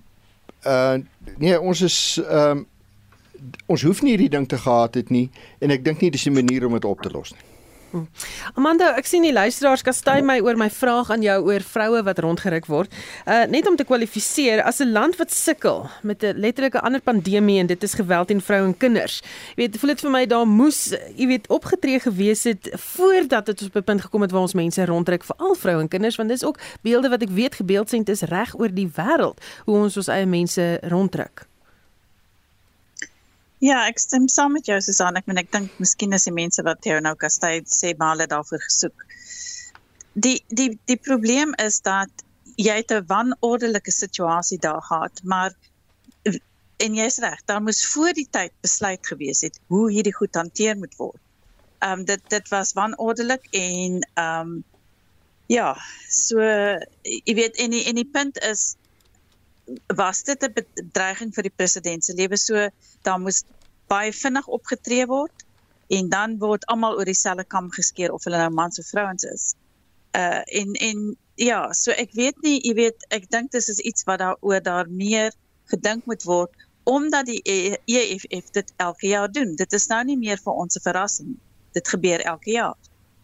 uh, 0.66 0.94
uh 0.94 0.98
nee, 1.38 1.60
ons 1.60 1.80
is 1.80 1.98
ehm 2.22 2.50
um, 2.50 2.66
ons 3.66 3.82
hoef 3.82 4.02
nie 4.02 4.14
hierdie 4.14 4.32
ding 4.32 4.48
te 4.48 4.58
gehad 4.58 4.94
het 4.94 5.10
nie 5.10 5.28
en 5.60 5.70
ek 5.70 5.84
dink 5.84 6.00
nie 6.00 6.10
dis 6.10 6.26
'n 6.26 6.32
manier 6.32 6.66
om 6.66 6.72
dit 6.72 6.84
op 6.84 7.00
te 7.02 7.10
los 7.10 7.32
nie. 7.32 7.55
Hm. 7.90 8.02
Amanda, 8.58 8.88
ek 8.98 9.06
sien 9.06 9.22
die 9.22 9.32
luisteraars 9.34 9.84
kastei 9.86 10.18
my 10.26 10.40
oor 10.42 10.58
my 10.58 10.66
vraag 10.72 11.12
aan 11.14 11.22
jou 11.22 11.36
oor 11.46 11.62
vroue 11.62 12.02
wat 12.06 12.18
rondgeruk 12.24 12.66
word. 12.66 12.94
Uh 13.30 13.44
net 13.46 13.68
om 13.70 13.76
te 13.78 13.86
kwalifiseer 13.86 14.62
as 14.66 14.80
'n 14.82 14.90
land 14.92 15.16
wat 15.16 15.30
sukkel 15.30 15.86
met 16.02 16.22
'n 16.22 16.34
letterlike 16.34 16.80
ander 16.80 17.00
pandemie 17.00 17.60
en 17.60 17.66
dit 17.66 17.82
is 17.82 17.94
geweld 17.94 18.28
teen 18.28 18.40
vroue 18.40 18.66
en 18.66 18.76
kinders. 18.76 19.22
Jy 19.56 19.62
weet, 19.62 19.78
voel 19.78 19.90
dit 19.90 20.00
vir 20.00 20.10
my 20.10 20.26
daar 20.26 20.46
moes, 20.46 20.94
jy 21.14 21.26
weet, 21.26 21.46
opgetree 21.48 22.00
gewees 22.00 22.44
het 22.44 22.70
voordat 22.74 23.46
dit 23.46 23.62
op 23.62 23.76
'n 23.76 23.84
punt 23.84 24.00
gekom 24.00 24.22
het 24.22 24.30
waar 24.30 24.42
ons 24.42 24.54
mense 24.54 24.84
rondruk 24.84 25.24
vir 25.24 25.36
al 25.38 25.54
vroue 25.54 25.80
en 25.80 25.88
kinders 25.88 26.16
want 26.16 26.28
dis 26.28 26.44
ook 26.44 26.58
beelde 26.82 27.08
wat 27.08 27.22
ek 27.22 27.30
weet 27.30 27.54
gebeeldsend 27.54 28.08
is 28.08 28.22
reg 28.22 28.58
oor 28.58 28.74
die 28.74 28.90
wêreld 28.96 29.38
hoe 29.64 29.76
ons 29.76 29.96
ons 29.96 30.08
eie 30.08 30.26
mense 30.26 30.78
rondruk. 30.82 31.46
Ja, 33.64 33.86
ek 33.88 33.98
stem 33.98 34.28
saam 34.28 34.52
met 34.52 34.66
jou 34.68 34.76
Susan. 34.84 35.16
Ek 35.16 35.26
meen 35.26 35.40
ek 35.40 35.52
dink 35.54 35.72
miskien 35.80 36.12
is 36.12 36.26
die 36.28 36.34
mense 36.34 36.62
wat 36.66 36.84
jou 36.84 36.98
nou 37.00 37.14
kastei 37.16 37.62
sê 37.64 37.94
maar 37.96 38.12
hulle 38.14 38.26
daarvoor 38.28 38.60
gesoek. 38.60 39.06
Die 40.12 40.38
die 40.48 40.74
die 40.90 40.98
probleem 41.00 41.54
is 41.64 41.80
dat 41.80 42.24
jy 42.56 42.76
'n 42.82 43.06
wanordelike 43.08 43.92
situasie 43.92 44.58
daar 44.58 44.82
gehad, 44.82 45.20
maar 45.24 45.56
en 46.84 46.94
jy's 46.94 47.18
reg, 47.18 47.40
daar 47.48 47.62
moes 47.62 47.86
voor 47.92 48.12
die 48.12 48.28
tyd 48.30 48.52
besluit 48.60 49.06
gewees 49.06 49.40
het 49.40 49.58
hoe 49.72 49.90
hierdie 49.92 50.14
goed 50.14 50.34
hanteer 50.34 50.76
moet 50.76 50.96
word. 50.96 51.20
Ehm 51.80 52.00
um, 52.00 52.04
dit 52.04 52.22
dit 52.28 52.48
was 52.48 52.72
wanordelik 52.72 53.46
en 53.50 54.00
ehm 54.14 54.40
um, 54.40 54.64
ja, 55.46 55.76
so 56.10 56.40
jy 57.02 57.34
weet 57.34 57.56
en 57.56 57.70
die 57.70 57.84
en 57.88 57.94
die 57.94 58.10
punt 58.12 58.38
is 58.38 58.74
was 59.96 60.22
dit 60.22 60.42
'n 60.42 60.52
bedreiging 60.54 61.34
vir 61.34 61.42
die 61.42 61.56
president 61.56 62.04
se 62.04 62.14
lewe 62.14 62.36
so 62.36 62.68
dan 63.02 63.22
moes 63.22 63.44
baie 63.86 64.12
vinnig 64.12 64.46
opgetree 64.46 65.06
word 65.06 65.46
en 65.88 66.08
dan 66.08 66.38
word 66.38 66.66
almal 66.66 66.98
oor 66.98 67.04
dieselfde 67.04 67.44
kam 67.44 67.70
geskeer 67.70 68.12
of 68.12 68.24
hulle 68.24 68.38
nou 68.42 68.50
mans 68.50 68.78
of 68.78 68.86
vrouens 68.86 69.24
is. 69.24 69.54
Uh 70.12 70.42
en 70.60 70.72
en 70.72 71.16
ja, 71.34 71.72
so 71.72 71.90
ek 71.90 72.12
weet 72.12 72.38
nie, 72.42 72.60
jy 72.62 72.74
weet, 72.74 73.06
ek 73.10 73.30
dink 73.30 73.50
dis 73.52 73.68
is 73.68 73.78
iets 73.78 74.06
wat 74.08 74.18
daaroor 74.18 74.62
daar 74.62 74.88
meer 74.88 75.34
gedink 75.70 76.06
moet 76.06 76.22
word 76.22 76.66
omdat 76.86 77.26
die 77.26 77.42
EFF 77.42 78.50
dit 78.54 78.72
elke 78.76 79.06
jaar 79.10 79.30
doen. 79.32 79.56
Dit 79.58 79.72
is 79.72 79.86
nou 79.90 80.04
nie 80.04 80.16
meer 80.16 80.38
vir 80.38 80.52
ons 80.52 80.76
'n 80.76 80.82
verrassing. 80.84 81.32
Dit 81.74 81.88
gebeur 81.88 82.20
elke 82.20 82.50
jaar. 82.50 82.76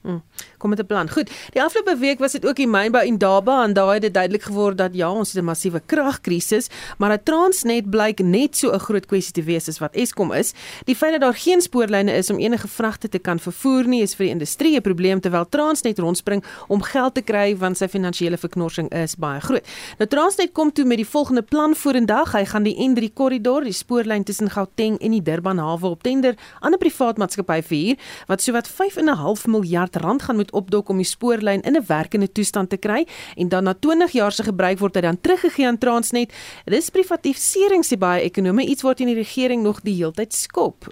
Hmm. 0.03 0.23
Kom 0.59 0.71
met 0.71 0.79
'n 0.79 0.87
plan. 0.87 1.11
Goed. 1.11 1.31
Die 1.51 1.63
afgelope 1.63 1.97
week 1.97 2.19
was 2.19 2.33
dit 2.33 2.47
ook 2.47 2.57
die 2.57 2.67
mynbou 2.67 3.07
in 3.07 3.19
Daba 3.19 3.65
en 3.65 3.73
daai 3.73 3.93
het 3.93 4.03
dit 4.03 4.15
duidelik 4.15 4.43
geword 4.43 4.79
dat 4.79 4.95
ja, 4.95 5.13
ons 5.13 5.33
het 5.33 5.43
'n 5.43 5.45
massiewe 5.45 5.83
kragkrisis, 5.87 6.69
maar 6.99 7.09
dat 7.09 7.25
Transnet 7.25 7.91
blyk 7.91 8.19
net 8.19 8.57
so 8.57 8.73
'n 8.73 8.79
groot 8.79 9.07
kwessie 9.07 9.33
te 9.33 9.43
wees 9.43 9.69
as 9.69 9.79
wat 9.79 9.95
Eskom 9.95 10.33
is. 10.33 10.53
Die 10.85 10.97
feit 10.97 11.13
dat 11.13 11.21
daar 11.21 11.35
geen 11.35 11.61
spoorlyne 11.61 12.13
is 12.13 12.31
om 12.31 12.39
enige 12.39 12.69
vragte 12.69 13.09
te 13.09 13.19
kan 13.19 13.39
vervoer 13.39 13.87
nie, 13.87 14.03
is 14.03 14.15
vir 14.15 14.25
die 14.25 14.33
industrie 14.33 14.77
'n 14.77 14.81
probleem 14.81 15.21
terwyl 15.21 15.49
Transnet 15.49 15.99
rondspring 15.99 16.45
om 16.69 16.83
geld 16.83 17.15
te 17.15 17.23
kry 17.23 17.57
want 17.57 17.77
sy 17.77 17.89
finansiële 17.89 18.39
verknorsing 18.39 18.91
is 18.91 19.17
baie 19.17 19.41
groot. 19.41 19.67
Nou 19.99 20.09
Transnet 20.09 20.53
kom 20.53 20.73
toe 20.73 20.85
met 20.85 20.97
die 20.97 21.07
volgende 21.07 21.43
plan 21.43 21.75
vorendag. 21.75 22.33
Hy 22.33 22.45
gaan 22.45 22.63
die 22.63 22.77
N3 22.77 23.13
korridor, 23.13 23.63
die 23.63 23.73
spoorlyn 23.73 24.25
tussen 24.25 24.51
Gauteng 24.51 24.99
en 25.01 25.11
die 25.11 25.23
Durban 25.23 25.59
hawe 25.59 25.87
op 25.87 26.03
tender 26.03 26.35
aan 26.61 26.73
'n 26.73 26.79
privaat 26.79 27.17
maatskappy 27.19 27.63
verhuur 27.63 27.97
wat 28.27 28.43
sowat 28.43 28.69
5.5 28.69 29.47
miljard 29.47 29.92
miljard 29.93 29.97
rand 29.97 30.23
gaan 30.23 30.37
moet 30.37 30.53
opdok 30.53 30.89
om 30.89 30.97
die 30.97 31.07
spoorlyn 31.07 31.63
in 31.63 31.77
'n 31.77 31.85
werkende 31.87 32.33
toestand 32.33 32.71
te 32.71 32.77
kry 32.77 33.07
en 33.37 33.49
dan 33.49 33.65
na 33.65 33.75
20 33.75 34.13
jaar 34.13 34.33
se 34.33 34.43
gebruik 34.43 34.79
word 34.79 34.95
dit 34.95 35.03
dan 35.03 35.21
teruggegee 35.21 35.67
aan 35.67 35.79
Transnet. 35.79 36.33
Dis 36.65 36.91
privatisering 36.91 37.85
sê 37.85 37.99
baie 37.99 38.23
ekonome 38.23 38.65
iets 38.65 38.83
wat 38.83 39.01
in 39.01 39.07
die 39.07 39.15
regering 39.15 39.63
nog 39.63 39.81
die 39.83 39.95
heeltyd 39.95 40.33
skop. 40.33 40.89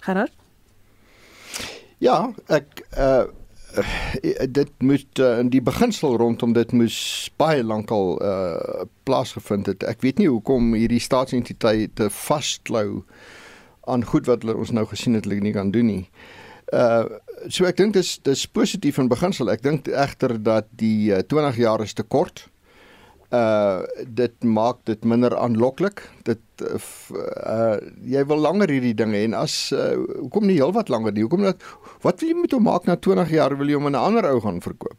Gerard? 0.00 0.32
Ja, 1.98 2.32
ek 2.48 2.86
uh 2.98 3.24
dit 4.48 4.70
moet 4.78 5.18
uh, 5.18 5.38
in 5.38 5.48
die 5.48 5.62
beginsel 5.62 6.16
rondom 6.16 6.52
dit 6.52 6.72
moes 6.72 7.30
baie 7.36 7.64
lankal 7.64 8.22
uh 8.22 8.84
plaasgevind 9.02 9.66
het. 9.66 9.82
Ek 9.82 10.00
weet 10.00 10.18
nie 10.18 10.28
hoekom 10.28 10.74
hierdie 10.74 11.00
staatsentiteite 11.00 12.10
vasklou 12.10 13.02
aan 13.86 14.04
goed 14.04 14.26
wat 14.26 14.44
ons 14.44 14.70
nou 14.70 14.86
gesien 14.86 15.14
het 15.14 15.24
hulle 15.24 15.40
nie 15.40 15.52
kan 15.52 15.70
doen 15.70 15.86
nie. 15.86 16.08
Uh 16.10 16.43
so 17.48 17.66
ek 17.68 17.76
dink 17.76 17.94
dis 17.94 18.16
dis 18.24 18.46
positief 18.50 18.98
in 18.98 19.10
beginsel. 19.12 19.50
Ek 19.52 19.62
dink 19.62 19.88
egter 19.88 20.36
dat 20.42 20.70
die 20.80 21.12
uh, 21.12 21.22
20 21.22 21.60
jaar 21.60 21.84
is 21.84 21.94
te 21.94 22.02
kort. 22.02 22.46
Uh 23.34 23.82
dit 24.06 24.34
maak 24.46 24.84
dit 24.88 25.04
minder 25.04 25.34
aanloklik. 25.36 26.04
Dit 26.28 26.42
uh, 26.62 26.78
uh 27.18 27.76
jy 28.06 28.24
wil 28.30 28.42
langer 28.42 28.70
hierdie 28.70 28.94
dinge 28.94 29.22
en 29.24 29.36
as 29.38 29.72
uh, 29.74 29.94
hoekom 30.20 30.46
nie 30.48 30.58
heelwat 30.60 30.92
langer 30.92 31.14
nie? 31.14 31.24
Hoekom 31.26 31.46
dat 31.46 31.62
wat 32.04 32.22
wil 32.22 32.30
jy 32.30 32.38
met 32.42 32.54
hom 32.54 32.66
maak 32.68 32.88
na 32.88 32.96
20 32.96 33.32
jaar 33.34 33.56
wil 33.58 33.70
jy 33.70 33.78
hom 33.78 33.90
aan 33.90 33.98
'n 33.98 34.06
ander 34.10 34.30
ou 34.30 34.40
gaan 34.44 34.62
verkoop? 34.64 34.98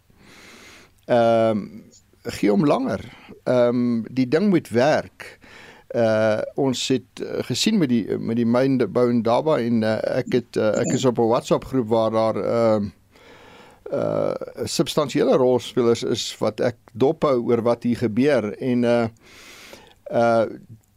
Ehm 1.05 1.57
um, 1.57 1.83
gee 2.25 2.49
hom 2.49 2.65
langer. 2.65 3.03
Ehm 3.45 3.67
um, 3.69 4.05
die 4.09 4.27
ding 4.27 4.49
moet 4.49 4.69
werk 4.73 5.37
uh 5.95 6.41
ons 6.59 6.87
het 6.91 7.21
uh, 7.23 7.39
gesien 7.47 7.77
met 7.79 7.89
die 7.89 8.17
met 8.19 8.35
die 8.35 8.45
myn 8.45 8.77
bou 8.91 9.07
en 9.09 9.21
daarby 9.23 9.61
en 9.69 9.83
uh, 9.83 9.95
ek 10.19 10.33
het 10.35 10.59
uh, 10.59 10.73
ek 10.81 10.91
is 10.97 11.05
op 11.05 11.19
'n 11.19 11.31
WhatsApp 11.31 11.65
groep 11.71 11.87
waar 11.87 12.11
daar 12.11 12.37
ehm 12.43 12.83
uh, 12.83 12.93
uh 13.93 14.33
substansiële 14.63 15.37
rolspelers 15.37 16.03
is 16.03 16.23
wat 16.41 16.59
ek 16.59 16.77
dop 16.93 17.23
hou 17.23 17.37
oor 17.45 17.61
wat 17.61 17.83
hier 17.83 17.97
gebeur. 18.01 18.53
En 18.57 18.83
uh 18.83 19.07
uh 20.11 20.45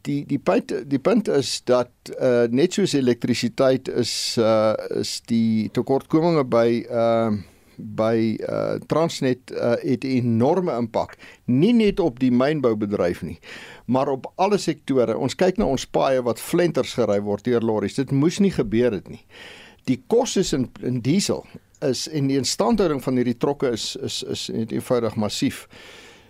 die 0.01 0.23
die 0.25 0.39
punt 0.39 0.73
die 0.89 0.99
punt 0.99 1.27
is 1.27 1.61
dat 1.69 1.91
uh 2.17 2.47
net 2.49 2.73
soos 2.73 2.93
elektrisiteit 2.97 3.89
is 3.89 4.37
uh 4.39 4.73
is 4.97 5.19
die 5.29 5.69
tekortkominge 5.71 6.45
by 6.49 6.85
uh 6.89 7.31
by 7.79 8.35
uh 8.43 8.75
Transnet 8.91 9.53
uh, 9.55 9.77
het 9.79 10.03
enorme 10.03 10.73
impak. 10.75 11.13
Nie 11.45 11.71
net 11.73 11.99
op 11.99 12.19
die 12.19 12.31
mynboubedryf 12.31 13.21
nie 13.23 13.37
maar 13.89 14.11
op 14.13 14.27
alle 14.37 14.59
sektore 14.61 15.17
ons 15.17 15.35
kyk 15.35 15.57
na 15.57 15.65
ons 15.65 15.87
paaie 15.89 16.21
wat 16.21 16.41
flenters 16.41 16.93
gery 16.93 17.17
word 17.25 17.47
deur 17.47 17.65
lorries. 17.65 17.97
Dit 17.97 18.13
moes 18.13 18.37
nie 18.39 18.53
gebeur 18.53 18.93
het 18.93 19.09
nie. 19.09 19.23
Die 19.89 19.97
kosse 20.07 20.45
in 20.55 20.67
in 20.85 21.01
diesel 21.01 21.45
is 21.85 22.05
en 22.07 22.27
die 22.29 22.37
instandhouding 22.37 23.01
van 23.03 23.17
hierdie 23.17 23.37
trokke 23.37 23.71
is 23.73 23.95
is 24.05 24.21
is 24.23 24.49
eenvoudig 24.53 25.15
massief. 25.17 25.65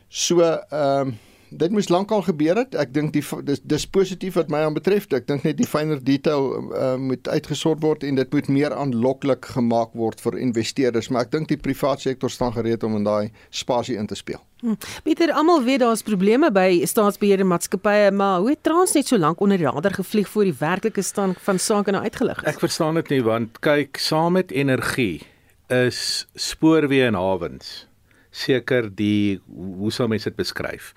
So 0.09 0.39
ehm 0.41 1.15
uh, 1.15 1.17
dit 1.49 1.71
moes 1.71 1.89
lankal 1.89 2.21
gebeur 2.21 2.57
het. 2.61 2.75
Ek 2.79 2.91
dink 2.93 3.13
die 3.15 3.23
dis 3.45 3.61
dis 3.63 3.85
positief 3.89 4.37
wat 4.39 4.51
my 4.53 4.61
aanbetref. 4.67 5.07
Ek 5.15 5.27
dink 5.29 5.45
net 5.47 5.57
die 5.59 5.67
fynere 5.67 6.01
detail 6.05 6.49
uh, 6.57 6.95
moet 7.01 7.27
uitgesort 7.27 7.81
word 7.83 8.05
en 8.07 8.19
dit 8.19 8.35
moet 8.35 8.51
meer 8.51 8.75
aanloklik 8.75 9.49
gemaak 9.55 9.95
word 9.97 10.21
vir 10.21 10.39
investeerders, 10.39 11.09
maar 11.09 11.27
ek 11.27 11.33
dink 11.33 11.49
die 11.51 11.59
private 11.59 12.09
sektor 12.09 12.31
staan 12.33 12.53
gereed 12.55 12.83
om 12.83 12.99
in 12.99 13.07
daai 13.07 13.31
spasie 13.49 13.97
in 13.99 14.07
te 14.09 14.17
speel. 14.19 14.41
Hm. 14.59 14.75
Pieter, 15.05 15.31
almal 15.31 15.63
weet 15.63 15.79
daar's 15.79 16.03
probleme 16.03 16.51
by 16.51 16.81
staatsbeheerde 16.87 17.47
maatskappye, 17.47 18.11
maar 18.11 18.43
hoe 18.43 18.51
het 18.51 18.63
Transnet 18.67 19.07
so 19.07 19.17
lank 19.17 19.39
onder 19.41 19.57
die 19.57 19.69
radar 19.69 19.95
gevlieg 19.95 20.27
voor 20.27 20.49
die 20.49 20.55
werklike 20.59 21.01
stand 21.01 21.39
van 21.45 21.59
sake 21.59 21.95
nou 21.95 22.03
uitgelig 22.03 22.43
is? 22.43 22.53
Ek 22.55 22.63
verstaan 22.63 22.99
dit 22.99 23.13
nie 23.15 23.21
want 23.23 23.61
kyk, 23.63 24.01
saam 24.03 24.35
met 24.35 24.51
energie 24.51 25.21
is 25.69 26.25
spoorweë 26.33 27.11
en 27.11 27.17
hawens 27.19 27.89
seker 28.33 28.89
die 28.93 29.39
hoe 29.47 29.91
sou 29.93 30.07
mense 30.09 30.29
dit 30.29 30.37
beskryf? 30.37 30.93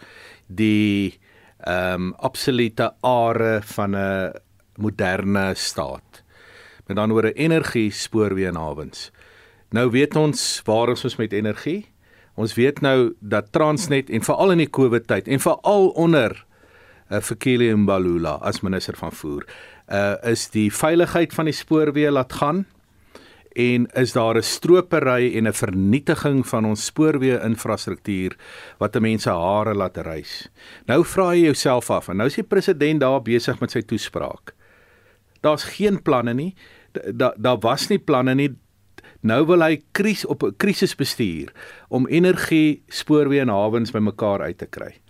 Die 0.54 1.18
ehm 1.62 1.94
um, 1.94 2.14
absolute 2.18 2.92
are 3.00 3.60
van 3.62 3.96
'n 3.96 4.32
moderne 4.76 5.54
staat. 5.54 6.22
Met 6.86 6.98
oor 6.98 7.26
'n 7.26 7.36
energie 7.36 7.90
spoorweë 7.90 8.48
en 8.48 8.56
hawens. 8.56 9.10
Nou 9.70 9.90
weet 9.90 10.16
ons 10.16 10.62
waar 10.64 10.88
ons 10.88 11.04
is 11.04 11.16
met 11.16 11.32
energie. 11.32 11.86
Ons 12.34 12.54
weet 12.54 12.80
nou 12.80 13.14
dat 13.20 13.52
Transnet 13.52 14.10
en 14.10 14.22
veral 14.22 14.50
in 14.50 14.58
die 14.58 14.70
COVID 14.70 15.06
tyd 15.06 15.28
en 15.28 15.40
veral 15.40 15.88
onder 15.88 16.44
uh, 17.10 17.20
Fikile 17.20 17.76
Mbalula 17.76 18.38
as 18.40 18.60
minister 18.60 18.96
van 18.96 19.12
voer, 19.12 19.46
uh 19.92 20.14
is 20.22 20.48
die 20.50 20.70
veiligheid 20.72 21.34
van 21.34 21.44
die 21.44 21.56
spoorweë 21.56 22.10
laat 22.10 22.32
gaan 22.32 22.66
en 23.52 23.86
is 23.94 24.12
daar 24.12 24.36
'n 24.36 24.42
stropery 24.42 25.36
en 25.36 25.46
'n 25.46 25.52
vernietiging 25.52 26.46
van 26.46 26.64
ons 26.64 26.84
spoorweë 26.84 27.42
infrastruktuur 27.44 28.36
wat 28.78 29.00
mense 29.00 29.30
hare 29.30 29.74
laat 29.74 29.96
reis. 29.96 30.48
Nou 30.86 31.04
vra 31.04 31.34
jy 31.34 31.44
jouself 31.44 31.90
af 31.90 32.08
en 32.08 32.16
nou 32.16 32.26
is 32.28 32.34
die 32.34 32.44
president 32.44 33.00
daar 33.00 33.22
besig 33.22 33.60
met 33.60 33.70
sy 33.70 33.82
toespraak. 33.82 34.54
Daar's 35.40 35.64
geen 35.64 36.02
planne 36.02 36.34
nie. 36.34 36.54
Daar 36.92 37.34
daar 37.36 37.58
was 37.58 37.88
nie 37.88 37.98
planne 37.98 38.34
nie. 38.34 38.56
Nou 39.20 39.46
wil 39.46 39.62
hy 39.62 39.82
kris 39.92 40.24
op 40.26 40.42
'n 40.42 40.56
krisisbestuur 40.56 41.52
om 41.88 42.06
energie, 42.06 42.82
spoorweë 42.88 43.40
en 43.40 43.48
hawens 43.48 43.90
bymekaar 43.90 44.40
uit 44.40 44.58
te 44.58 44.66
kry. 44.66 45.00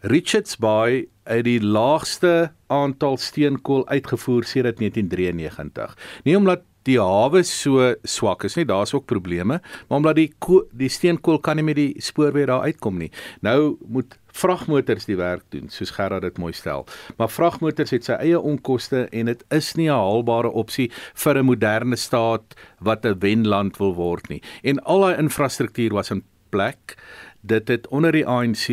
Richards 0.00 0.56
Bay 0.56 1.06
het 1.24 1.44
die 1.44 1.60
laagste 1.62 2.52
aantal 2.66 3.16
steenkool 3.16 3.88
uitgevoer 3.88 4.44
sedert 4.44 4.78
1993. 4.78 5.96
Nie 6.24 6.36
omdat 6.36 6.62
die 6.86 6.98
hawe 7.00 7.42
so 7.46 7.94
swak 8.06 8.46
is 8.48 8.56
nie, 8.56 8.66
daar's 8.68 8.94
ook 8.94 9.06
probleme, 9.10 9.60
maar 9.88 9.98
omdat 9.98 10.16
die 10.16 10.30
die 10.76 10.90
steenkool 10.92 11.40
kan 11.42 11.58
nie 11.58 11.66
met 11.66 11.78
die 11.78 11.92
spoorweë 12.02 12.46
daar 12.46 12.66
uitkom 12.68 12.98
nie. 12.98 13.10
Nou 13.44 13.76
moet 13.86 14.16
vragmotors 14.36 15.06
die 15.08 15.16
werk 15.16 15.44
doen, 15.54 15.70
soos 15.72 15.94
Gerard 15.96 16.26
dit 16.26 16.38
mooi 16.38 16.52
stel. 16.52 16.86
Maar 17.16 17.30
vragmotors 17.32 17.94
het 17.94 18.08
sy 18.08 18.18
eie 18.20 18.40
onkoste 18.40 19.06
en 19.08 19.30
dit 19.32 19.44
is 19.54 19.74
nie 19.76 19.88
'n 19.88 19.96
haalbare 19.96 20.50
opsie 20.50 20.90
vir 21.14 21.38
'n 21.38 21.46
moderne 21.46 21.96
staat 21.96 22.54
wat 22.80 23.06
'n 23.06 23.18
wenland 23.18 23.78
wil 23.78 23.94
word 23.94 24.28
nie. 24.28 24.42
En 24.62 24.78
al 24.84 25.00
daai 25.00 25.18
infrastruktuur 25.18 25.92
was 25.92 26.10
in 26.10 26.22
plek. 26.50 26.96
Dit 27.40 27.68
het 27.68 27.88
onder 27.88 28.12
die 28.12 28.26
ANC 28.26 28.68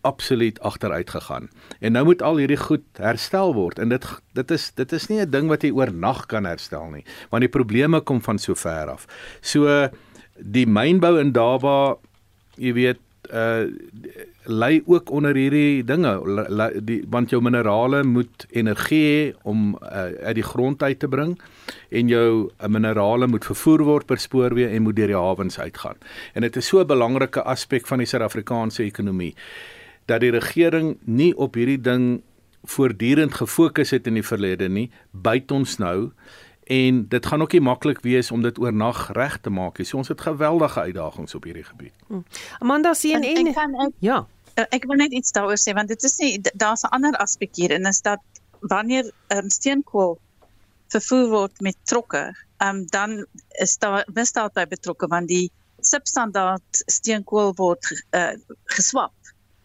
absoluut 0.00 0.60
agteruit 0.60 1.10
gegaan. 1.10 1.48
En 1.80 1.92
nou 1.92 2.04
moet 2.04 2.22
al 2.22 2.36
hierdie 2.36 2.60
goed 2.60 2.84
herstel 2.96 3.54
word 3.54 3.78
en 3.78 3.88
dit 3.88 4.06
dit 4.32 4.50
is 4.50 4.70
dit 4.74 4.92
is 4.92 5.08
nie 5.08 5.20
'n 5.20 5.30
ding 5.30 5.48
wat 5.48 5.62
jy 5.62 5.70
oornag 5.70 6.26
kan 6.26 6.44
herstel 6.44 6.90
nie, 6.90 7.04
want 7.30 7.40
die 7.40 7.48
probleme 7.58 8.00
kom 8.00 8.22
van 8.22 8.38
so 8.38 8.54
ver 8.54 8.88
af. 8.88 9.06
So 9.40 9.88
die 10.36 10.66
mynbou 10.66 11.20
in 11.20 11.32
Daba, 11.32 11.96
jy 12.56 12.72
weet, 12.72 13.00
uh 13.32 13.68
lê 14.50 14.80
ook 14.86 15.10
onder 15.10 15.36
hierdie 15.36 15.84
dinge 15.84 16.14
die 16.82 17.02
want 17.12 17.30
jou 17.30 17.42
minerale 17.42 18.02
moet 18.04 18.46
energie 18.50 19.02
hê 19.04 19.34
om 19.42 19.76
uh, 19.82 20.06
uit 20.26 20.34
die 20.34 20.46
grond 20.46 20.82
uit 20.82 20.98
te 20.98 21.08
bring 21.08 21.36
en 21.90 22.08
jou 22.08 22.48
uh, 22.48 22.66
minerale 22.66 23.26
moet 23.26 23.44
vervoer 23.44 23.84
word 23.84 24.06
per 24.06 24.18
spoorweë 24.18 24.72
en 24.72 24.82
moet 24.82 24.96
deur 24.96 25.12
die 25.12 25.18
hawens 25.18 25.58
uitgaan. 25.60 26.00
En 26.34 26.42
dit 26.42 26.56
is 26.56 26.66
so 26.66 26.80
'n 26.80 26.86
belangrike 26.86 27.42
aspek 27.42 27.86
van 27.86 27.98
die 27.98 28.06
Suid-Afrikaanse 28.06 28.82
ekonomie 28.82 29.34
dat 30.10 30.24
die 30.24 30.34
regering 30.34 30.96
nie 31.06 31.30
op 31.38 31.54
hierdie 31.58 31.80
ding 31.80 32.22
voortdurend 32.68 33.34
gefokus 33.38 33.92
het 33.94 34.08
in 34.10 34.18
die 34.18 34.26
verlede 34.26 34.68
nie, 34.68 34.88
byt 35.10 35.52
ons 35.54 35.78
nou 35.80 36.10
en 36.70 37.00
dit 37.10 37.26
gaan 37.26 37.42
ook 37.42 37.54
nie 37.56 37.62
maklik 37.66 38.02
wees 38.06 38.30
om 38.30 38.42
dit 38.42 38.58
oornag 38.62 39.08
reg 39.16 39.38
te 39.42 39.50
maak 39.50 39.80
nie. 39.80 39.86
So 39.88 39.98
ons 39.98 40.10
het 40.12 40.20
geweldige 40.22 40.80
uitdagings 40.86 41.34
op 41.34 41.48
hierdie 41.48 41.66
gebied. 41.66 41.94
Hmm. 42.06 42.24
Amanda 42.62 42.92
sien 42.94 43.24
en, 43.26 43.50
en 43.50 43.78
ek, 43.86 43.96
ja. 43.98 44.20
Eh, 44.54 44.66
ek 44.76 44.86
wil 44.90 45.00
net 45.02 45.14
iets 45.16 45.34
daaroor 45.34 45.58
sê 45.58 45.74
want 45.74 45.90
dit 45.90 46.06
is 46.06 46.16
nie 46.22 46.32
daar's 46.54 46.84
'n 46.86 46.94
ander 46.94 47.16
aspek 47.22 47.56
hier 47.56 47.74
en 47.74 47.86
is 47.90 48.02
dat 48.06 48.20
wanneer 48.60 49.10
um, 49.34 49.50
steenkool 49.50 50.18
vervoer 50.90 51.28
word 51.30 51.60
met 51.60 51.76
trokke, 51.84 52.34
um, 52.62 52.86
dan 52.86 53.26
is 53.62 53.78
daar 53.78 54.04
misdaad 54.14 54.52
by 54.54 54.66
betrokke 54.66 55.06
want 55.06 55.28
die 55.28 55.50
substandaard 55.80 56.82
steenkool 56.86 57.54
word 57.56 58.04
uh, 58.10 58.34
geswap 58.64 59.14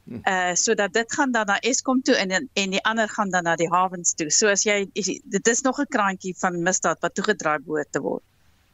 uh 0.05 0.53
sodat 0.53 0.93
dit 0.93 1.13
gaan 1.13 1.31
dan 1.31 1.45
na 1.45 1.59
Eskom 1.59 2.01
toe 2.01 2.15
en 2.15 2.31
en 2.53 2.69
die 2.69 2.83
ander 2.83 3.09
gaan 3.09 3.29
dan 3.29 3.43
na 3.43 3.55
die 3.55 3.69
hawens 3.69 4.13
toe. 4.13 4.29
So 4.29 4.47
as 4.47 4.63
jy 4.63 4.89
dit 5.23 5.47
is 5.47 5.61
nog 5.61 5.79
'n 5.81 5.89
kraantjie 5.89 6.35
van 6.37 6.61
misdaad 6.61 7.01
wat 7.01 7.15
toegedraai 7.15 7.59
behoort 7.59 7.91
te 7.91 8.01
word. 8.01 8.23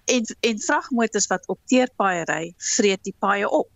En 0.06 0.24
en 0.40 0.60
vragmotors 0.60 1.28
wat 1.28 1.48
op 1.48 1.60
teerpaaie 1.66 2.24
ry, 2.24 2.54
vreet 2.58 3.04
die 3.04 3.16
paaie 3.20 3.50
op. 3.50 3.70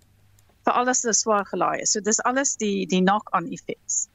Veral 0.63 0.87
as 0.87 1.01
hulle 1.01 1.13
swaar 1.13 1.45
gelaai 1.45 1.81
is. 1.81 1.91
So 1.91 1.99
dis 1.99 2.21
alles 2.21 2.55
die 2.55 2.85
die 2.87 3.01
knock-on 3.01 3.51
effects. 3.51 4.07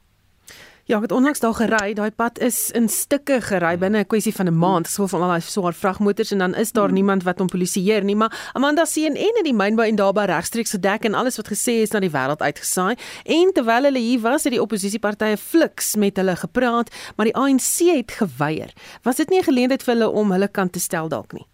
Ja, 0.89 0.97
ek 0.97 1.01
het 1.01 1.11
onlangs 1.11 1.39
daar 1.39 1.53
gery. 1.53 1.93
Daai 1.93 2.11
pad 2.11 2.39
is 2.41 2.71
in 2.73 2.87
stukke 2.89 3.37
gery 3.41 3.77
binne 3.77 3.99
'n 3.99 4.07
kwessie 4.07 4.33
van 4.33 4.47
'n 4.47 4.57
maand. 4.57 4.87
Sou 4.87 5.07
van 5.07 5.21
al 5.21 5.27
daai 5.27 5.41
swaar 5.41 5.73
vragmotors 5.73 6.31
en 6.31 6.37
dan 6.37 6.55
is 6.55 6.71
daar 6.71 6.85
hmm. 6.85 6.93
niemand 6.93 7.23
wat 7.23 7.37
hom 7.37 7.47
polisieer 7.47 8.03
nie, 8.03 8.15
maar 8.15 8.51
Amanda 8.53 8.85
sien 8.85 9.15
en 9.15 9.35
in 9.37 9.43
die 9.43 9.53
mynbou 9.53 9.87
en 9.87 9.95
daarby 9.95 10.25
regstreeks 10.25 10.71
gedek 10.71 11.05
en 11.05 11.13
alles 11.13 11.35
wat 11.35 11.47
gesê 11.47 11.81
is 11.81 11.91
na 11.91 11.99
die 11.99 12.09
wêreld 12.09 12.41
uitgesaai. 12.41 12.95
En 13.25 13.51
terwyl 13.53 13.83
hulle 13.83 13.99
hier 13.99 14.19
was, 14.19 14.43
het 14.43 14.53
die 14.53 14.61
oppositiepartye 14.61 15.37
fliks 15.37 15.95
met 15.95 16.17
hulle 16.17 16.35
gepraat, 16.35 16.89
maar 17.15 17.25
die 17.25 17.35
ANC 17.35 17.95
het 17.95 18.11
geweier. 18.11 18.73
Was 19.03 19.15
dit 19.15 19.29
nie 19.29 19.39
'n 19.39 19.43
geleentheid 19.43 19.83
vir 19.83 19.93
hulle 19.93 20.09
om 20.09 20.31
hulle 20.31 20.47
kant 20.47 20.73
te 20.73 20.79
stel 20.79 21.07
dalk 21.07 21.33
nie? 21.33 21.45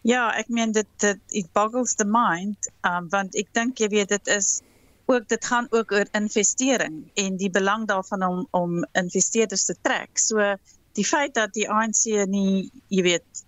Ja, 0.00 0.30
ek 0.38 0.48
meen 0.48 0.72
dit 0.72 0.86
dit 0.96 1.18
it 1.28 1.52
boggles 1.52 1.94
the 1.94 2.04
mind, 2.04 2.56
um, 2.82 3.08
want 3.08 3.34
ek 3.34 3.48
dink 3.52 3.78
jy 3.78 3.88
weet 3.88 4.08
dit 4.08 4.26
is 4.26 4.62
ook 5.06 5.28
dit 5.28 5.44
gaan 5.44 5.66
ook 5.70 5.92
oor 5.92 6.08
investering 6.18 7.10
en 7.14 7.36
die 7.36 7.50
belang 7.50 7.86
daarvan 7.86 8.22
om 8.22 8.46
om 8.50 8.86
investeerders 8.92 9.64
te 9.64 9.76
trek. 9.80 10.18
So 10.18 10.56
die 10.92 11.06
feit 11.06 11.34
dat 11.34 11.52
die 11.52 11.68
ANC 11.70 12.04
nie, 12.26 12.70
jy 12.88 13.02
weet, 13.02 13.44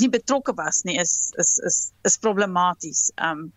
nie 0.00 0.10
betrokke 0.10 0.54
was 0.58 0.82
nie 0.82 0.98
is 0.98 1.32
is 1.38 1.58
is 1.58 1.78
is 2.02 2.18
problematies. 2.18 3.10
Um 3.16 3.52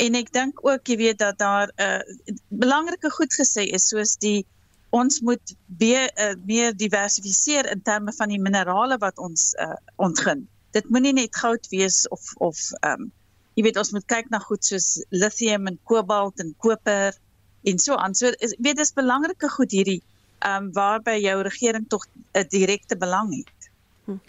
en 0.00 0.16
ek 0.16 0.32
dink 0.32 0.62
ook 0.64 0.88
jy 0.88 0.96
weet 0.96 1.18
dat 1.18 1.38
daar 1.38 1.68
'n 1.76 1.82
uh, 1.82 2.34
belangrike 2.48 3.10
goed 3.10 3.34
gesê 3.34 3.66
is 3.68 3.88
soos 3.88 4.16
die 4.16 4.46
ons 4.90 5.20
moet 5.20 5.54
be, 5.66 6.10
uh, 6.16 6.34
meer 6.46 6.76
diversifiseer 6.76 7.70
in 7.70 7.82
terme 7.82 8.12
van 8.12 8.28
die 8.28 8.40
minerale 8.40 8.98
wat 8.98 9.18
ons 9.18 9.54
uh, 9.54 9.76
ontgin. 9.96 10.48
Dit 10.70 10.88
moenie 10.90 11.12
net 11.12 11.36
goud 11.36 11.68
wees 11.68 12.08
of 12.08 12.32
of 12.36 12.58
um 12.80 13.12
jy 13.56 13.64
weet 13.66 13.78
ons 13.80 13.92
moet 13.92 14.06
kyk 14.06 14.30
na 14.30 14.38
goed 14.42 14.64
soos 14.64 15.00
lithium 15.10 15.66
en 15.70 15.78
kobalt 15.84 16.40
en 16.40 16.54
koper 16.58 17.16
en 17.64 17.78
so 17.78 17.96
aan. 17.96 18.14
So 18.14 18.32
is 18.38 18.54
weet 18.58 18.76
dis 18.76 18.92
belangrike 18.96 19.50
goed 19.56 19.74
hierdie 19.76 20.00
ehm 20.40 20.70
um, 20.70 20.72
waarby 20.72 21.18
jou 21.20 21.42
regering 21.42 21.88
tog 21.88 22.06
'n 22.32 22.46
direkte 22.48 22.96
belang 22.96 23.34
het. 23.36 23.70
Hm. 24.04 24.20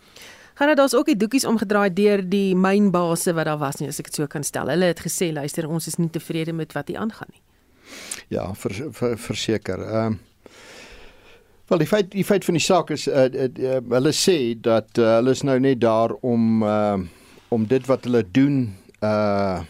Gaan 0.54 0.68
dit 0.68 0.78
daar's 0.78 0.94
ook 0.94 1.06
die 1.06 1.18
doekies 1.18 1.46
omgedraai 1.46 1.94
deur 1.94 2.30
die 2.30 2.56
mynbase 2.56 3.34
wat 3.34 3.46
daar 3.46 3.58
was 3.58 3.80
nie 3.80 3.88
as 3.88 4.00
ek 4.00 4.06
dit 4.06 4.16
so 4.16 4.28
kan 4.28 4.44
stel. 4.44 4.68
Hulle 4.68 4.86
het 4.86 5.00
gesê 5.00 5.32
luister 5.32 5.68
ons 5.68 5.88
is 5.88 5.96
nie 5.98 6.10
tevrede 6.10 6.54
met 6.54 6.74
wat 6.74 6.88
hier 6.88 6.98
aangaan 6.98 7.32
nie. 7.32 7.42
Ja, 8.28 8.54
verseker. 8.54 8.92
Ver, 8.94 9.18
ver 9.18 9.80
ehm 9.80 10.14
uh, 10.14 10.18
Wel 11.72 11.80
die 11.80 11.88
feit 11.88 12.10
die 12.12 12.26
feit 12.28 12.44
van 12.44 12.58
die 12.58 12.64
saak 12.64 12.90
is 12.92 13.06
uh, 13.08 13.30
uh, 13.32 13.46
uh, 13.48 13.78
hulle 13.94 14.12
sê 14.12 14.34
dat 14.60 14.98
uh, 15.00 15.14
hulle 15.22 15.32
is 15.32 15.44
nou 15.48 15.56
net 15.64 15.80
daar 15.80 16.12
om 16.20 16.66
uh, 16.68 16.98
om 17.48 17.68
dit 17.68 17.86
wat 17.88 18.04
hulle 18.04 18.26
doen 18.36 18.58
uh 19.02 19.62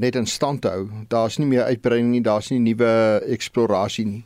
net 0.00 0.16
in 0.16 0.26
stand 0.26 0.64
hou. 0.64 0.86
Daar's 1.12 1.36
nie 1.36 1.46
meer 1.46 1.66
uitbreiding 1.68 2.08
nie, 2.08 2.22
daar's 2.24 2.48
nie 2.48 2.60
nuwe 2.64 3.20
eksplorasie 3.28 4.06
nie. 4.08 4.22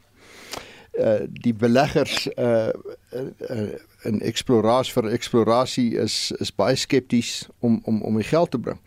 Uh 0.95 1.25
die 1.27 1.55
beleggers 1.55 2.29
uh, 2.39 2.71
uh 3.11 3.67
in 4.05 4.21
eksplorasie 4.21 4.93
vir 4.95 5.11
eksplorasie 5.17 5.89
is 5.99 6.31
is 6.39 6.53
baie 6.55 6.77
skepties 6.77 7.49
om 7.59 7.81
om 7.85 8.03
om 8.03 8.21
die 8.21 8.29
geld 8.29 8.51
te 8.51 8.61
bring. 8.61 8.79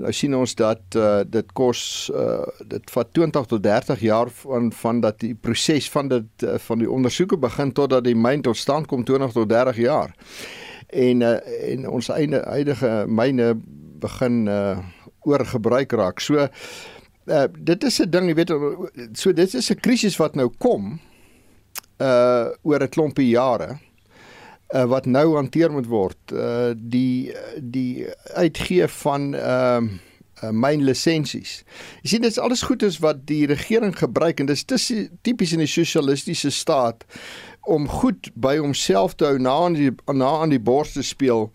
Nou 0.00 0.12
sien 0.14 0.34
ons 0.38 0.54
dat 0.54 0.96
uh, 0.96 1.20
dit 1.26 1.52
kos 1.58 1.82
uh, 2.14 2.46
dit 2.70 2.92
vat 2.94 3.08
20 3.18 3.48
tot 3.50 3.62
30 3.62 4.00
jaar 4.06 4.30
van 4.42 4.70
van 4.72 5.00
dat 5.02 5.18
die 5.20 5.34
proses 5.34 5.90
van 5.90 6.08
dit 6.08 6.46
uh, 6.46 6.56
van 6.58 6.78
die 6.78 6.90
ondersoeke 6.90 7.36
begin 7.36 7.72
totdat 7.72 8.06
die 8.06 8.16
myn 8.16 8.42
tot 8.46 8.56
stand 8.56 8.86
kom 8.86 9.04
20 9.04 9.34
tot 9.34 9.48
30 9.48 9.82
jaar. 9.82 10.14
En 10.88 11.20
uh, 11.20 11.36
en 11.72 11.88
ons 11.88 12.08
einde 12.14 12.42
huidige 12.46 13.04
myne 13.08 13.54
begin 14.00 14.46
uh, 14.48 14.78
oorgebruik 15.28 15.92
raak. 15.92 16.20
So 16.20 16.34
uh, 16.44 17.44
dit 17.58 17.84
is 17.84 18.00
'n 18.00 18.10
ding, 18.10 18.28
jy 18.28 18.34
weet, 18.34 18.52
so 19.12 19.32
dit 19.32 19.54
is 19.54 19.70
'n 19.70 19.80
krisis 19.80 20.16
wat 20.16 20.34
nou 20.34 20.50
kom 20.58 20.98
uh 22.00 22.48
oor 22.62 22.82
'n 22.82 22.88
klompie 22.88 23.28
jare 23.28 23.78
uh, 24.74 24.84
wat 24.84 25.06
nou 25.06 25.34
hanteer 25.34 25.72
moet 25.72 25.86
word. 25.86 26.18
Uh 26.32 26.72
die 26.76 27.34
die 27.58 28.06
uitgee 28.34 28.88
van 28.88 29.34
ehm 29.34 29.84
uh, 29.84 30.50
myn 30.50 30.80
lisensies. 30.84 31.58
Jy 32.00 32.08
sien 32.08 32.22
dit 32.24 32.30
is 32.30 32.38
alles 32.40 32.62
goed 32.64 32.82
is 32.82 32.98
wat 33.04 33.26
die 33.28 33.44
regering 33.46 33.92
gebruik 33.98 34.40
en 34.40 34.48
dis 34.48 34.64
tipies 34.64 35.52
in 35.52 35.60
'n 35.60 35.68
sosialistiese 35.68 36.50
staat 36.50 37.04
om 37.68 37.88
goed 37.88 38.30
by 38.34 38.56
homself 38.56 39.14
te 39.14 39.24
hou 39.24 39.38
na 39.38 39.52
aan 39.52 39.76
die 39.76 39.92
na 40.12 40.30
aan 40.40 40.48
die 40.48 40.60
bors 40.60 40.92
te 40.92 41.02
speel 41.02 41.52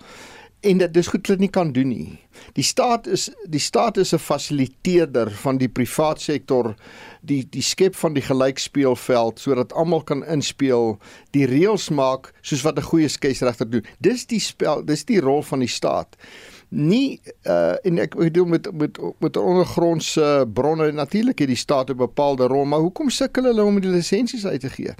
en 0.61 0.77
dit 0.77 0.93
dis 0.93 1.07
goed 1.07 1.27
dat 1.27 1.39
nie 1.39 1.49
kan 1.49 1.71
doen 1.71 1.87
nie. 1.87 2.19
Die 2.53 2.63
staat 2.63 3.07
is 3.07 3.29
die 3.49 3.59
staat 3.59 3.97
is 3.97 4.13
'n 4.13 4.19
fasiliteerder 4.19 5.31
van 5.31 5.57
die 5.57 5.69
privaat 5.69 6.21
sektor, 6.21 6.75
die 7.21 7.47
die 7.49 7.61
skep 7.61 7.95
van 7.95 8.13
die 8.13 8.23
gelykspeelveld 8.23 9.39
sodat 9.39 9.73
almal 9.73 10.03
kan 10.03 10.25
inspel, 10.25 10.99
die 11.31 11.45
reëls 11.45 11.89
maak 11.89 12.33
soos 12.41 12.61
wat 12.61 12.77
'n 12.77 12.89
goeie 12.89 13.07
skeieregter 13.07 13.69
doen. 13.69 13.85
Dis 13.99 14.25
die 14.25 14.39
spel, 14.39 14.85
dis 14.85 15.05
die 15.05 15.19
rol 15.19 15.43
van 15.43 15.59
die 15.59 15.67
staat 15.67 16.15
nie 16.69 17.21
uh 17.43 17.75
en 17.83 17.99
ek 17.99 18.15
bedoel 18.15 18.45
met 18.45 18.67
met 18.73 18.99
met 19.19 19.37
ondergrondse 19.37 20.47
bronne 20.53 20.91
natuurlik 20.91 21.39
het 21.39 21.47
die 21.47 21.57
staat 21.57 21.89
'n 21.89 21.97
bepaalde 21.97 22.47
rol 22.47 22.65
maar 22.65 22.79
hoekom 22.79 23.09
sukkel 23.09 23.43
hulle 23.43 23.63
om 23.63 23.79
die 23.79 23.89
lisensies 23.89 24.45
uit 24.45 24.59
te 24.59 24.69
gee? 24.69 24.93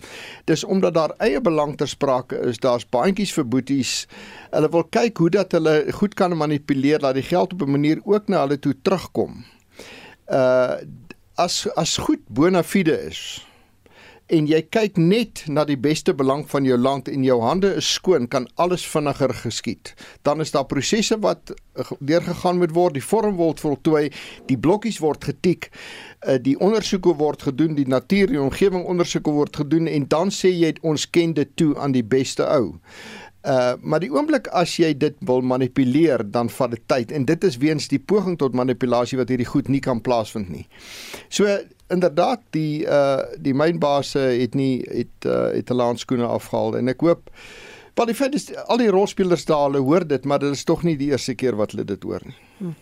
Dis 0.45 0.63
omdat 0.63 0.93
daar 0.93 1.13
eie 1.18 1.41
belang 1.41 1.78
ter 1.78 1.88
sprake 1.88 2.39
is 2.39 2.59
daar's 2.59 2.89
baantjies 2.89 3.34
vir 3.34 3.47
boeties. 3.47 4.07
Hulle 4.51 4.70
wil 4.70 4.84
kyk 4.84 5.18
hoe 5.18 5.30
dat 5.30 5.51
hulle 5.51 5.86
goed 5.91 6.13
kan 6.13 6.38
manipuleer 6.38 6.99
dat 6.99 7.13
die 7.13 7.24
geld 7.24 7.53
op 7.53 7.61
'n 7.61 7.72
manier 7.72 7.99
ook 8.03 8.28
na 8.28 8.39
hulle 8.39 8.59
toe 8.59 8.76
terugkom. 8.82 9.45
Uh 10.28 10.74
as 11.36 11.68
as 11.76 11.97
goed 11.97 12.22
bona 12.28 12.63
fide 12.63 13.05
is 13.07 13.45
en 14.34 14.47
jy 14.49 14.61
kyk 14.73 14.95
net 14.97 15.43
na 15.51 15.65
die 15.69 15.78
beste 15.78 16.13
belang 16.17 16.45
van 16.49 16.65
jou 16.65 16.78
land 16.80 17.09
en 17.11 17.26
jou 17.26 17.38
hande 17.43 17.69
is 17.78 17.89
skoon, 17.97 18.26
kan 18.32 18.47
alles 18.61 18.86
vinniger 18.89 19.34
geskied. 19.38 19.93
Dan 20.26 20.41
is 20.41 20.53
daar 20.55 20.65
prosesse 20.65 21.17
wat 21.21 21.53
deurgegaan 21.99 22.57
moet 22.57 22.73
word, 22.73 22.97
die 22.97 23.05
vorm 23.05 23.38
word 23.38 23.61
voltooi, 23.61 24.07
die 24.49 24.57
blokkies 24.57 24.97
word 25.03 25.28
getik, 25.30 25.69
eh, 26.26 26.39
die 26.41 26.55
ondersoeke 26.57 27.13
word 27.19 27.45
gedoen, 27.45 27.76
die 27.78 27.88
natuur 27.88 28.34
en 28.34 28.47
omgewing 28.47 28.86
ondersoeke 28.86 29.32
word 29.32 29.61
gedoen 29.61 29.88
en 29.88 30.07
dan 30.09 30.34
sê 30.34 30.49
jy 30.49 30.73
ons 30.82 31.05
ken 31.09 31.38
dit 31.38 31.53
toe 31.55 31.76
aan 31.78 31.93
die 31.93 32.03
beste 32.03 32.47
ou. 32.49 32.73
Uh 33.45 33.76
maar 33.82 34.01
die 34.01 34.09
oomblik 34.09 34.47
as 34.57 34.71
jy 34.80 34.89
dit 34.97 35.13
wil 35.30 35.43
manipuleer 35.45 36.23
dan 36.34 36.49
vat 36.49 36.71
dit 36.71 36.82
tyd 36.89 37.11
en 37.13 37.28
dit 37.30 37.43
is 37.43 37.59
weens 37.61 37.86
die 37.91 37.99
poging 38.01 38.39
tot 38.41 38.57
manipulasie 38.57 39.19
wat 39.19 39.30
hierdie 39.30 39.45
goed 39.45 39.69
nie 39.69 39.84
kan 39.86 40.01
plaasvind 40.01 40.49
nie. 40.49 40.65
So 41.30 41.45
inderdaad 41.93 42.41
die 42.49 42.86
uh 42.86 43.21
die 43.38 43.53
mynbase 43.53 44.19
het 44.19 44.55
nie 44.55 44.81
het 44.89 45.25
uh 45.25 45.51
het 45.53 45.69
'n 45.69 45.79
laanskoene 45.81 46.25
afgehaal 46.25 46.77
en 46.77 46.88
ek 46.88 47.01
hoop 47.01 47.29
wel 47.95 48.05
die 48.05 48.15
feit 48.15 48.36
is 48.36 48.55
al 48.55 48.77
die 48.77 48.89
rolspelers 48.89 49.45
daar 49.45 49.69
hulle 49.69 49.83
hoor 49.83 50.07
dit 50.07 50.25
maar 50.25 50.39
dit 50.39 50.51
is 50.51 50.63
tog 50.63 50.83
nie 50.83 50.97
die 50.97 51.11
eerste 51.11 51.36
keer 51.36 51.55
wat 51.55 51.71
hulle 51.71 51.86
dit 51.86 52.03
hoor 52.03 52.21
nie. 52.25 52.36
Hmm. 52.57 52.75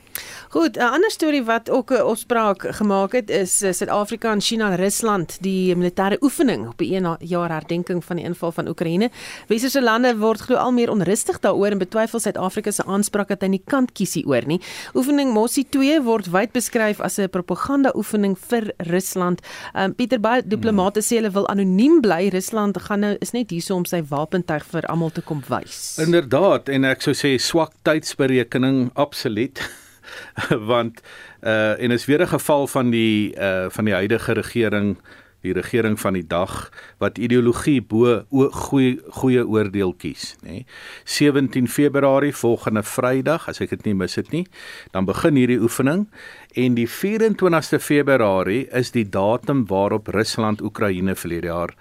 Goed, 0.49 0.77
'n 0.77 0.81
ander 0.81 1.11
storie 1.11 1.43
wat 1.43 1.69
ook 1.69 1.91
'n 1.91 2.01
opspraak 2.01 2.75
gemaak 2.75 3.11
het 3.11 3.29
is 3.29 3.61
eh, 3.61 3.71
Suid-Afrika 3.73 4.31
en 4.31 4.41
China 4.41 4.71
en 4.71 4.75
Rusland 4.75 5.37
die 5.41 5.75
militêre 5.75 6.17
oefening 6.21 6.67
op 6.67 6.77
die 6.77 6.95
1 6.95 7.17
jaar 7.19 7.49
herdenking 7.49 8.05
van 8.05 8.15
die 8.15 8.25
inval 8.25 8.51
van 8.51 8.67
Oekraïne. 8.67 9.09
Westerse 9.47 9.81
lande 9.81 10.17
word 10.17 10.39
glo 10.39 10.55
al 10.55 10.71
meer 10.71 10.89
onrustig 10.89 11.39
daaroor 11.39 11.71
en 11.71 11.77
betwyfel 11.77 12.19
Suid-Afrika 12.19 12.71
se 12.71 12.85
aanspraak 12.85 13.27
dat 13.27 13.41
hy 13.41 13.47
nie 13.47 13.61
kant 13.65 13.91
kiesie 13.91 14.25
oor 14.27 14.45
nie. 14.45 14.61
Oefening 14.93 15.33
Mossie 15.33 15.65
2 15.69 16.01
word 16.03 16.29
wyd 16.31 16.51
beskryf 16.51 16.99
as 16.99 17.17
'n 17.19 17.29
propaganda 17.29 17.91
oefening 17.95 18.37
vir 18.39 18.73
Rusland. 18.77 19.41
Um, 19.75 19.95
Pieter 19.95 20.19
baie 20.19 20.41
diplomate 20.45 21.01
sê 21.01 21.15
hulle 21.15 21.31
wil 21.31 21.47
anoniem 21.47 22.01
bly. 22.01 22.29
Rusland 22.29 22.81
gaan 22.81 22.99
nou 22.99 23.15
is 23.19 23.31
net 23.31 23.49
hierso 23.49 23.75
om 23.75 23.85
sy 23.85 24.03
wapentuig 24.09 24.63
vir 24.65 24.85
almal 24.85 25.09
te 25.09 25.21
kom 25.21 25.43
wys. 25.47 25.97
Inderdaad 25.99 26.69
en 26.69 26.83
ek 26.85 27.01
sou 27.01 27.13
sê 27.13 27.37
swak 27.39 27.71
tydsberekening 27.83 28.91
absoluut. 28.93 29.59
want 30.71 31.01
uh 31.41 31.81
en 31.81 31.91
is 31.91 32.05
weer 32.05 32.21
'n 32.21 32.27
geval 32.27 32.67
van 32.67 32.89
die 32.89 33.35
uh 33.35 33.69
van 33.69 33.85
die 33.85 33.93
huidige 33.93 34.33
regering 34.33 34.97
die 35.43 35.53
regering 35.53 35.99
van 35.99 36.13
die 36.13 36.27
dag 36.27 36.71
wat 37.03 37.17
ideologie 37.17 37.81
bo 37.81 38.23
goeie 38.31 38.99
goeie 39.19 39.43
oordeel 39.43 39.93
kies 39.93 40.35
nê 40.41 40.49
nee. 40.49 40.65
17 41.03 41.67
Februarie 41.67 42.33
volgende 42.35 42.83
Vrydag 42.83 43.47
as 43.51 43.61
ek 43.61 43.69
dit 43.75 43.85
nie 43.85 43.97
mis 44.03 44.15
het 44.15 44.31
nie 44.31 44.45
dan 44.91 45.05
begin 45.05 45.35
hierdie 45.35 45.59
oefening 45.59 46.07
en 46.55 46.75
die 46.79 46.87
24ste 46.87 47.79
Februarie 47.79 48.67
is 48.71 48.91
die 48.91 49.09
datum 49.09 49.65
waarop 49.67 50.07
Rusland 50.07 50.61
Oekraïne 50.61 51.15
verlede 51.15 51.47
jaar 51.47 51.75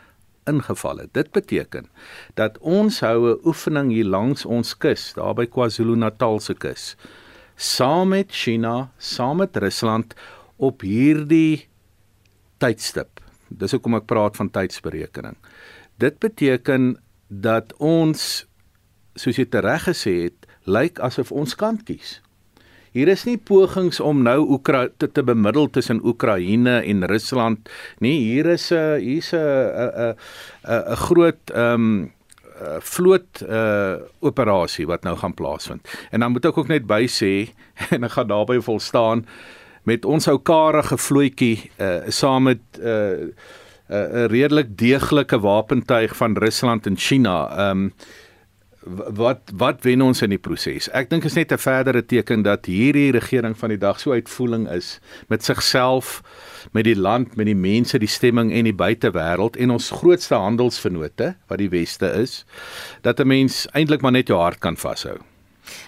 ingeval 0.44 0.96
het. 0.96 1.12
Dit 1.14 1.30
beteken 1.30 1.86
dat 2.34 2.58
ons 2.58 3.00
hou 3.00 3.30
'n 3.30 3.40
oefening 3.46 3.90
hier 3.90 4.04
langs 4.04 4.44
ons 4.44 4.76
kus, 4.76 5.12
daar 5.14 5.34
by 5.34 5.46
KwaZulu-Natal 5.46 6.40
se 6.40 6.54
kus 6.54 6.96
saam 7.62 8.08
met 8.08 8.32
China, 8.34 8.90
saam 8.98 9.36
met 9.36 9.56
Rusland 9.56 10.14
op 10.56 10.82
hierdie 10.82 11.68
tydstip. 12.58 13.20
Dis 13.48 13.74
hoekom 13.74 14.00
ek 14.00 14.08
praat 14.10 14.38
van 14.38 14.50
tydsberekening. 14.50 15.36
Dit 16.02 16.18
beteken 16.22 16.96
dat 17.28 17.74
ons 17.78 18.44
soos 19.14 19.38
jy 19.38 19.46
reg 19.62 19.86
gesê 19.86 20.14
het, 20.26 20.46
lyk 20.66 20.98
asof 21.04 21.32
ons 21.32 21.54
kant 21.58 21.84
kies. 21.86 22.18
Hier 22.92 23.08
is 23.08 23.24
nie 23.24 23.38
pogings 23.40 24.02
om 24.04 24.20
nou 24.24 24.42
Oekra 24.52 24.84
te, 25.00 25.08
te 25.08 25.22
bemiddel 25.24 25.70
tussen 25.72 26.02
Oekraïne 26.04 26.82
en 26.84 27.06
Rusland 27.08 27.70
nie. 28.04 28.18
Hier 28.20 28.46
is 28.52 28.70
'n 28.70 29.00
hier's 29.00 29.32
'n 29.32 29.38
'n 29.38 30.14
'n 30.68 30.82
'n 30.92 30.96
groot 30.96 31.40
ehm 31.54 31.74
um, 31.74 32.12
uh, 32.60 32.76
vloot 32.80 33.42
uh 33.46 33.96
operasie 34.20 34.86
wat 34.86 35.04
nou 35.04 35.16
gaan 35.16 35.34
plaasvind. 35.34 35.88
En 36.10 36.20
dan 36.20 36.32
moet 36.32 36.44
ek 36.44 36.58
ook 36.58 36.68
net 36.68 36.86
by 36.86 37.06
sê 37.10 37.52
en 37.94 38.04
ek 38.04 38.16
gaan 38.16 38.30
daarby 38.30 38.60
vol 38.62 38.80
staan 38.80 39.26
met 39.88 40.04
ons 40.04 40.28
ou 40.30 40.38
karige 40.38 40.98
vloetjie 40.98 41.70
uh 41.82 42.08
saam 42.08 42.50
met 42.50 42.62
uh 42.80 43.32
'n 43.92 43.94
uh, 43.98 44.26
redelik 44.30 44.76
deeglike 44.78 45.40
wapentuig 45.40 46.16
van 46.16 46.36
Rusland 46.36 46.86
en 46.86 46.96
China. 46.96 47.70
Um 47.70 47.92
wat 48.84 49.50
wat 49.54 49.82
wen 49.86 50.02
ons 50.02 50.22
in 50.22 50.32
die 50.34 50.40
proses? 50.42 50.88
Ek 50.90 51.10
dink 51.10 51.24
is 51.24 51.36
net 51.38 51.52
'n 51.52 51.58
verdere 51.58 52.02
teken 52.02 52.42
dat 52.42 52.66
hierdie 52.66 53.10
regering 53.12 53.56
van 53.56 53.68
die 53.68 53.78
dag 53.78 54.00
so 54.00 54.12
uitvoering 54.12 54.68
is 54.68 55.00
met 55.28 55.44
sigself, 55.44 56.22
met 56.72 56.84
die 56.84 56.96
land, 56.96 57.36
met 57.36 57.46
die 57.46 57.54
mense, 57.54 57.98
die 57.98 58.08
stemming 58.08 58.52
en 58.52 58.64
die 58.64 58.74
buitewêreld 58.74 59.56
en 59.56 59.70
ons 59.70 59.90
grootste 59.90 60.34
handelsvennote 60.34 61.36
wat 61.46 61.58
die 61.58 61.70
weste 61.70 62.06
is, 62.06 62.44
dat 63.02 63.20
'n 63.20 63.26
mens 63.26 63.66
eintlik 63.72 64.02
maar 64.02 64.12
net 64.12 64.28
jou 64.28 64.40
hart 64.40 64.58
kan 64.58 64.76
vashou. 64.76 65.18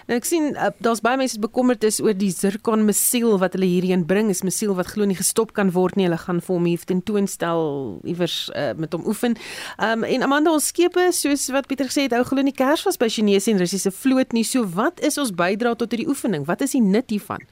Nou 0.07 0.17
ek 0.19 0.27
sien 0.27 0.53
uh, 0.55 0.69
daar's 0.83 1.01
baie 1.05 1.17
mense 1.17 1.39
bekommerd 1.39 1.83
is 1.83 1.99
oor 2.03 2.13
die 2.17 2.31
Zircon 2.31 2.85
missiel 2.85 3.39
wat 3.41 3.57
hulle 3.57 3.69
hierheen 3.69 4.05
bring. 4.05 4.29
Is 4.29 4.43
missiel 4.45 4.75
wat 4.77 4.91
glo 4.93 5.05
nie 5.05 5.17
gestop 5.17 5.53
kan 5.57 5.71
word 5.75 5.95
nie. 5.95 6.07
Hulle 6.09 6.19
gaan 6.21 6.41
vir 6.41 6.55
hom 6.55 6.69
hier 6.69 6.85
tentoonstel 6.85 7.65
iewers 8.03 8.37
uh, 8.55 8.73
met 8.77 8.93
hom 8.93 9.05
oefen. 9.09 9.37
Um 9.81 10.05
en 10.07 10.27
Amanda 10.27 10.53
ons 10.53 10.71
skepe 10.71 11.09
soos 11.15 11.47
wat 11.55 11.67
Pieter 11.67 11.89
gesê 11.89 12.07
het, 12.07 12.15
ou 12.17 12.23
glo 12.27 12.45
nie 12.45 12.55
kers 12.55 12.85
was 12.85 12.99
by 13.01 13.09
Chinese 13.09 13.51
en 13.51 13.61
Russiese 13.61 13.91
vloot 13.91 14.33
nie. 14.33 14.45
So 14.45 14.65
wat 14.77 15.01
is 15.03 15.17
ons 15.21 15.33
bydra 15.35 15.75
tot 15.75 15.91
hierdie 15.93 16.09
oefening? 16.09 16.45
Wat 16.45 16.61
is 16.61 16.77
die 16.77 16.83
nut 16.83 17.09
hiervan? 17.13 17.43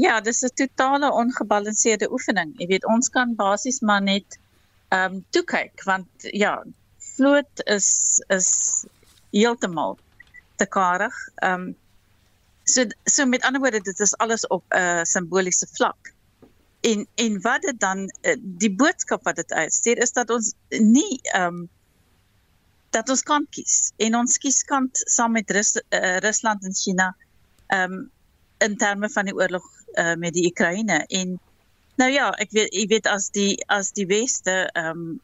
Ja, 0.00 0.20
dis 0.20 0.42
'n 0.42 0.54
totale 0.54 1.12
ongebalanseerde 1.12 2.10
oefening. 2.12 2.54
Jy 2.56 2.66
weet, 2.66 2.86
ons 2.86 3.08
kan 3.08 3.34
basies 3.34 3.80
maar 3.80 4.02
net 4.02 4.38
ehm 4.88 5.14
um, 5.14 5.24
toe 5.30 5.44
kyk 5.44 5.82
want 5.84 6.08
ja, 6.32 6.64
vloot 7.16 7.62
is 7.64 7.88
is 8.28 8.48
heeltemal 9.30 9.98
te 10.60 10.68
karig. 10.76 11.16
Ehm 11.44 11.68
um, 11.68 11.76
so 12.70 12.84
so 13.04 13.26
met 13.26 13.42
ander 13.46 13.60
woorde 13.60 13.80
dit 13.80 14.00
is 14.06 14.16
alles 14.16 14.46
op 14.46 14.64
'n 14.68 14.78
uh, 14.78 15.02
simboliese 15.02 15.66
vlak. 15.72 16.12
En 16.80 17.06
en 17.14 17.40
wat 17.40 17.62
dit 17.62 17.80
dan 17.80 17.98
uh, 18.06 18.36
die 18.40 18.72
boodskap 18.74 19.24
wat 19.24 19.36
dit 19.36 19.52
uitstuur 19.52 19.98
is 19.98 20.12
dat 20.12 20.30
ons 20.30 20.54
nie 20.68 21.20
ehm 21.22 21.46
um, 21.46 21.68
dat 22.90 23.08
ons 23.08 23.22
kan 23.22 23.46
kies 23.50 23.92
en 23.96 24.16
ons 24.18 24.38
kies 24.38 24.64
kant 24.66 25.02
saam 25.06 25.32
met 25.32 25.50
Rus, 25.50 25.76
uh, 25.76 26.16
Rusland 26.18 26.64
en 26.64 26.74
China 26.74 27.16
ehm 27.66 27.92
um, 27.92 28.10
in 28.58 28.76
terme 28.76 29.08
van 29.08 29.24
die 29.24 29.34
oorlog 29.34 29.64
uh, 29.94 30.14
met 30.14 30.34
die 30.34 30.46
Oekraïne 30.46 31.04
en 31.06 31.38
nou 32.00 32.10
ja, 32.12 32.30
ek 32.40 32.52
weet 32.56 32.74
jy 32.74 32.86
weet 32.90 33.06
as 33.06 33.30
die 33.34 33.56
as 33.68 33.92
die 33.96 34.06
weste 34.06 34.62
ehm 34.72 35.04
um, 35.04 35.20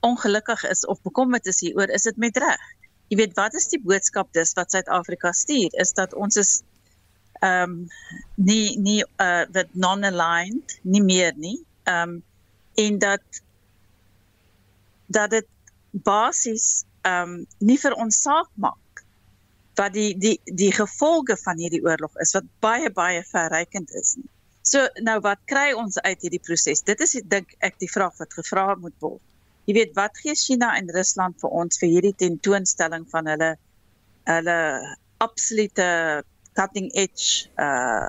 ongelukkig 0.00 0.62
is 0.64 0.86
of 0.88 1.02
bekommerd 1.04 1.46
is 1.46 1.60
hieroor, 1.60 1.90
is 1.92 2.06
dit 2.08 2.16
met 2.16 2.36
reg. 2.40 2.62
Jy 3.10 3.18
weet 3.18 3.36
wat 3.38 3.56
is 3.58 3.66
die 3.72 3.80
boodskap 3.82 4.28
dis 4.36 4.52
wat 4.58 4.70
Suid-Afrika 4.70 5.32
stuur 5.34 5.74
is 5.82 5.94
dat 5.98 6.14
ons 6.14 6.38
is 6.40 6.52
ehm 7.40 7.72
um, 7.72 7.76
nie 8.36 8.76
nie 8.78 9.00
uh 9.02 9.46
dat 9.50 9.72
non-aligned 9.72 10.76
nie 10.82 11.02
meer 11.02 11.32
nie. 11.36 11.58
Ehm 11.84 12.16
um, 12.16 12.22
en 12.84 12.98
dat 12.98 13.42
dat 15.06 15.30
dit 15.30 15.48
basies 15.90 16.84
ehm 17.02 17.34
um, 17.34 17.46
nie 17.58 17.78
vir 17.78 17.96
ons 17.96 18.22
saak 18.22 18.50
maak 18.54 19.04
wat 19.80 19.96
die 19.96 20.12
die 20.18 20.36
die 20.44 20.72
gevolge 20.72 21.36
van 21.40 21.58
hierdie 21.58 21.82
oorlog 21.84 22.14
is 22.24 22.34
wat 22.36 22.46
baie 22.60 22.90
baie 22.90 23.24
verrykend 23.32 23.90
is 24.02 24.14
nie. 24.20 24.28
So 24.62 24.86
nou 25.02 25.18
wat 25.24 25.40
kry 25.48 25.72
ons 25.72 25.98
uit 25.98 26.20
hierdie 26.20 26.42
proses? 26.44 26.84
Dit 26.84 27.00
is 27.00 27.16
dink 27.24 27.54
ek 27.58 27.80
die 27.80 27.90
vraag 27.90 28.14
wat 28.20 28.36
gevra 28.36 28.74
moet 28.76 28.96
word. 29.00 29.22
Jy 29.68 29.74
weet 29.76 29.94
wat 29.98 30.18
gee 30.22 30.34
China 30.34 30.72
en 30.78 30.90
Rusland 30.90 31.38
vir 31.40 31.50
ons 31.62 31.78
vir 31.82 31.92
hierdie 31.92 32.16
tentoonstelling 32.24 33.06
van 33.12 33.26
hulle 33.32 33.50
hulle 34.30 34.58
absolute 35.20 35.86
cutting 36.58 36.90
edge 36.94 37.48
uh 37.56 38.08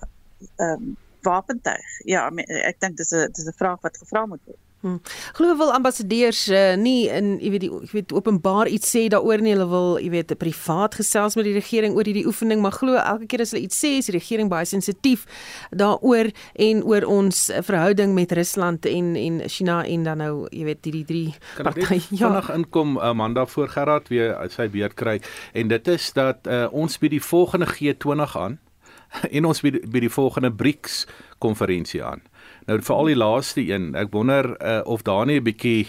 um 0.58 0.98
wapentuig. 1.22 1.90
Ja, 2.10 2.26
ek 2.66 2.80
dink 2.82 2.98
dis 2.98 3.14
'n 3.14 3.30
dis 3.36 3.48
'n 3.48 3.58
vraag 3.60 3.82
wat 3.86 3.98
gevra 3.98 4.26
moet 4.26 4.42
word. 4.46 4.60
Hmm. 4.82 4.98
Glo 5.38 5.56
wil 5.58 5.74
ambassadeurs 5.74 6.48
uh, 6.50 6.74
nie 6.74 7.06
in 7.14 7.36
jy 7.38 7.52
weet 7.54 7.62
die 7.62 7.70
jy 7.70 7.90
weet 7.92 8.14
openbaar 8.18 8.70
iets 8.72 8.90
sê 8.90 9.04
daaroor 9.14 9.44
nie. 9.44 9.54
Hulle 9.54 9.68
wil 9.70 10.00
jy 10.02 10.10
weet 10.10 10.34
privaat 10.42 10.98
gesels 10.98 11.38
met 11.38 11.46
die 11.46 11.54
regering 11.54 11.94
oor 11.94 12.08
hierdie 12.10 12.26
oefening 12.26 12.64
maar 12.64 12.74
glo 12.74 12.98
elke 12.98 13.28
keer 13.30 13.44
as 13.46 13.54
hulle 13.54 13.68
iets 13.68 13.78
sê 13.78 13.94
is 14.00 14.10
die 14.10 14.16
regering 14.18 14.50
baie 14.50 14.66
sensitief 14.66 15.28
daaroor 15.70 16.32
en 16.66 16.82
oor 16.90 17.06
ons 17.06 17.44
verhouding 17.68 18.16
met 18.18 18.34
Rusland 18.34 18.90
en 18.90 19.14
en 19.22 19.38
China 19.46 19.84
en 19.86 20.10
dan 20.10 20.24
nou 20.26 20.34
jy 20.50 20.66
weet 20.72 20.90
hierdie 20.90 21.06
drie 21.06 21.28
partye. 21.62 22.02
Ja. 22.10 22.32
vinnig 22.32 22.50
inkom 22.56 22.98
Amanda 23.00 23.46
voor 23.46 23.70
Gerard 23.70 24.10
weer 24.10 24.34
sy 24.50 24.66
beurt 24.70 24.98
kry. 24.98 25.20
En 25.54 25.70
dit 25.70 25.88
is 25.88 26.10
dat 26.18 26.48
uh, 26.48 26.66
ons 26.72 26.98
by 26.98 27.14
die 27.14 27.22
volgende 27.22 27.70
G20 27.70 28.38
aan 28.38 28.58
en 29.38 29.46
ons 29.46 29.62
by 29.62 29.76
die, 29.78 29.86
by 29.86 30.02
die 30.08 30.12
volgende 30.12 30.52
BRICS 30.52 31.06
konferensie 31.38 32.02
aan 32.04 32.26
Nou 32.66 32.78
vir 32.82 32.96
al 32.96 33.06
die 33.06 33.18
laaste 33.18 33.62
een, 33.66 33.92
ek 33.96 34.12
wonder 34.14 34.52
uh, 34.62 34.82
of 34.86 35.02
daar 35.08 35.26
nie 35.26 35.40
'n 35.40 35.44
bietjie 35.44 35.88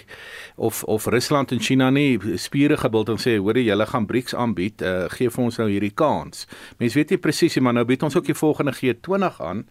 of 0.57 0.85
of 0.85 1.07
Rusland 1.07 1.53
en 1.53 1.61
China 1.61 1.91
nie 1.91 2.19
spiere 2.37 2.77
gebild 2.77 3.09
en 3.09 3.21
sê 3.21 3.37
hoor 3.39 3.57
jy 3.57 3.67
julle 3.69 3.87
gaan 3.87 4.07
BRICS 4.07 4.35
aanbied, 4.35 4.83
uh, 4.83 5.09
gee 5.09 5.31
vir 5.31 5.45
ons 5.45 5.59
nou 5.59 5.69
hierdie 5.69 5.95
kans. 5.95 6.47
Mense 6.79 6.95
weet 6.95 7.11
nie 7.11 7.19
presies 7.19 7.57
nie, 7.57 7.63
maar 7.63 7.75
nou 7.75 7.85
bied 7.85 8.03
ons 8.03 8.17
ook 8.17 8.27
die 8.27 8.35
volgende 8.35 8.73
G20 8.73 9.41
aan 9.41 9.59
'n 9.59 9.67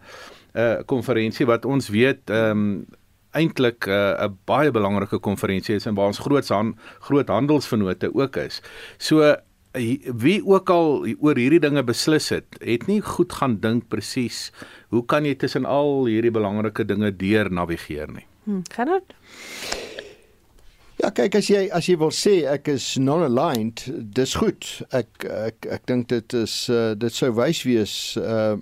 uh, 0.58 0.82
konferensie 0.86 1.46
wat 1.46 1.64
ons 1.64 1.88
weet 1.88 2.30
ehm 2.30 2.50
um, 2.50 2.86
eintlik 3.32 3.86
'n 3.86 3.90
uh, 3.90 4.28
baie 4.44 4.70
belangrike 4.70 5.18
konferensie 5.18 5.74
is 5.74 5.86
en 5.86 5.94
waar 5.94 6.06
ons 6.06 6.18
groot 6.18 6.50
groot 7.00 7.28
handelsvennote 7.28 8.14
ook 8.14 8.36
is. 8.36 8.62
So 8.98 9.36
wie 9.72 10.40
ook 10.44 10.70
al 10.70 11.06
oor 11.18 11.38
hierdie 11.40 11.60
dinge 11.62 11.82
beslis 11.82 12.28
het, 12.34 12.58
het 12.60 12.86
nie 12.90 13.00
goed 13.00 13.32
gaan 13.32 13.56
dink 13.60 13.88
presies 13.88 14.50
hoe 14.92 15.04
kan 15.08 15.24
jy 15.24 15.34
tussen 15.40 15.64
al 15.64 16.04
hierdie 16.10 16.34
belangrike 16.34 16.84
dinge 16.84 17.12
deur 17.16 17.48
navigeer 17.50 18.12
nie. 18.12 18.26
Hm, 18.44 18.60
kan 18.74 18.92
dit? 18.92 19.16
Ja, 21.00 21.08
kyk 21.10 21.34
as 21.40 21.48
jy 21.50 21.64
as 21.74 21.88
jy 21.88 21.96
wil 21.98 22.12
sê 22.14 22.42
ek 22.46 22.68
is 22.70 22.92
non-aligned, 23.00 23.88
dis 24.14 24.36
goed. 24.38 24.68
Ek 24.94 25.24
ek 25.24 25.66
ek 25.78 25.88
dink 25.90 26.10
dit 26.12 26.36
is 26.38 26.54
uh, 26.70 26.92
dit 26.94 27.14
sou 27.16 27.32
wys 27.34 27.64
wees 27.66 27.96
uh 28.20 28.58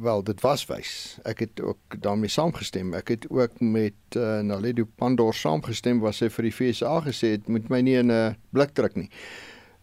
wel 0.00 0.22
dit 0.24 0.40
was 0.40 0.62
wys. 0.70 0.92
Ek 1.28 1.42
het 1.44 1.60
ook 1.60 1.98
daarmee 2.00 2.32
saamgestem. 2.32 2.94
Ek 2.96 3.10
het 3.12 3.26
ook 3.28 3.60
met 3.60 4.16
uh, 4.16 4.38
Naledo 4.40 4.86
Pandor 4.96 5.34
saamgestem 5.36 6.00
wat 6.00 6.16
sy 6.16 6.30
vir 6.32 6.48
die 6.48 6.54
FSA 6.54 6.94
gesê 7.04 7.34
het 7.34 7.50
moet 7.52 7.68
my 7.68 7.82
nie 7.84 7.98
in 8.00 8.08
'n 8.08 8.36
blik 8.56 8.72
druk 8.72 8.96
nie. 8.96 9.10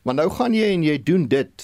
Maar 0.08 0.16
nou 0.16 0.30
gaan 0.32 0.54
jy 0.56 0.70
en 0.72 0.84
jy 0.88 0.96
doen 1.04 1.26
dit. 1.28 1.64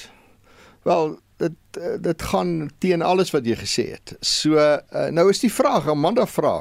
Wel, 0.84 1.14
dit 1.40 1.78
eh, 1.80 1.94
dit 2.04 2.24
gaan 2.28 2.70
teen 2.84 3.02
alles 3.02 3.32
wat 3.32 3.48
jy 3.48 3.56
gesê 3.56 3.86
het. 3.94 4.18
So 4.20 4.60
uh, 4.60 5.06
nou 5.16 5.30
is 5.32 5.40
die 5.40 5.52
vraag, 5.52 5.88
Amanda 5.88 6.26
vra. 6.28 6.58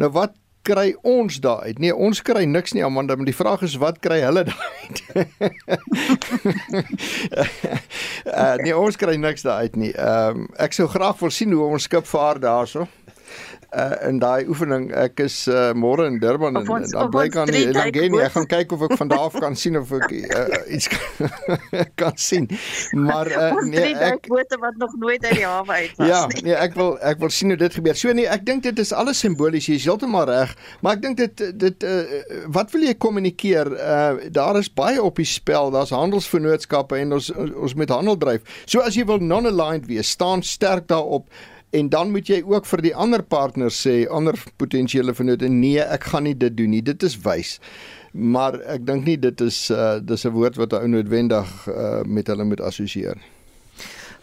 Nou 0.00 0.08
wat 0.16 0.32
kry 0.64 0.94
ons 1.04 1.36
daar 1.44 1.68
uit? 1.68 1.78
Nee, 1.78 1.92
ons 1.92 2.22
kry 2.24 2.46
niks 2.48 2.72
nie 2.72 2.84
Amanda, 2.84 3.18
maar 3.20 3.28
die 3.28 3.36
vraag 3.36 3.66
is 3.68 3.76
wat 3.76 4.00
kry 4.00 4.22
hulle 4.24 4.46
daar 4.48 4.64
uit? 4.80 5.02
uh, 8.32 8.56
nee, 8.64 8.72
ons 8.72 8.96
kry 8.96 9.20
niks 9.20 9.44
daar 9.44 9.68
uit 9.68 9.76
nie. 9.76 9.92
Ehm 9.92 10.46
um, 10.46 10.48
ek 10.56 10.72
sou 10.72 10.88
graag 10.88 11.20
wil 11.20 11.36
sien 11.36 11.52
hoe 11.52 11.68
ons 11.68 11.84
skip 11.84 12.08
vaar 12.08 12.40
daarso 12.40 12.88
uh, 13.76 14.08
in 14.08 14.18
daai 14.22 14.46
oefening. 14.48 14.88
Ek 14.96 15.20
is 15.24 15.36
uh, 15.50 15.70
môre 15.76 16.06
in 16.08 16.18
Durban 16.22 16.56
en 16.56 16.68
ons, 16.76 16.92
dan 16.94 17.10
bly 17.12 17.26
kan 17.32 17.50
nie 17.52 17.66
dan 17.68 17.90
gaan 17.92 18.12
nie. 18.14 18.22
Ek 18.24 18.34
gaan 18.36 18.48
kyk 18.50 18.72
of 18.76 18.84
ek 18.88 18.96
van 19.00 19.10
daar 19.12 19.26
af 19.26 19.36
kan 19.42 19.56
sien 19.58 19.76
of 19.78 19.92
ek 19.98 20.12
uh, 20.16 20.44
iets 20.72 20.88
kan 22.00 22.16
sien. 22.20 22.48
Maar 22.96 23.30
uh, 23.30 23.50
nee, 23.68 23.92
ek 24.08 24.28
bote 24.30 24.60
wat 24.62 24.78
nog 24.80 24.96
nooit 25.00 25.24
uit 25.24 25.36
die 25.40 25.46
hawe 25.46 25.80
uit 25.82 25.96
was 26.00 26.08
ja, 26.08 26.22
nie. 26.32 26.40
Ja, 26.42 26.46
nee, 26.48 26.58
ek 26.66 26.76
wil 26.78 26.94
ek 27.12 27.20
wil 27.22 27.32
sien 27.34 27.52
hoe 27.52 27.60
dit 27.60 27.78
gebeur. 27.80 27.98
So 27.98 28.14
nee, 28.16 28.28
ek 28.30 28.46
dink 28.48 28.64
dit 28.66 28.82
is 28.82 28.94
alles 28.96 29.20
simbolies. 29.24 29.68
Jy 29.68 29.80
is 29.80 29.88
heeltemal 29.88 30.28
reg, 30.30 30.54
maar 30.80 30.98
ek 30.98 31.04
dink 31.04 31.20
dit 31.20 31.44
dit 31.66 31.88
uh, 31.88 32.22
wat 32.54 32.72
wil 32.74 32.86
jy 32.88 32.94
kommunikeer? 33.06 33.72
Uh, 33.76 34.30
daar 34.32 34.60
is 34.60 34.72
baie 34.72 35.02
op 35.02 35.20
die 35.20 35.28
spel. 35.28 35.72
Daar's 35.74 35.94
handelsvennootskappe 35.94 37.00
en 37.02 37.18
ons 37.18 37.32
ons 37.36 37.76
met 37.78 37.92
handel 37.92 38.16
dryf. 38.20 38.46
So 38.64 38.84
as 38.84 38.96
jy 38.96 39.06
wil 39.08 39.20
non-aligned 39.22 39.88
wees, 39.90 40.14
staan 40.16 40.44
sterk 40.46 40.88
daarop 40.92 41.28
en 41.76 41.90
dan 41.92 42.10
moet 42.14 42.28
jy 42.30 42.40
ook 42.46 42.66
vir 42.70 42.82
die 42.88 42.94
ander 42.94 43.22
partners 43.22 43.78
sê, 43.84 43.94
ander 44.08 44.38
potensiële 44.60 45.14
vennote, 45.16 45.48
nee, 45.52 45.80
ek 45.82 46.08
gaan 46.12 46.26
nie 46.28 46.36
dit 46.36 46.56
doen 46.56 46.72
nie. 46.72 46.82
Dit 46.84 47.04
is 47.06 47.18
wys. 47.26 47.56
Maar 48.12 48.60
ek 48.76 48.86
dink 48.88 49.04
nie 49.04 49.18
dit 49.20 49.40
is 49.44 49.66
uh 49.70 49.96
dis 50.00 50.24
'n 50.24 50.32
woord 50.32 50.56
wat 50.56 50.72
ou 50.72 50.86
noodwendig 50.88 51.48
uh 51.68 52.02
met 52.04 52.32
hulle 52.32 52.44
moet 52.44 52.60
assosieer 52.60 53.16
nie. 53.20 53.35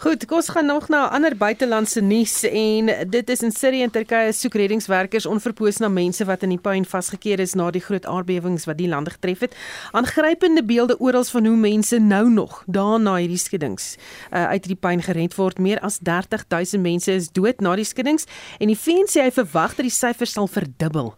Goed, 0.03 0.25
ons 0.31 0.49
gaan 0.49 0.65
nog 0.65 0.89
na 0.91 1.05
ander 1.15 1.31
buitelandse 1.37 2.01
nuus 2.01 2.41
en 2.43 2.89
dit 3.07 3.29
is 3.29 3.41
in 3.41 3.53
Sirië 3.55 3.85
en 3.85 3.91
Turkye 3.95 4.33
soek 4.35 4.57
reddingswerkers 4.59 5.23
onverpoos 5.25 5.77
na 5.79 5.87
mense 5.87 6.25
wat 6.27 6.41
in 6.43 6.51
die 6.51 6.59
puin 6.59 6.83
vasgekeer 6.83 7.39
is 7.39 7.53
na 7.55 7.69
die 7.71 7.79
groot 7.79 8.03
aardbewings 8.03 8.67
wat 8.67 8.81
die 8.81 8.89
lande 8.91 9.13
getref 9.13 9.45
het. 9.45 9.55
Aangrypende 9.95 10.65
beelde 10.67 10.97
oral 10.99 11.23
van 11.23 11.47
hoe 11.47 11.55
mense 11.55 11.99
nou 12.03 12.27
nog 12.29 12.57
daarna 12.67 13.13
hierdie 13.15 13.39
skuddings 13.39 13.93
uh, 13.95 14.49
uit 14.51 14.67
die 14.67 14.75
puin 14.75 14.99
gered 15.05 15.37
word. 15.39 15.61
Meer 15.63 15.79
as 15.79 16.01
30000 16.03 16.83
mense 16.83 17.15
is 17.15 17.31
dood 17.31 17.63
na 17.63 17.77
die 17.79 17.87
skuddings 17.87 18.27
en 18.59 18.73
die 18.73 18.75
VN 18.75 19.07
sê 19.07 19.23
hy 19.23 19.31
verwag 19.31 19.77
dat 19.79 19.87
die 19.87 19.95
syfer 20.01 20.27
sal 20.27 20.51
verdubbel. 20.51 21.13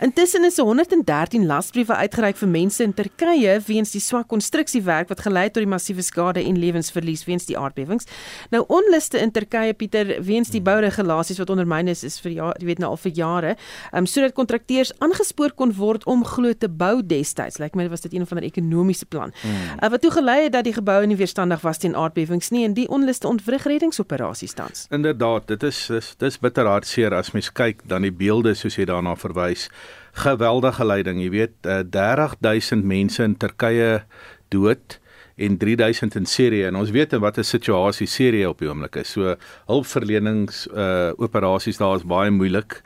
Intussen 0.00 0.48
is 0.48 0.56
113 0.56 1.44
lasbriewe 1.44 2.00
uitgereik 2.00 2.40
vir 2.40 2.52
mense 2.56 2.88
in 2.88 2.96
Turkye 2.96 3.60
weens 3.68 3.92
die 3.92 4.00
swak 4.00 4.32
konstruksiewerk 4.32 5.12
wat 5.12 5.28
gelei 5.28 5.50
het 5.50 5.58
tot 5.58 5.68
die 5.68 5.74
massiewe 5.76 6.08
skade 6.08 6.40
en 6.40 6.56
lewensverlies 6.64 7.28
weens 7.28 7.44
die 7.52 7.60
aardbewings. 7.60 8.08
Nou 8.50 8.64
onluste 8.68 9.18
in 9.18 9.32
Turkye 9.32 9.74
Pieter 9.74 10.22
weens 10.22 10.50
die 10.50 10.62
bouregulasies 10.64 11.38
wat 11.38 11.50
ondermyn 11.50 11.88
is 11.88 12.04
is 12.04 12.20
vir 12.20 12.32
ja, 12.32 12.52
jy 12.58 12.70
weet 12.70 12.82
nou 12.82 12.90
al 12.90 13.00
vir 13.00 13.12
jare, 13.16 13.56
um, 13.92 14.06
sodat 14.06 14.34
kontrakteurs 14.36 14.92
aangespoor 14.98 15.54
kon 15.56 15.72
word 15.76 16.06
om 16.10 16.24
glo 16.24 16.52
te 16.52 16.68
bou 16.68 17.00
destyds. 17.02 17.58
Lyk 17.58 17.74
like 17.74 17.76
my 17.76 17.88
was 17.88 18.00
dit 18.00 18.14
een 18.14 18.26
van 18.26 18.38
'n 18.38 18.44
ekonomiese 18.44 19.06
plan. 19.06 19.32
Hmm. 19.42 19.78
Uh, 19.82 19.90
wat 19.90 20.00
toe 20.00 20.10
gelei 20.10 20.42
het 20.44 20.52
dat 20.52 20.64
die 20.64 20.72
geboue 20.72 21.06
nie 21.06 21.16
weerstandig 21.16 21.60
was 21.60 21.78
teen 21.78 21.96
aardbewings 21.96 22.50
nie 22.50 22.64
en 22.64 22.74
die 22.74 22.88
onluste 22.88 23.28
ontwrig 23.28 23.64
reddingsoperasies 23.64 24.54
tans. 24.54 24.86
Inderdaad, 24.90 25.46
dit 25.46 25.62
is 25.62 25.86
dis, 25.86 26.14
dis 26.18 26.38
bitter 26.38 26.66
hartseer 26.66 27.14
as 27.14 27.32
mens 27.32 27.50
kyk 27.52 27.82
dan 27.88 28.02
die 28.02 28.14
beelde 28.14 28.54
soos 28.54 28.76
jy 28.76 28.84
daarna 28.84 29.16
verwys. 29.16 29.68
Geweldige 30.12 30.84
lyding, 30.84 31.20
jy 31.22 31.30
weet, 31.30 31.54
uh, 31.66 31.80
30000 31.86 32.84
mense 32.84 33.22
in 33.22 33.36
Turkye 33.36 34.02
dood 34.48 34.99
en 35.40 35.56
3000 35.58 36.14
in 36.20 36.26
Sirië 36.26 36.68
en 36.68 36.76
ons 36.80 36.90
weet 36.90 37.12
wat 37.18 37.38
'n 37.38 37.44
situasie 37.44 38.06
Sirië 38.06 38.46
op 38.46 38.58
die 38.58 38.68
oomblik 38.68 38.96
is. 38.96 39.10
So 39.10 39.36
hulpverlenings 39.66 40.66
uh 40.74 41.12
operasies 41.16 41.78
daar 41.78 41.96
is 41.96 42.04
baie 42.04 42.30
moeilik. 42.30 42.82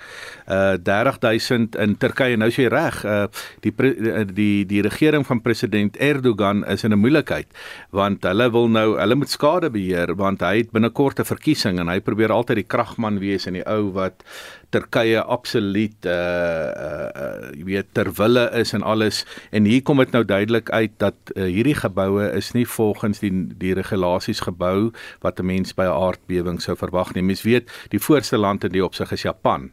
Uh 0.47 0.77
30000 0.83 1.77
in 1.77 1.97
Turkye 1.97 2.37
nou 2.37 2.51
sê 2.51 2.69
reg, 2.69 3.05
uh 3.05 3.27
die 3.61 3.73
uh, 3.79 4.25
die 4.27 4.67
die 4.67 4.83
regering 4.83 5.27
van 5.27 5.41
president 5.41 5.97
Erdogan 5.97 6.65
is 6.67 6.85
in 6.85 6.93
'n 6.93 6.99
moeilikheid 6.99 7.47
want 7.91 8.23
hulle 8.23 8.51
wil 8.51 8.69
nou 8.69 8.99
hulle 8.99 9.15
moet 9.15 9.31
skade 9.31 9.71
beheer 9.71 10.15
want 10.17 10.41
hy 10.41 10.57
het 10.57 10.71
binnekort 10.71 11.19
'n 11.21 11.25
verkiesing 11.25 11.79
en 11.79 11.89
hy 11.89 12.01
probeer 12.01 12.33
altyd 12.33 12.57
die 12.57 12.71
kragman 12.75 13.19
wees 13.19 13.47
en 13.47 13.53
die 13.53 13.67
ou 13.67 13.93
wat 13.93 14.25
Turkye 14.75 15.22
absoluut 15.22 16.07
uh 16.11 16.12
uh, 16.14 17.09
uh 17.25 17.51
jy 17.55 17.64
weet 17.68 17.93
ter 17.95 18.11
wille 18.18 18.45
is 18.59 18.72
en 18.75 18.83
alles 18.83 19.22
en 19.55 19.68
hier 19.68 19.83
kom 19.87 20.03
dit 20.03 20.14
nou 20.16 20.25
duidelik 20.27 20.70
uit 20.70 20.95
dat 21.03 21.14
uh, 21.35 21.47
hierdie 21.47 21.77
geboue 21.79 22.27
is 22.35 22.53
nie 22.57 22.66
volgens 22.66 23.22
die 23.22 23.33
die 23.61 23.75
regulasies 23.79 24.43
gebou 24.49 24.91
wat 25.22 25.41
'n 25.41 25.47
mens 25.47 25.75
by 25.75 25.87
'n 25.87 25.97
aardbewing 26.07 26.61
sou 26.62 26.77
verwag 26.77 27.14
nie. 27.14 27.22
Mens 27.22 27.43
weet 27.43 27.70
die 27.91 28.01
voorste 28.01 28.39
land 28.39 28.64
in 28.64 28.72
die 28.72 28.85
opsig 28.85 29.12
is 29.12 29.22
Japan. 29.22 29.70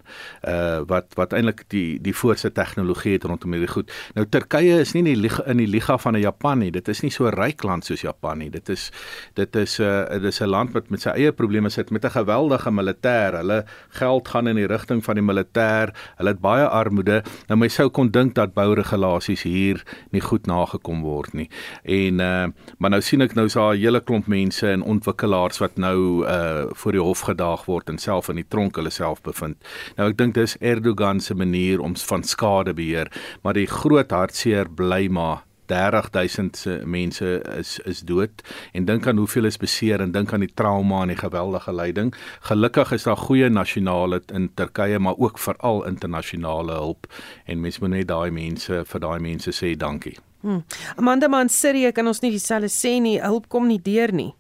Uh 0.48 0.82
wat 0.88 1.14
wat 1.16 1.34
eintlik 1.34 1.64
die 1.70 2.00
die 2.02 2.16
voorste 2.16 2.52
tegnologie 2.52 3.14
het 3.14 3.24
rondom 3.24 3.52
hierdie 3.52 3.74
goed. 3.74 3.92
Nou 4.14 4.26
Turkye 4.30 4.80
is 4.80 4.94
nie 4.94 5.02
in 5.02 5.14
die 5.14 5.22
liga, 5.22 5.44
in 5.48 5.58
die 5.58 5.68
liga 5.68 5.98
van 5.98 6.16
'n 6.16 6.22
Japan 6.22 6.60
nie. 6.60 6.72
Dit 6.72 6.88
is 6.88 7.02
nie 7.02 7.12
so 7.12 7.30
ryk 7.30 7.64
land 7.64 7.86
soos 7.86 8.02
Japan 8.02 8.38
nie. 8.38 8.50
Dit 8.50 8.70
is 8.70 8.92
dit 9.34 9.56
is 9.56 9.80
'n 9.80 9.84
uh, 9.84 10.10
dit 10.10 10.24
is 10.24 10.42
'n 10.42 10.50
land 10.50 10.74
wat 10.74 10.90
met 10.90 11.02
sy 11.02 11.10
eie 11.10 11.32
probleme 11.32 11.70
sit 11.70 11.90
met 11.90 12.06
'n 12.06 12.10
geweldige 12.10 12.72
militêr. 12.72 13.38
Hulle 13.42 13.66
geld 13.90 14.28
gaan 14.28 14.48
in 14.48 14.56
die 14.56 14.68
rigting 14.68 14.91
van 15.00 15.16
die 15.16 15.24
militêr. 15.24 15.94
Hulle 16.18 16.34
het 16.34 16.42
baie 16.44 16.68
armoede. 16.68 17.22
Nou 17.48 17.58
my 17.62 17.70
sou 17.72 17.88
kon 17.90 18.12
dink 18.12 18.36
dat 18.36 18.54
bouregulasies 18.54 19.46
hier 19.48 19.84
nie 20.12 20.22
goed 20.22 20.50
nagekom 20.52 21.06
word 21.08 21.34
nie. 21.34 21.50
En 21.84 22.20
uh 22.20 22.48
maar 22.82 22.90
nou 22.90 23.02
sien 23.02 23.22
ek 23.22 23.36
nou 23.38 23.46
is 23.46 23.54
daar 23.54 23.76
'n 23.76 23.80
hele 23.80 24.02
klomp 24.02 24.28
mense 24.28 24.68
en 24.68 24.82
ontwikkelaars 24.84 25.60
wat 25.60 25.78
nou 25.78 26.26
uh 26.28 26.66
voor 26.74 26.92
die 26.92 27.02
hof 27.02 27.20
gedaag 27.30 27.66
word 27.66 27.90
en 27.90 27.98
self 27.98 28.30
in 28.30 28.36
die 28.36 28.48
tronk 28.48 28.76
hulle 28.76 28.90
self 28.90 29.22
bevind. 29.22 29.58
Nou 29.96 30.10
ek 30.10 30.18
dink 30.18 30.34
dis 30.34 30.58
Erdogan 30.60 31.20
se 31.20 31.36
manier 31.36 31.80
om 31.80 31.96
van 31.96 32.24
skade 32.24 32.74
beheer, 32.74 33.12
maar 33.44 33.54
die 33.54 33.68
groot 33.68 34.12
hartseer 34.12 34.70
bly 34.70 35.08
maar 35.08 35.44
30000 35.72 36.58
se 36.58 36.78
mense 36.86 37.30
is 37.58 37.78
is 37.90 38.02
dood 38.08 38.44
en 38.74 38.86
dink 38.86 39.08
aan 39.08 39.22
hoeveel 39.22 39.50
is 39.50 39.60
beseer 39.62 40.02
en 40.04 40.12
dink 40.12 40.34
aan 40.34 40.46
die 40.46 40.54
trauma 40.54 41.02
en 41.02 41.14
die 41.14 41.20
geweldige 41.20 41.74
lyding. 41.74 42.14
Gelukkig 42.50 42.92
is 42.98 43.08
daar 43.08 43.18
goeie 43.18 43.50
nasionale 43.50 44.22
in 44.34 44.52
Turkye 44.56 45.00
maar 45.00 45.18
ook 45.18 45.40
veral 45.40 45.86
internasionale 45.88 46.74
hulp 46.74 47.08
en 47.46 47.62
mens 47.62 47.80
moet 47.80 47.96
net 47.96 48.12
daai 48.12 48.32
mense 48.32 48.84
vir 48.94 49.08
daai 49.08 49.20
mense 49.20 49.56
sê 49.56 49.76
dankie. 49.78 50.18
Hmm. 50.42 50.64
Amanda 50.96 51.28
man 51.28 51.50
Sirië 51.50 51.92
kan 51.92 52.08
ons 52.08 52.22
nie 52.22 52.32
dieselfde 52.34 52.70
sê 52.74 52.98
nie. 53.02 53.20
Hulp 53.22 53.48
kom 53.50 53.68
nie 53.70 53.82
deur 53.82 54.14
nie. 54.14 54.32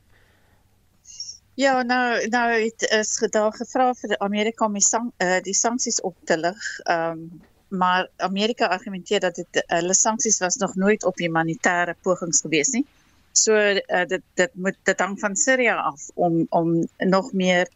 Ja, 1.60 1.82
nou 1.84 2.28
nou 2.32 2.48
het 2.56 2.88
is 2.96 3.18
gedag 3.22 3.58
gevra 3.60 3.92
vir 4.00 4.16
Amerika 4.20 4.66
om 4.66 4.74
die, 4.74 4.82
sang, 4.86 5.12
uh, 5.22 5.38
die 5.46 5.54
sanksies 5.54 6.02
op 6.02 6.16
te 6.26 6.38
lig. 6.40 6.68
Ehm 6.90 7.26
um, 7.26 7.50
maar 7.72 8.07
Amerika 8.17 8.67
argumenteer 8.67 9.19
dat 9.19 9.36
dit 9.36 9.63
hulle 9.67 9.93
sanksies 9.93 10.39
was 10.39 10.55
nog 10.55 10.76
nooit 10.76 11.05
op 11.05 11.19
humanitêre 11.19 11.95
pogings 12.01 12.41
gewees 12.41 12.74
nie. 12.76 12.86
So 13.32 13.55
uh, 13.55 14.05
dit 14.07 14.24
dit 14.36 14.55
moet 14.55 14.78
dit 14.84 14.99
hang 14.99 15.19
van 15.19 15.36
Sirië 15.36 15.78
af 15.80 16.09
om 16.13 16.45
om 16.49 16.88
nog 16.97 17.34
meer 17.34 17.69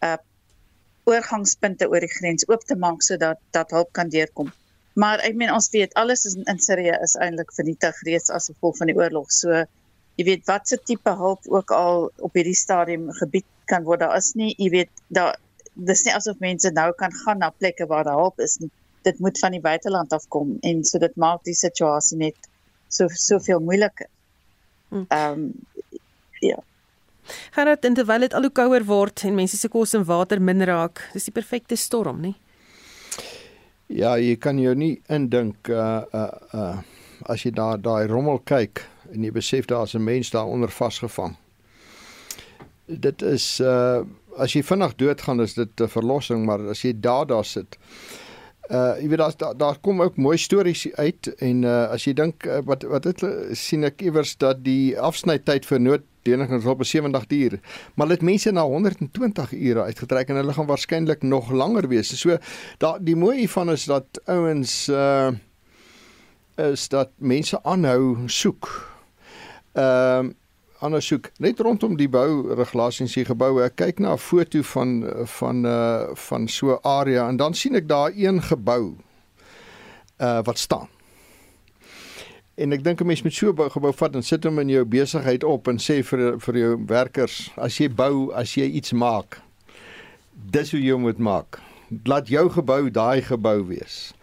uh 0.00 0.16
oorgangspunte 1.06 1.86
oor 1.86 2.02
die 2.02 2.10
grens 2.10 2.48
oop 2.50 2.64
te 2.66 2.74
maak 2.74 3.02
sodat 3.06 3.38
dat 3.54 3.70
hulp 3.70 3.92
kan 3.94 4.08
deurkom. 4.10 4.48
Maar 4.98 5.20
ek 5.28 5.36
meen 5.38 5.52
ons 5.54 5.68
weet 5.70 5.94
alles 5.94 6.24
is 6.26 6.34
in, 6.34 6.42
in 6.50 6.58
Sirië 6.58 6.96
is 7.04 7.14
eintlik 7.14 7.52
vernietig 7.54 8.00
reeds 8.08 8.32
as 8.34 8.50
gevolg 8.50 8.80
van 8.80 8.90
die 8.90 8.96
oorlog. 8.98 9.30
So 9.30 9.62
jy 10.18 10.26
weet 10.26 10.42
wat 10.50 10.66
se 10.66 10.80
tipe 10.82 11.14
hulp 11.20 11.46
ook 11.46 11.70
al 11.70 12.10
op 12.18 12.34
hierdie 12.34 12.58
stadium 12.58 13.12
gebied 13.20 13.46
kan 13.70 13.86
word. 13.86 14.02
Daar 14.02 14.16
is 14.18 14.32
nie, 14.34 14.50
jy 14.58 14.70
weet, 14.74 14.90
daar 15.06 15.38
dis 15.74 16.02
nie 16.08 16.14
asof 16.18 16.42
mense 16.42 16.74
nou 16.74 16.90
kan 16.98 17.14
gaan 17.22 17.38
na 17.38 17.52
plekke 17.54 17.86
waar 17.86 18.04
daar 18.08 18.18
hulp 18.18 18.42
is 18.42 18.58
nie 18.58 18.72
dit 19.06 19.18
moet 19.22 19.38
van 19.38 19.54
die 19.54 19.62
buiteland 19.62 20.12
afkom 20.12 20.56
en 20.66 20.84
so 20.84 21.00
dit 21.02 21.16
maak 21.16 21.44
die 21.46 21.56
situasie 21.56 22.18
net 22.18 22.48
so 22.92 23.08
soveel 23.08 23.62
moeiliker. 23.62 24.10
Hm. 24.90 25.04
Ehm 25.08 25.32
um, 25.32 25.52
ja. 26.40 26.58
Gerard, 27.54 27.82
terwyl 27.82 28.22
dit 28.22 28.34
al 28.34 28.46
hoe 28.46 28.54
kouer 28.54 28.84
word 28.86 29.24
en 29.26 29.34
mense 29.34 29.58
se 29.58 29.68
kos 29.68 29.94
en 29.98 30.04
water 30.06 30.40
min 30.42 30.62
raak, 30.68 31.00
dis 31.14 31.26
die 31.26 31.34
perfekte 31.34 31.78
storm, 31.78 32.20
nie? 32.22 32.36
Ja, 33.90 34.16
jy 34.18 34.36
kan 34.42 34.58
jou 34.58 34.74
nie 34.74 34.96
indink 35.12 35.70
uh 35.70 36.02
uh 36.12 36.28
uh 36.54 36.76
as 37.32 37.46
jy 37.46 37.50
daar 37.56 37.80
daai 37.80 38.06
rommel 38.10 38.38
kyk 38.44 38.82
en 39.14 39.24
jy 39.24 39.32
besef 39.32 39.66
daar's 39.66 39.94
'n 39.94 40.04
mens 40.04 40.30
daaronder 40.30 40.70
vasgevang. 40.70 41.36
Dit 42.86 43.22
is 43.22 43.60
uh 43.60 44.04
as 44.38 44.52
jy 44.52 44.62
vinnig 44.62 44.94
doodgaan 44.96 45.40
is 45.40 45.54
dit 45.54 45.80
'n 45.80 45.88
verlossing, 45.88 46.44
maar 46.46 46.68
as 46.68 46.82
jy 46.82 46.92
daar 46.92 47.26
daar 47.26 47.44
sit 47.44 47.78
Uh 48.66 48.96
jy 48.98 49.08
weet 49.12 49.20
daar's 49.20 49.36
daar, 49.38 49.56
daar 49.56 49.78
kom 49.78 50.02
ook 50.02 50.16
mooi 50.16 50.36
stories 50.38 50.88
uit 50.98 51.28
en 51.38 51.62
uh 51.62 51.86
as 51.94 52.04
jy 52.04 52.16
dink 52.18 52.46
uh, 52.46 52.58
wat 52.66 52.82
wat 52.90 53.04
het 53.06 53.22
sien 53.54 53.86
ek 53.86 54.02
iewers 54.02 54.34
dat 54.42 54.64
die 54.66 54.98
afsnytyd 54.98 55.68
vir 55.68 55.80
nooddienings 55.80 56.66
op 56.66 56.82
70 56.82 57.28
uur. 57.30 57.60
Maar 57.94 58.08
dit 58.08 58.22
mense 58.22 58.50
na 58.50 58.64
120 58.66 59.52
ure 59.52 59.86
uitgetrek 59.86 60.28
en 60.28 60.40
hulle 60.42 60.56
gaan 60.56 60.66
waarskynlik 60.66 61.22
nog 61.22 61.52
langer 61.52 61.86
wees. 61.88 62.10
So 62.18 62.38
daar 62.82 62.98
die 62.98 63.16
mooi 63.16 63.38
hiervan 63.44 63.70
is 63.70 63.86
dat 63.86 64.22
ouens 64.26 64.88
uh 64.88 65.30
is 66.56 66.88
dat 66.88 67.10
mense 67.18 67.62
aanhou 67.62 68.26
soek. 68.26 68.66
Ehm 69.74 70.26
uh, 70.26 70.34
ondersoek 70.80 71.30
net 71.38 71.60
rondom 71.60 71.96
die 71.96 72.08
bouregulasies 72.08 73.14
hier 73.14 73.26
gebou. 73.26 73.62
Ek 73.64 73.76
kyk 73.76 73.98
na 73.98 74.12
'n 74.12 74.18
foto 74.18 74.62
van 74.62 75.04
van 75.38 75.64
uh 75.66 76.14
van 76.14 76.48
so 76.48 76.72
'n 76.74 76.78
area 76.82 77.28
en 77.28 77.36
dan 77.36 77.54
sien 77.54 77.74
ek 77.74 77.88
daar 77.88 78.12
een 78.14 78.42
gebou 78.42 78.96
uh 80.20 80.42
wat 80.42 80.58
staan. 80.58 80.88
En 82.56 82.72
ek 82.72 82.84
dink 82.84 83.00
'n 83.00 83.06
mens 83.06 83.22
moet 83.22 83.34
so 83.34 83.52
'n 83.52 83.70
gebou 83.70 83.92
vat 83.92 84.14
en 84.14 84.22
sit 84.22 84.44
hom 84.44 84.58
in 84.58 84.68
jou 84.68 84.84
besigheid 84.84 85.44
op 85.44 85.68
en 85.68 85.78
sê 85.78 86.02
vir 86.02 86.40
vir 86.40 86.56
jou 86.56 86.84
werkers, 86.86 87.50
as 87.56 87.78
jy 87.78 87.88
bou, 87.88 88.32
as 88.32 88.54
jy 88.54 88.64
iets 88.64 88.92
maak, 88.92 89.40
dis 90.50 90.70
hoe 90.70 90.80
jy 90.80 90.96
moet 90.96 91.18
maak. 91.18 91.60
Laat 92.04 92.28
jou 92.28 92.48
gebou 92.50 92.90
daai 92.90 93.22
gebou 93.22 93.66
wees. 93.66 94.14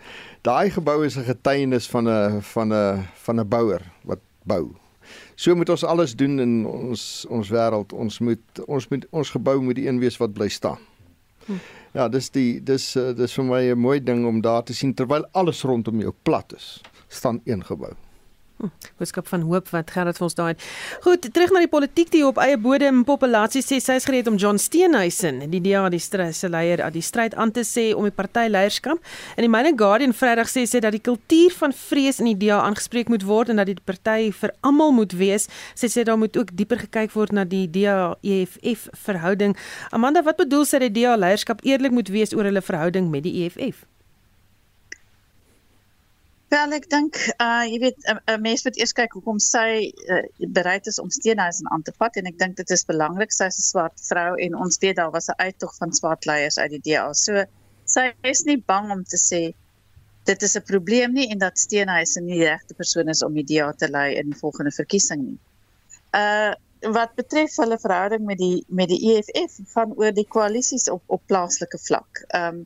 Daai 0.42 0.70
gebou 0.70 1.06
is 1.06 1.18
'n 1.18 1.24
getuienis 1.24 1.88
van 1.88 2.08
'n 2.08 2.42
van 2.42 2.74
'n 2.74 3.08
van 3.14 3.40
'n 3.40 3.48
bouer 3.48 3.82
wat 4.04 4.20
bou. 4.46 4.83
So 5.36 5.56
moet 5.56 5.70
ons 5.70 5.84
alles 5.84 6.16
doen 6.16 6.40
in 6.40 6.66
ons 6.66 7.26
ons 7.30 7.50
wêreld. 7.50 7.94
Ons 7.94 8.20
moet 8.20 8.64
ons 8.68 8.88
moet 8.90 9.08
ons 9.12 9.30
gebou 9.30 9.62
moet 9.62 9.76
die 9.76 9.88
een 9.88 10.00
wees 10.00 10.18
wat 10.22 10.34
bly 10.34 10.50
staan. 10.50 10.80
Hm. 11.46 11.60
Ja, 11.94 12.08
dis 12.10 12.30
die 12.34 12.62
dis 12.64 12.96
uh, 12.98 13.12
dis 13.18 13.34
vir 13.38 13.46
my 13.46 13.62
'n 13.72 13.80
mooi 13.80 14.00
ding 14.00 14.26
om 14.26 14.42
daar 14.42 14.64
te 14.64 14.74
sien 14.74 14.94
terwyl 14.94 15.26
alles 15.32 15.64
rondom 15.64 16.00
jou 16.00 16.14
plat 16.24 16.54
is, 16.54 16.82
staan 17.08 17.42
een 17.46 17.64
gebou. 17.64 17.94
Boodskap 19.00 19.28
van 19.28 19.44
hoop 19.48 19.70
wat 19.74 19.92
Gerard 19.92 20.20
vir 20.20 20.26
ons 20.28 20.38
daai. 20.38 20.54
Goed, 21.04 21.26
terug 21.36 21.52
na 21.54 21.64
die 21.64 21.72
politiek 21.72 22.12
die 22.14 22.24
op 22.26 22.40
eie 22.42 22.58
bodem 22.62 23.04
populasie 23.08 23.64
sê 23.66 23.80
sy 23.84 23.98
is 24.00 24.08
gereed 24.08 24.30
om 24.32 24.38
John 24.40 24.60
Steenhuisen, 24.62 25.42
die 25.52 25.62
DA 25.64 25.86
die 25.92 26.02
se 26.02 26.50
leier, 26.50 26.84
aan 26.84 26.94
die 26.94 27.04
stryd 27.04 27.36
aan 27.36 27.52
te 27.52 27.64
sê 27.68 27.92
om 27.96 28.08
die 28.08 28.16
party 28.16 28.48
leierskap. 28.52 29.00
In 29.38 29.48
die 29.48 29.52
Mail 29.52 29.74
Guardian 29.78 30.14
Vrydag 30.14 30.52
sê 30.52 30.66
sy 30.70 30.80
dat 30.84 30.96
die 30.96 31.04
kultuur 31.04 31.56
van 31.60 31.74
vrees 31.74 32.20
in 32.20 32.32
die 32.32 32.38
DA 32.48 32.62
aangespreek 32.64 33.10
moet 33.10 33.26
word 33.28 33.50
en 33.50 33.62
dat 33.62 33.72
die 33.72 33.78
party 33.80 34.32
vir 34.32 34.54
almal 34.62 34.94
moet 34.96 35.16
wees. 35.18 35.50
Sy 35.76 35.92
sê 35.92 36.06
daar 36.08 36.20
moet 36.20 36.38
ook 36.38 36.56
dieper 36.56 36.84
gekyk 36.86 37.14
word 37.16 37.34
na 37.34 37.48
die 37.48 37.66
DA 37.68 38.16
EFF 38.24 38.90
verhouding. 39.06 39.58
Amanda, 39.92 40.24
wat 40.24 40.40
bedoel 40.42 40.66
sy 40.66 40.80
dat 40.84 40.94
die 40.94 41.04
DA 41.04 41.18
leierskap 41.20 41.64
eerlik 41.68 41.96
moet 41.96 42.12
wees 42.14 42.36
oor 42.36 42.48
hulle 42.48 42.64
verhouding 42.64 43.12
met 43.12 43.28
die 43.28 43.44
EFF? 43.46 43.88
Wel 46.54 46.76
ek 46.78 46.86
dink 46.92 47.18
uh 47.42 47.64
jy 47.66 47.78
weet 47.82 48.04
'n 48.06 48.42
mens 48.42 48.64
moet 48.66 48.76
eers 48.78 48.94
kyk 48.98 49.16
hoekom 49.18 49.40
sy 49.42 49.90
uh, 49.90 50.26
bereid 50.58 50.90
is 50.92 51.00
om 51.02 51.10
steenhuisen 51.10 51.70
aan 51.74 51.82
te 51.88 51.94
vat 51.98 52.20
en 52.20 52.30
ek 52.30 52.38
dink 52.42 52.60
dit 52.60 52.74
is 52.76 52.86
belangrik 52.90 53.34
sy 53.34 53.48
is 53.50 53.58
'n 53.62 53.66
swart 53.70 54.04
vrou 54.10 54.36
en 54.46 54.58
ons 54.66 54.78
weet 54.84 55.00
daar 55.00 55.14
was 55.16 55.30
'n 55.34 55.40
uittog 55.48 55.74
van 55.80 55.96
swart 56.00 56.28
leiers 56.30 56.60
uit 56.60 56.76
die 56.76 56.84
DA. 56.88 57.08
So 57.14 57.46
sy 57.96 58.04
is 58.34 58.44
nie 58.50 58.60
bang 58.74 58.92
om 58.92 59.02
te 59.04 59.18
sê 59.18 59.42
dit 60.30 60.46
is 60.48 60.56
'n 60.58 60.70
probleem 60.70 61.14
nie 61.14 61.28
en 61.32 61.40
dat 61.40 61.58
steenhuisen 61.58 62.26
nie 62.26 62.38
die 62.38 62.50
regte 62.52 62.78
persoon 62.82 63.10
is 63.10 63.24
om 63.24 63.34
die 63.34 63.48
DA 63.54 63.72
te 63.72 63.90
lei 63.90 64.14
in 64.22 64.30
die 64.30 64.40
volgende 64.44 64.76
verkiesing 64.82 65.26
nie. 65.30 65.40
Uh 66.14 66.54
wat 66.94 67.16
betref 67.16 67.56
hulle 67.64 67.80
verhouding 67.80 68.26
met 68.28 68.38
die 68.38 68.66
met 68.68 68.90
die 68.90 69.02
EFF 69.16 69.58
van 69.74 69.94
oor 69.98 70.12
die 70.12 70.28
koalisies 70.28 70.90
op 70.90 71.04
op 71.08 71.22
plaaslike 71.28 71.80
vlak. 71.80 72.26
Um 72.36 72.66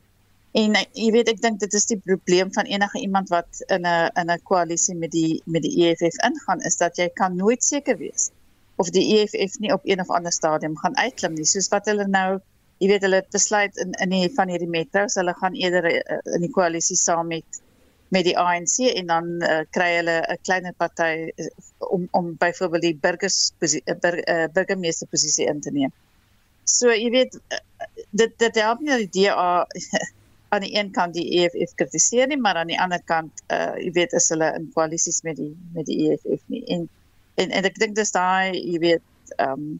En 0.56 0.74
eh, 0.74 0.84
jy 0.96 1.10
weet 1.12 1.28
ek 1.28 1.40
dink 1.44 1.60
dit 1.60 1.74
is 1.74 1.86
die 1.90 1.98
probleem 2.00 2.52
van 2.52 2.64
enige 2.64 3.00
iemand 3.00 3.28
wat 3.28 3.60
in 3.68 3.84
'n 3.86 4.10
in 4.20 4.30
'n 4.30 4.42
koalisie 4.42 4.94
met 4.96 5.10
die 5.10 5.42
met 5.44 5.62
die 5.62 5.74
EFF 5.84 6.16
ingaan 6.24 6.60
is 6.60 6.76
dat 6.76 6.96
jy 6.96 7.08
kan 7.08 7.36
nooit 7.36 7.64
seker 7.64 7.96
wees 7.98 8.30
of 8.76 8.90
die 8.90 9.04
EFF 9.18 9.58
nie 9.58 9.72
op 9.72 9.84
een 9.84 10.00
of 10.00 10.10
ander 10.10 10.32
stadium 10.32 10.76
gaan 10.78 10.96
uitklim 10.96 11.34
nie 11.34 11.44
soos 11.44 11.68
wat 11.68 11.86
hulle 11.86 12.06
nou 12.06 12.40
jy 12.78 12.88
weet 12.88 13.02
hulle 13.02 13.22
besluit 13.30 13.76
in 13.76 13.92
in 13.92 14.10
die 14.10 14.34
van 14.34 14.48
hierdie 14.48 14.70
metros 14.70 15.14
hulle 15.14 15.34
gaan 15.34 15.54
eerder 15.54 15.88
uh, 15.92 16.18
in 16.34 16.40
die 16.46 16.54
koalisie 16.58 16.96
saam 16.96 17.26
met 17.34 17.62
met 18.08 18.24
die 18.24 18.36
ANC 18.38 18.78
en 18.88 19.06
dan 19.06 19.26
uh, 19.42 19.62
kry 19.76 19.88
hulle 19.96 20.18
'n 20.20 20.38
kleiner 20.42 20.74
party 20.82 21.30
uh, 21.36 21.48
om 21.78 22.08
om 22.10 22.36
byvoorbeeld 22.38 22.82
die 22.82 22.98
burgers 23.06 23.52
bur, 23.58 24.14
uh, 24.28 24.46
burgemeester 24.52 25.08
posisie 25.08 25.46
in 25.46 25.60
te 25.60 25.70
neem. 25.70 25.92
So 26.64 26.94
jy 26.94 27.10
weet 27.10 27.40
dit 28.10 28.38
dit 28.38 28.54
help 28.62 28.80
nie 28.80 28.90
dat 28.90 29.12
die 29.12 29.26
DA 29.26 29.66
aan 30.48 30.64
die 30.64 30.74
een 30.76 30.90
kant 30.90 31.14
die 31.14 31.28
EFF 31.40 31.74
kritiseer 31.74 32.26
nie, 32.26 32.38
maar 32.40 32.56
aan 32.56 32.70
die 32.72 32.80
ander 32.80 33.02
kant 33.04 33.42
uh 33.52 33.74
jy 33.76 33.92
weet 33.96 34.14
is 34.16 34.28
hulle 34.32 34.48
in 34.56 34.70
koalisies 34.74 35.20
met 35.26 35.36
die 35.36 35.52
met 35.74 35.86
die 35.86 35.98
EFF 36.08 36.42
nie. 36.46 36.64
En 36.66 36.88
en, 37.38 37.50
en 37.50 37.68
ek 37.68 37.78
dink 37.78 37.94
dis 37.96 38.12
daai 38.16 38.56
jy 38.56 38.80
weet 38.82 39.36
um 39.44 39.78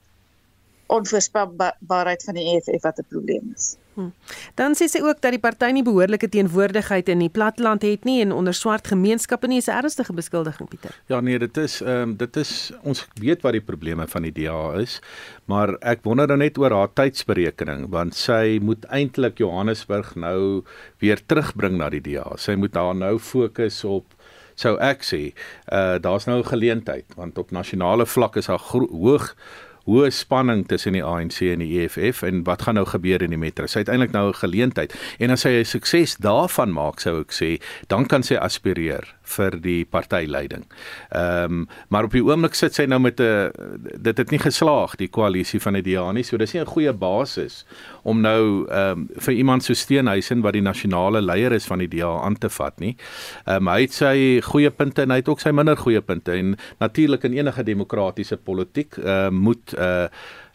onvoorspelbaarheid 0.88 2.24
van 2.24 2.38
die 2.38 2.46
EFF 2.54 2.84
wat 2.84 3.00
'n 3.00 3.08
probleem 3.08 3.52
is. 3.56 3.76
Hmm. 3.99 4.12
Dan 4.55 4.76
sê 4.78 4.86
sy 4.86 5.01
ook 5.03 5.18
dat 5.24 5.34
die 5.34 5.40
party 5.42 5.72
nie 5.74 5.82
behoorlike 5.82 6.28
teenwoordigheid 6.30 7.09
in 7.11 7.24
die 7.24 7.32
platteland 7.34 7.82
het 7.82 8.05
nie 8.07 8.20
en 8.22 8.30
onder 8.30 8.55
swart 8.55 8.86
gemeenskappe 8.86 9.49
nie 9.51 9.59
is 9.59 9.66
'n 9.66 9.74
ernstige 9.74 10.14
beskuldiging 10.14 10.68
Pieter. 10.68 10.94
Ja 11.09 11.20
nee, 11.20 11.38
dit 11.38 11.57
is 11.57 11.80
ehm 11.82 12.03
um, 12.03 12.16
dit 12.16 12.36
is 12.36 12.70
ons 12.82 13.07
weet 13.20 13.42
wat 13.42 13.53
die 13.53 13.61
probleme 13.61 14.07
van 14.07 14.22
die 14.22 14.32
DA 14.32 14.78
is, 14.78 15.01
maar 15.46 15.74
ek 15.80 16.05
wonder 16.05 16.26
dan 16.26 16.38
net 16.38 16.59
oor 16.59 16.70
haar 16.70 16.92
tydsberekening 16.94 17.88
want 17.90 18.14
sy 18.14 18.59
moet 18.62 18.84
eintlik 18.84 19.38
Johannesburg 19.38 20.14
nou 20.14 20.62
weer 20.99 21.18
terugbring 21.26 21.76
na 21.78 21.90
die 21.90 22.01
DA. 22.01 22.36
Sy 22.36 22.55
moet 22.55 22.72
daar 22.72 22.94
nou 22.94 23.18
fokus 23.18 23.84
op 23.84 24.14
sou 24.55 24.76
ek 24.78 25.03
sê, 25.03 25.32
uh 25.72 25.99
daar's 25.99 26.26
nou 26.26 26.38
'n 26.38 26.53
geleentheid 26.55 27.14
want 27.16 27.38
op 27.38 27.51
nasionale 27.51 28.07
vlak 28.07 28.36
is 28.36 28.46
daar 28.46 28.62
hoog 28.70 29.34
hoë 29.89 30.11
spanning 30.12 30.66
tussen 30.68 30.97
die 30.97 31.05
ANC 31.05 31.41
en 31.49 31.64
die 31.64 31.80
EFF 31.80 32.22
en 32.28 32.45
wat 32.45 32.66
gaan 32.66 32.76
nou 32.76 32.84
gebeur 32.89 33.24
in 33.24 33.32
die 33.32 33.41
metro? 33.41 33.66
Sy 33.66 33.86
het 33.86 33.93
eintlik 33.93 34.12
nou 34.12 34.28
'n 34.28 34.41
geleentheid 34.43 34.93
en 35.18 35.30
as 35.30 35.41
sy 35.41 35.61
'n 35.61 35.64
sukses 35.64 36.16
daarvan 36.16 36.72
maak, 36.72 37.01
sou 37.01 37.20
ek 37.20 37.32
sê, 37.32 37.61
dan 37.89 38.07
kan 38.07 38.22
sy 38.22 38.36
aspireer 38.36 39.17
vir 39.28 39.58
die 39.62 39.84
partyleiding. 39.84 40.64
Ehm 41.10 41.44
um, 41.44 41.66
maar 41.88 42.04
op 42.04 42.12
die 42.12 42.24
oomblik 42.24 42.54
sit 42.54 42.74
sy 42.74 42.86
nou 42.86 43.00
met 43.00 43.20
'n 43.20 43.50
dit 43.96 44.18
het 44.18 44.30
nie 44.30 44.38
geslaag 44.38 44.96
die 44.96 45.08
koalisie 45.08 45.60
van 45.60 45.74
die 45.74 45.82
DA 45.82 46.12
nie, 46.12 46.22
so 46.22 46.36
dis 46.36 46.52
nie 46.52 46.60
'n 46.60 46.66
goeie 46.66 46.92
basis 46.92 47.64
om 48.02 48.20
nou 48.20 48.66
ehm 48.68 48.98
um, 48.98 49.08
vir 49.16 49.34
iemand 49.34 49.64
so 49.64 49.74
Steenhuisen 49.74 50.42
wat 50.42 50.52
die 50.52 50.62
nasionale 50.62 51.20
leier 51.20 51.52
is 51.52 51.66
van 51.66 51.78
die 51.78 51.88
DA 51.88 52.20
aan 52.24 52.38
te 52.38 52.48
vat 52.48 52.78
nie. 52.80 52.96
Ehm 53.46 53.56
um, 53.56 53.68
hy 53.68 53.80
het 53.80 53.92
sy 53.92 54.40
goeie 54.40 54.70
punte 54.70 55.02
en 55.02 55.10
hy 55.10 55.16
het 55.16 55.28
ook 55.28 55.40
sy 55.40 55.50
minder 55.50 55.76
goeie 55.76 56.00
punte 56.00 56.32
en 56.32 56.56
natuurlik 56.80 57.24
in 57.24 57.32
enige 57.32 57.62
demokratiese 57.62 58.36
politiek 58.36 58.96
ehm 58.96 59.34
uh, 59.34 59.40
moet 59.40 59.74
uh 59.78 60.06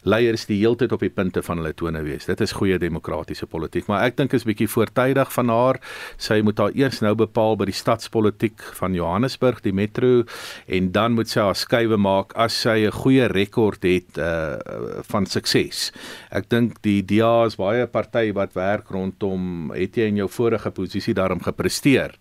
leiers 0.04 0.46
die 0.48 0.58
heeltyd 0.60 0.92
op 0.92 1.02
die 1.04 1.12
punte 1.12 1.42
van 1.44 1.60
hulle 1.60 1.72
tone 1.76 2.02
wees. 2.04 2.26
Dit 2.28 2.42
is 2.44 2.54
goeie 2.56 2.78
demokratiese 2.80 3.46
politiek, 3.50 3.86
maar 3.88 4.04
ek 4.06 4.18
dink 4.20 4.34
is 4.36 4.46
bietjie 4.46 4.68
voortydig 4.70 5.30
van 5.34 5.52
haar. 5.52 5.80
Sy 6.20 6.40
moet 6.44 6.60
haar 6.60 6.76
eers 6.76 7.00
nou 7.04 7.14
bepaal 7.18 7.58
by 7.60 7.68
die 7.70 7.76
stadspolitiek 7.76 8.62
van 8.78 8.96
Johannesburg, 8.96 9.62
die 9.64 9.74
metro 9.74 10.24
en 10.66 10.90
dan 10.94 11.16
moet 11.16 11.32
sy 11.32 11.40
haar 11.44 11.58
skuwe 11.58 11.98
maak 12.00 12.34
as 12.36 12.56
sy 12.64 12.86
'n 12.86 12.92
goeie 12.92 13.28
rekord 13.28 13.82
het 13.82 14.18
uh 14.18 14.58
van 15.04 15.26
sukses. 15.26 15.92
Ek 16.30 16.48
dink 16.48 16.82
die 16.82 17.02
DA 17.02 17.46
is 17.46 17.56
baie 17.56 17.86
party 17.86 18.32
wat 18.32 18.54
werk 18.54 18.90
rondom 18.90 19.70
het 19.74 19.96
jy 19.96 20.08
in 20.08 20.16
jou 20.16 20.28
vorige 20.28 20.70
posisie 20.70 21.14
daarom 21.14 21.40
gepresteer 21.40 22.14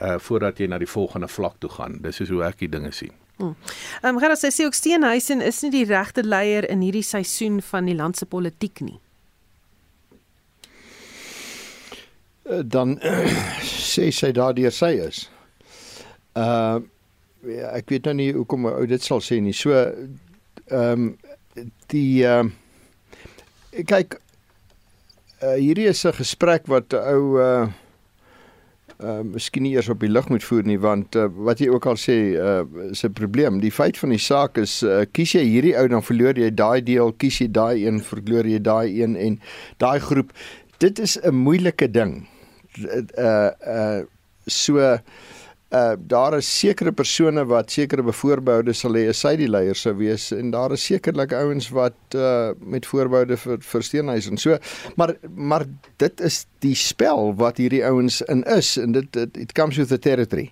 uh 0.00 0.18
voordat 0.18 0.60
jy 0.60 0.66
na 0.66 0.78
die 0.78 0.86
volgende 0.86 1.28
vlak 1.28 1.58
toe 1.60 1.70
gaan. 1.70 2.00
Dis 2.02 2.20
is 2.20 2.30
hoe 2.30 2.44
ek 2.44 2.58
die 2.58 2.68
dinge 2.68 2.92
sien. 2.92 3.12
Ehm 3.40 4.14
um, 4.14 4.18
Gerard 4.20 4.40
sê 4.40 4.64
ook 4.64 4.74
Steenhuisen 4.74 5.40
is 5.40 5.62
nie 5.62 5.70
die 5.70 5.86
regte 5.88 6.24
leier 6.24 6.68
in 6.70 6.82
hierdie 6.84 7.04
seisoen 7.06 7.60
van 7.62 7.88
die 7.88 7.96
land 7.96 8.16
se 8.16 8.26
politiek 8.26 8.80
nie. 8.84 8.98
Eh, 12.50 12.62
dan 12.64 12.98
sê 13.92 14.10
sy 14.14 14.32
daardeur 14.36 14.74
sy 14.74 14.94
is. 15.08 15.26
Uh 16.38 16.80
ek 17.72 17.88
weet 17.88 18.04
nou 18.04 18.12
nie 18.18 18.32
hoekom 18.36 18.66
ou 18.68 18.84
dit 18.84 19.00
sal 19.00 19.22
sê 19.24 19.38
nie. 19.40 19.54
So 19.56 19.72
ehm 19.72 21.06
um, 21.06 21.06
die 21.88 22.24
ehm 22.28 22.52
uh, 22.52 23.84
kyk 23.86 24.18
uh, 25.40 25.56
hierdie 25.56 25.88
is 25.88 26.04
'n 26.04 26.12
gesprek 26.20 26.68
wat 26.68 26.92
ou 26.92 27.38
uh 27.40 27.70
uh 29.02 29.20
miskien 29.24 29.62
nie 29.62 29.74
eers 29.74 29.88
op 29.88 30.00
die 30.00 30.10
lug 30.10 30.28
moet 30.28 30.44
voer 30.44 30.66
nie 30.68 30.78
want 30.80 31.16
uh, 31.16 31.26
wat 31.48 31.60
jy 31.60 31.68
ook 31.72 31.86
al 31.86 31.98
sê 32.00 32.16
uh 32.36 32.64
is 32.90 33.04
'n 33.04 33.12
probleem. 33.12 33.60
Die 33.60 33.72
feit 33.72 33.98
van 33.98 34.10
die 34.10 34.18
saak 34.18 34.58
is 34.58 34.82
uh, 34.82 35.04
kies 35.12 35.32
jy 35.32 35.44
hierdie 35.44 35.76
ou 35.78 35.86
dan 35.88 36.02
verloor 36.02 36.38
jy 36.38 36.50
daai 36.50 36.82
deel, 36.82 37.12
kies 37.12 37.40
jy 37.40 37.48
daai 37.50 37.86
een, 37.86 38.00
verloor 38.00 38.46
jy 38.46 38.60
daai 38.60 39.02
een 39.02 39.16
en 39.16 39.40
daai 39.78 39.98
groep. 40.00 40.32
Dit 40.78 40.98
is 40.98 41.18
'n 41.22 41.34
moeilike 41.34 41.90
ding. 41.90 42.26
Uh 43.18 43.50
uh 43.66 44.02
so 44.46 44.98
uh 45.70 45.94
daar 46.12 46.34
is 46.36 46.48
sekere 46.58 46.92
persone 46.92 47.44
wat 47.46 47.70
sekere 47.70 48.02
bevoorbehoudde 48.02 48.72
sal 48.74 48.96
hê 48.98 49.04
as 49.12 49.22
hy 49.22 49.36
die 49.38 49.50
leier 49.50 49.78
sou 49.78 49.92
wees 50.00 50.30
en 50.34 50.50
daar 50.50 50.74
is 50.74 50.86
sekerlik 50.90 51.32
ouens 51.36 51.70
wat 51.76 52.16
uh 52.18 52.50
met 52.58 52.88
voorbehoudde 52.90 53.38
vir 53.38 53.62
vir 53.72 53.86
Steenhuis 53.86 54.26
en 54.30 54.40
so 54.40 54.58
maar 54.98 55.14
maar 55.30 55.66
dit 56.02 56.20
is 56.26 56.42
die 56.66 56.74
spel 56.74 57.34
wat 57.38 57.62
hierdie 57.62 57.84
ouens 57.86 58.20
in 58.26 58.42
is 58.50 58.76
en 58.82 58.98
dit 58.98 59.20
it 59.38 59.54
comes 59.54 59.78
with 59.78 59.88
the 59.88 59.98
territory. 59.98 60.50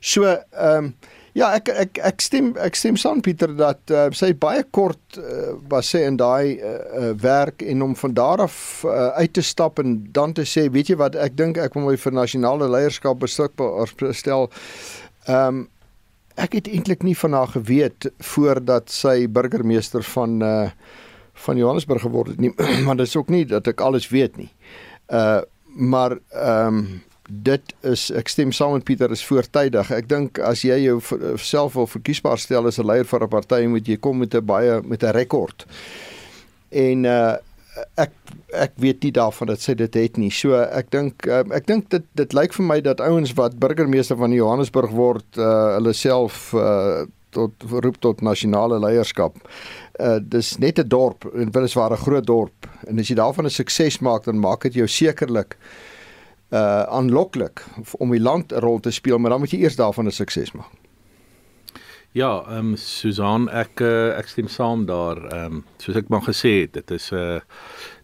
So 0.00 0.24
ehm 0.24 0.84
um, 0.84 0.94
Ja, 1.38 1.52
ek 1.54 1.68
ek 1.70 1.98
ek 2.02 2.22
stem 2.24 2.50
ek 2.58 2.74
stem 2.78 2.96
saam 2.98 3.20
Pieter 3.22 3.52
dat 3.54 3.92
uh, 3.94 4.08
sy 4.16 4.32
baie 4.34 4.64
kort 4.74 5.18
uh, 5.18 5.52
was 5.70 5.92
sy 5.92 6.02
in 6.08 6.16
daai 6.18 6.58
uh, 6.58 6.70
uh, 6.70 7.10
werk 7.22 7.62
en 7.62 7.84
om 7.86 7.94
van 7.98 8.14
daar 8.16 8.42
af 8.48 8.56
uh, 8.82 9.12
uit 9.20 9.32
te 9.38 9.44
stap 9.46 9.78
en 9.78 10.00
dan 10.10 10.34
te 10.34 10.42
sê, 10.42 10.66
weet 10.74 10.90
jy 10.90 10.96
wat, 10.98 11.14
ek 11.14 11.36
dink 11.38 11.60
ek 11.62 11.76
wil 11.78 11.86
my 11.86 11.98
vir 12.00 12.16
nasionale 12.16 12.66
leierskap 12.70 13.20
beskikbaar 13.22 13.94
stel. 14.16 14.50
Ehm 15.28 15.62
um, 15.62 15.68
ek 16.40 16.54
het 16.56 16.68
eintlik 16.70 17.02
nie 17.04 17.16
van 17.18 17.34
haar 17.36 17.50
geweet 17.52 18.06
voordat 18.24 18.88
sy 18.88 19.26
burgemeester 19.28 20.02
van 20.14 20.42
uh 20.42 20.70
van 21.40 21.56
Johannesburg 21.56 22.02
geword 22.04 22.34
het 22.34 22.40
nie, 22.42 22.50
maar 22.84 22.98
dit 22.98 23.06
is 23.08 23.16
ook 23.16 23.30
nie 23.32 23.46
dat 23.48 23.68
ek 23.70 23.80
alles 23.80 24.10
weet 24.12 24.36
nie. 24.36 24.50
Uh 25.08 25.40
maar 25.70 26.18
ehm 26.34 26.80
um, 26.80 26.88
dit 27.30 27.74
is 27.86 28.08
ek 28.10 28.28
stem 28.28 28.52
saam 28.52 28.72
met 28.72 28.84
Pieter 28.84 29.10
is 29.10 29.24
voortydig. 29.24 29.90
Ek 29.94 30.08
dink 30.10 30.38
as 30.38 30.64
jy 30.66 30.76
jouself 30.82 31.76
wil 31.78 31.86
verkiesbaar 31.86 32.38
stel 32.38 32.66
as 32.66 32.78
'n 32.78 32.86
leier 32.86 33.04
vir 33.04 33.22
'n 33.24 33.28
party 33.28 33.66
moet 33.66 33.86
jy 33.86 33.96
kom 33.96 34.18
met 34.18 34.34
'n 34.34 34.44
baie 34.44 34.82
met 34.82 35.02
'n 35.02 35.14
rekord. 35.14 35.66
En 36.70 37.04
uh 37.04 37.36
ek 37.96 38.10
ek 38.52 38.72
weet 38.82 39.02
nie 39.02 39.12
daarvan 39.12 39.46
dat 39.46 39.60
sy 39.60 39.74
dit 39.74 39.94
het 39.94 40.16
nie. 40.16 40.30
So 40.30 40.54
ek 40.54 40.90
dink 40.90 41.26
uh, 41.26 41.44
ek 41.54 41.66
dink 41.66 41.88
dit 41.90 42.04
dit 42.14 42.32
lyk 42.32 42.52
vir 42.52 42.66
my 42.66 42.80
dat 42.80 43.00
ouens 43.00 43.32
wat 43.38 43.58
burgemeester 43.58 44.16
van 44.16 44.32
Johannesburg 44.32 44.90
word, 44.90 45.26
uh 45.36 45.76
hulle 45.78 45.92
self 45.92 46.52
uh 46.54 47.06
tot 47.30 47.52
roep 47.70 48.00
tot 48.00 48.22
nasionale 48.22 48.80
leierskap. 48.82 49.36
Uh 50.00 50.18
dis 50.20 50.58
net 50.58 50.78
'n 50.78 50.88
dorp 50.88 51.24
en 51.34 51.52
weliswaar 51.52 51.92
'n 51.92 52.04
groot 52.04 52.26
dorp. 52.26 52.66
En 52.88 52.98
as 52.98 53.08
jy 53.08 53.14
daarvan 53.14 53.46
'n 53.46 53.50
sukses 53.50 54.00
maak, 54.00 54.24
dan 54.24 54.38
maak 54.40 54.62
dit 54.62 54.74
jou 54.74 54.86
sekerlik 54.88 55.56
aanloklik 56.50 57.64
om 57.98 58.10
die 58.10 58.20
land 58.20 58.52
'n 58.52 58.58
rol 58.58 58.80
te 58.80 58.90
speel, 58.90 59.18
maar 59.18 59.30
dan 59.30 59.40
moet 59.40 59.50
jy 59.50 59.62
eers 59.62 59.76
daarvan 59.76 60.06
'n 60.06 60.10
sukses 60.10 60.52
maak. 60.52 60.70
Ja, 62.12 62.42
ehm 62.48 62.72
um, 62.72 62.76
Susan, 62.76 63.44
ek 63.54 63.78
uh, 63.86 64.16
ek 64.18 64.26
stem 64.26 64.48
saam 64.50 64.82
daar. 64.86 65.20
Ehm 65.30 65.60
um, 65.60 65.64
soos 65.78 65.94
ek 66.00 66.08
maar 66.10 66.24
gesê 66.26 66.50
het, 66.64 66.72
dit 66.74 66.90
is 66.90 67.12
'n 67.12 67.14
uh, 67.14 67.40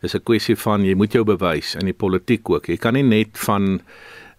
is 0.01 0.14
'n 0.14 0.22
kwessie 0.22 0.57
van 0.57 0.84
jy 0.84 0.94
moet 0.94 1.12
jou 1.12 1.24
bewys 1.24 1.74
in 1.74 1.90
die 1.90 1.99
politiek 2.05 2.51
ook. 2.51 2.66
Jy 2.66 2.76
kan 2.76 2.94
nie 2.94 3.03
net 3.03 3.38
van 3.38 3.80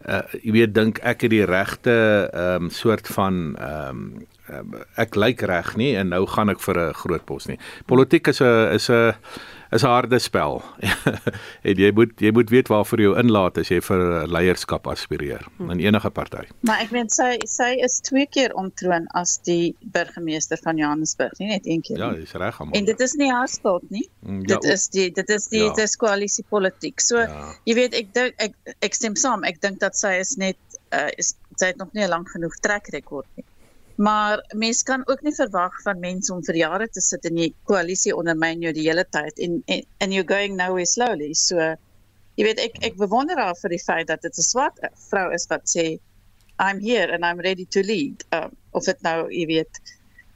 uh 0.08 0.22
jy 0.44 0.52
weet 0.52 0.74
dink 0.74 1.00
ek 1.04 1.22
het 1.22 1.32
die 1.32 1.46
regte 1.46 2.30
ehm 2.32 2.64
um, 2.64 2.70
soort 2.70 3.08
van 3.08 3.58
ehm 3.60 4.24
um, 4.48 4.74
ek 4.96 5.16
lyk 5.16 5.42
reg 5.42 5.76
nie 5.76 5.96
en 5.98 6.10
nou 6.10 6.26
gaan 6.26 6.50
ek 6.50 6.60
vir 6.64 6.80
'n 6.80 6.94
groot 6.94 7.26
pos 7.26 7.48
nie. 7.48 7.60
Politiek 7.86 8.28
is 8.28 8.40
'n 8.42 8.72
is 8.72 8.90
'n 8.90 9.16
is 9.72 9.84
'n 9.84 9.88
harde 9.88 10.20
spel. 10.20 10.62
en 11.68 11.76
jy 11.76 11.92
moet 11.92 12.12
jy 12.20 12.32
moet 12.32 12.50
weet 12.50 12.68
waarvoor 12.68 13.02
jy 13.02 13.14
inlaat 13.20 13.58
as 13.58 13.72
jy 13.72 13.80
vir 13.82 14.28
leierskap 14.28 14.88
aspireer 14.88 15.46
in 15.60 15.80
enige 15.80 16.10
party. 16.10 16.46
Maar 16.68 16.86
ek 16.86 16.94
weet 16.96 17.12
sy 17.12 17.30
sy 17.46 17.72
is 17.84 18.00
twee 18.08 18.26
keer 18.26 18.54
ontroon 18.56 19.08
as 19.14 19.38
die 19.48 19.76
burgemeester 19.82 20.60
van 20.64 20.78
Johannesburg, 20.78 21.36
nie 21.40 21.52
net 21.52 21.68
een 21.68 21.82
keer 21.82 21.98
ja, 21.98 22.12
nie. 22.12 22.24
Ja, 22.24 22.26
dis 22.26 22.38
reg 22.40 22.60
almal. 22.60 22.78
En 22.80 22.86
dit 22.86 23.00
is 23.00 23.14
nie 23.20 23.32
haar 23.32 23.52
skuld 23.52 23.90
nie. 23.90 24.06
Mm, 24.22 24.42
ja, 24.46 24.56
dit 24.56 24.70
is 24.76 24.88
die 24.94 25.10
dit 25.12 25.30
is 25.30 25.50
die 25.54 25.66
ja. 25.66 25.88
koalisie 25.98 26.46
politiek. 26.50 27.02
So 27.02 27.20
ja. 27.24 27.52
jy 27.66 27.76
weet 27.82 27.98
ek 27.98 28.14
dink 28.14 28.40
ek 28.44 28.56
ek 28.86 28.98
stem 28.98 29.16
saam. 29.20 29.44
Ek 29.48 29.62
dink 29.62 29.82
dat 29.84 29.98
sy 29.98 30.18
is 30.22 30.36
net 30.38 30.58
uh, 30.94 31.10
is 31.18 31.36
sy 31.58 31.72
het 31.74 31.80
nog 31.82 31.94
nie 31.94 32.04
'n 32.06 32.10
lank 32.10 32.30
genoeg 32.30 32.56
trek 32.62 32.88
rekord 32.94 33.28
nie. 33.36 33.46
Maar 33.98 34.44
mense 34.54 34.84
kan 34.86 35.02
ook 35.10 35.22
nie 35.26 35.34
verwag 35.34 35.82
van 35.82 36.00
mense 36.00 36.34
om 36.34 36.44
vir 36.46 36.56
jare 36.56 36.88
te 36.94 37.02
sit 37.02 37.24
in 37.26 37.40
die 37.40 37.50
koalisie 37.66 38.14
ondermyn 38.14 38.62
jou 38.62 38.74
die 38.74 38.86
hele 38.86 39.06
tyd 39.10 39.40
en 39.42 39.56
and 39.98 40.14
you're 40.14 40.28
going 40.28 40.58
nowhere 40.60 40.86
slowly. 40.86 41.32
So 41.34 41.58
jy 42.38 42.46
weet 42.46 42.62
ek 42.62 42.78
ek 42.92 43.00
bewonder 43.00 43.42
haar 43.42 43.58
vir 43.58 43.74
die 43.74 43.82
feit 43.82 44.12
dat 44.12 44.22
dit 44.22 44.38
'n 44.38 44.46
swart 44.46 44.78
vrou 45.10 45.32
is 45.34 45.48
wat 45.50 45.66
sê 45.74 45.86
I'm 46.60 46.80
here 46.80 47.10
and 47.14 47.26
I'm 47.26 47.42
ready 47.42 47.66
to 47.74 47.82
lead. 47.82 48.26
Um, 48.34 48.54
of 48.72 48.86
dit 48.86 49.02
nou 49.02 49.32
jy 49.34 49.46
weet 49.50 49.82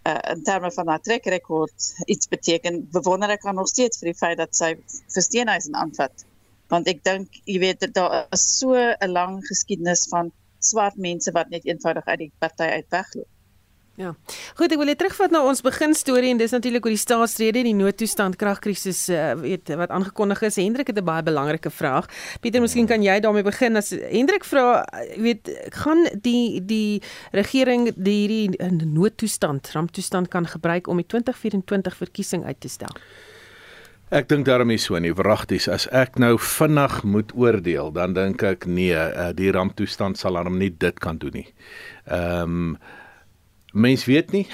uh, 0.10 0.18
in 0.34 0.42
terme 0.44 0.72
van 0.72 0.88
haar 0.88 1.02
trek 1.06 1.26
rekord 1.26 1.94
iets 2.06 2.28
beteken, 2.28 2.88
bewonder 2.92 3.30
ek 3.30 3.46
haar 3.46 3.58
nog 3.58 3.70
steeds 3.70 4.02
vir 4.02 4.12
die 4.12 4.18
feit 4.18 4.38
dat 4.42 4.56
sy 4.58 4.74
vir 5.14 5.26
Steenhuisen 5.28 5.78
aanvat. 5.78 6.26
Want 6.74 6.90
ek 6.90 7.04
dink 7.06 7.42
jy 7.46 7.60
weet 7.62 7.86
daar 7.94 8.26
is 8.34 8.48
so 8.58 8.74
'n 8.74 9.12
lang 9.12 9.38
geskiedenis 9.46 10.08
van 10.10 10.32
swart 10.60 10.98
mense 10.98 11.32
wat 11.38 11.50
net 11.50 11.66
eenvoudig 11.66 12.06
uit 12.06 12.20
die 12.26 12.32
party 12.40 12.70
uit 12.80 12.90
wegloop. 12.90 13.31
Ja. 14.02 14.16
Goed, 14.58 14.72
ek 14.74 14.80
wil 14.82 14.90
net 14.90 14.98
terugvat 14.98 15.34
na 15.34 15.44
ons 15.46 15.60
begin 15.62 15.94
storie 15.98 16.32
en 16.34 16.40
dis 16.40 16.54
natuurlik 16.56 16.88
oor 16.88 16.94
die 16.96 17.02
staatsrede 17.02 17.62
en 17.62 17.68
die 17.70 17.78
noodtoestand 17.78 18.38
kragkrisis 18.42 19.04
uh, 19.14 19.34
weet 19.38 19.70
wat 19.78 19.94
aangekondig 19.94 20.42
is. 20.48 20.58
Hendrik 20.58 20.90
het 20.90 20.98
'n 20.98 21.06
baie 21.06 21.24
belangrike 21.24 21.70
vraag. 21.70 22.10
Pieter, 22.42 22.62
miskien 22.62 22.88
kan 22.88 23.04
jy 23.04 23.20
daarmee 23.20 23.46
begin 23.46 23.78
as 23.78 23.92
Hendrik 23.92 24.44
vra, 24.44 24.86
weet, 25.18 25.52
gaan 25.84 26.08
die 26.22 26.66
die 26.66 27.02
regering 27.32 27.94
die 27.96 28.28
hierdie 28.28 28.70
noodtoestand, 28.86 29.70
ramptoestand 29.74 30.28
kan 30.28 30.48
gebruik 30.48 30.88
om 30.88 30.98
die 30.98 31.06
2024 31.06 31.96
verkiesing 31.96 32.46
uit 32.46 32.60
te 32.60 32.70
stel? 32.70 32.96
Ek 34.12 34.28
dink 34.28 34.46
daarom 34.46 34.72
is 34.72 34.84
so 34.84 35.00
nie 35.00 35.14
wragties 35.14 35.70
as 35.72 35.86
ek 35.96 36.18
nou 36.20 36.38
vinnig 36.38 37.04
moet 37.04 37.30
oordeel 37.32 37.94
dan 37.96 38.14
dink 38.14 38.44
ek 38.44 38.66
nee 38.66 38.98
uh, 38.98 39.30
die 39.32 39.52
ramptoestand 39.52 40.18
sal 40.18 40.36
hom 40.36 40.58
nie 40.58 40.70
dit 40.70 41.00
kan 41.00 41.18
doen 41.18 41.32
nie. 41.32 41.48
Ehm 42.08 42.58
um, 42.74 42.74
mens 43.72 44.06
weet 44.06 44.32
nie 44.32 44.48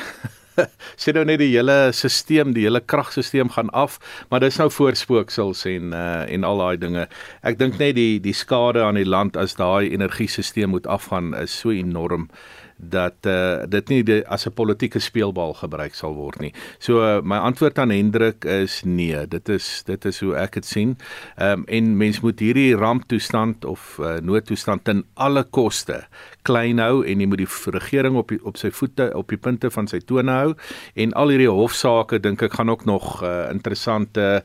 sê 1.01 1.13
nou 1.13 1.23
net 1.27 1.39
die 1.41 1.51
hele 1.53 1.91
stelsel, 1.93 2.53
die 2.55 2.65
hele 2.65 2.81
kragstelsel 2.81 3.49
gaan 3.53 3.69
af, 3.77 3.99
maar 4.29 4.41
dis 4.43 4.57
nou 4.61 4.69
voorspooksels 4.73 5.65
en 5.69 5.93
uh, 5.93 6.25
en 6.25 6.47
al 6.47 6.63
daai 6.63 6.77
dinge. 6.81 7.07
Ek 7.45 7.59
dink 7.59 7.77
net 7.81 7.95
die 7.97 8.17
die 8.23 8.35
skade 8.37 8.83
aan 8.85 8.99
die 8.99 9.07
land 9.07 9.37
as 9.37 9.57
daai 9.59 9.89
energiesisteem 9.93 10.73
moet 10.73 10.89
afgaan 10.89 11.33
is 11.37 11.53
so 11.53 11.73
enorm 11.73 12.29
dat 12.77 13.25
uh, 13.25 13.63
dit 13.69 13.89
nie 13.89 14.03
die, 14.03 14.21
as 14.27 14.45
'n 14.45 14.53
politieke 14.53 14.99
speelbal 14.99 15.53
gebruik 15.53 15.95
sal 15.95 16.13
word 16.13 16.39
nie. 16.39 16.53
So 16.79 17.01
uh, 17.01 17.21
my 17.21 17.37
antwoord 17.37 17.79
aan 17.79 17.89
Hendrik 17.89 18.45
is 18.45 18.81
nee, 18.85 19.27
dit 19.27 19.49
is 19.49 19.83
dit 19.85 20.05
is 20.05 20.19
hoe 20.19 20.35
ek 20.35 20.53
dit 20.53 20.65
sien. 20.65 20.97
Ehm 21.37 21.59
um, 21.59 21.65
en 21.67 21.97
mens 21.97 22.19
moet 22.19 22.39
hierdie 22.39 22.75
ramptoestand 22.75 23.65
of 23.65 23.97
uh, 23.99 24.17
noodtoestand 24.21 24.83
ten 24.83 25.03
alle 25.13 25.43
koste 25.43 26.05
klein 26.41 26.79
hou 26.79 27.03
en 27.05 27.19
jy 27.19 27.27
moet 27.27 27.43
die 27.43 27.71
regering 27.73 28.15
op 28.15 28.29
die, 28.29 28.39
op 28.43 28.57
sy 28.57 28.71
voete 28.71 29.09
op 29.17 29.29
die 29.29 29.37
punte 29.37 29.71
van 29.71 29.87
sy 29.87 29.99
tone 29.99 30.31
hou 30.31 30.53
en 30.95 31.13
al 31.13 31.33
hierdie 31.33 31.49
hofsaake 31.49 32.19
dink 32.19 32.41
ek 32.41 32.53
gaan 32.59 32.69
ook 32.69 32.85
nog 32.85 33.23
uh, 33.23 33.49
interessante 33.51 34.43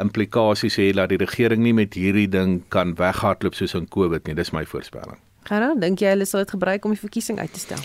implikasies 0.00 0.78
hê 0.80 0.92
dat 0.96 1.12
die 1.12 1.20
regering 1.20 1.62
nie 1.62 1.76
met 1.76 1.98
hierdie 1.98 2.28
ding 2.28 2.62
kan 2.68 2.96
weghardloop 2.98 3.54
soos 3.54 3.74
in 3.74 3.88
Covid 3.88 4.26
nie. 4.26 4.38
Dis 4.38 4.52
my 4.52 4.64
voorspelling. 4.64 5.20
Gerard, 5.48 5.80
dink 5.82 6.00
jy 6.02 6.14
hulle 6.14 6.26
sal 6.28 6.44
dit 6.44 6.54
gebruik 6.54 6.84
om 6.84 6.94
die 6.94 7.00
verkiesing 7.00 7.40
uit 7.40 7.52
te 7.52 7.62
stel? 7.62 7.82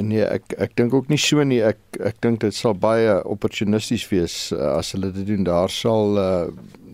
Nee, 0.00 0.24
ek 0.24 0.54
ek 0.58 0.76
dink 0.78 0.94
ook 0.96 1.10
nie 1.12 1.20
so 1.20 1.42
nie. 1.44 1.60
Ek 1.62 1.98
ek 2.00 2.20
dink 2.24 2.40
dit 2.44 2.56
sal 2.56 2.76
baie 2.78 3.18
opportunisties 3.28 4.06
wees 4.08 4.36
uh, 4.54 4.78
as 4.78 4.94
hulle 4.96 5.12
dit 5.12 5.26
doen. 5.28 5.44
Daar 5.44 5.72
sal 5.72 6.18
uh, 6.20 6.46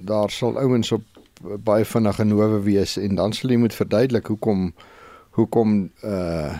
daar 0.07 0.32
sal 0.34 0.59
ouens 0.59 0.90
op 0.96 1.07
baie 1.64 1.84
vinnige 1.84 2.24
nowe 2.24 2.61
wees 2.64 2.96
en 3.01 3.14
dan 3.20 3.32
sal 3.36 3.55
jy 3.55 3.61
moet 3.62 3.76
verduidelik 3.76 4.32
hoekom 4.32 4.72
hoekom 5.38 5.78
uh 6.05 6.59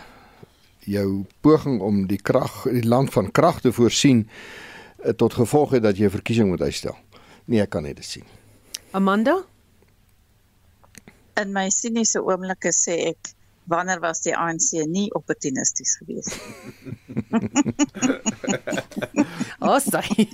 jou 0.91 1.25
poging 1.45 1.77
om 1.85 2.07
die 2.09 2.19
krag 2.19 2.65
die 2.65 2.87
land 2.89 3.13
van 3.13 3.29
krag 3.31 3.61
te 3.61 3.71
voorsien 3.71 4.25
tot 5.21 5.37
gevolg 5.37 5.77
het 5.77 5.85
dat 5.85 6.01
jy 6.01 6.09
verkiesing 6.11 6.49
moet 6.49 6.65
uitstel. 6.65 6.97
Nee, 7.45 7.61
ek 7.63 7.71
kan 7.71 7.85
dit 7.85 8.05
sien. 8.05 8.25
Amanda? 8.97 9.37
In 11.43 11.53
my 11.57 11.69
siniese 11.75 12.23
oomblikke 12.23 12.73
sê 12.75 12.97
ek 13.13 13.35
wanneer 13.71 14.01
was 14.03 14.25
die 14.27 14.35
ANC 14.35 14.73
nie 14.91 15.09
opportunisties 15.15 15.99
geweest 16.01 16.39
Asai. 19.61 20.29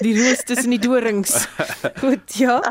die 0.00 0.14
roos 0.18 0.44
tussen 0.44 0.70
die 0.70 0.78
dorings. 0.78 1.48
Goed, 2.02 2.34
ja. 2.38 2.62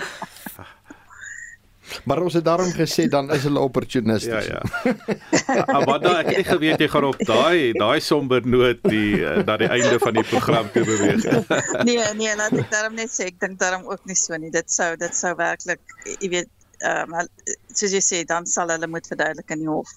Maar 2.03 2.19
ons 2.19 2.33
het 2.35 2.43
daarom 2.43 2.71
gesê 2.75 3.05
dan 3.07 3.29
is 3.31 3.45
hulle 3.47 3.59
opportunisties. 3.63 4.47
Ja 4.47 4.59
ja. 4.59 5.81
Maar 5.85 5.99
dan 6.03 6.17
ek 6.19 6.33
het 6.35 6.47
geweet 6.47 6.81
jy 6.83 6.89
gaan 6.91 7.07
op 7.07 7.21
daai 7.29 7.71
daai 7.79 7.99
somber 8.03 8.43
noot 8.43 8.81
die 8.91 9.23
na 9.47 9.55
die 9.61 9.69
einde 9.71 9.95
van 10.03 10.19
die 10.19 10.25
program 10.27 10.67
toe 10.73 10.83
beweeg. 10.83 11.23
nee 11.87 12.03
nee, 12.19 12.35
laat 12.35 12.51
ek 12.59 12.67
daarom 12.75 12.99
net 12.99 13.13
sê 13.13 13.29
ek 13.31 13.39
dink 13.39 13.55
daarom 13.63 13.87
ook 13.87 14.03
nie 14.03 14.19
so 14.19 14.35
nie. 14.35 14.51
Dit 14.51 14.71
sou 14.71 14.95
dit 14.99 15.15
sou 15.15 15.31
werklik 15.39 15.79
jy 16.19 16.31
weet 16.35 16.51
ehm 16.85 17.13
um, 17.13 17.27
soos 17.73 17.93
jy 17.93 18.01
sê 18.03 18.23
dan 18.25 18.45
sal 18.45 18.69
hulle 18.73 18.87
moet 18.87 19.07
verduidelik 19.07 19.53
in 19.55 19.63
die 19.65 19.71
hof 19.71 19.93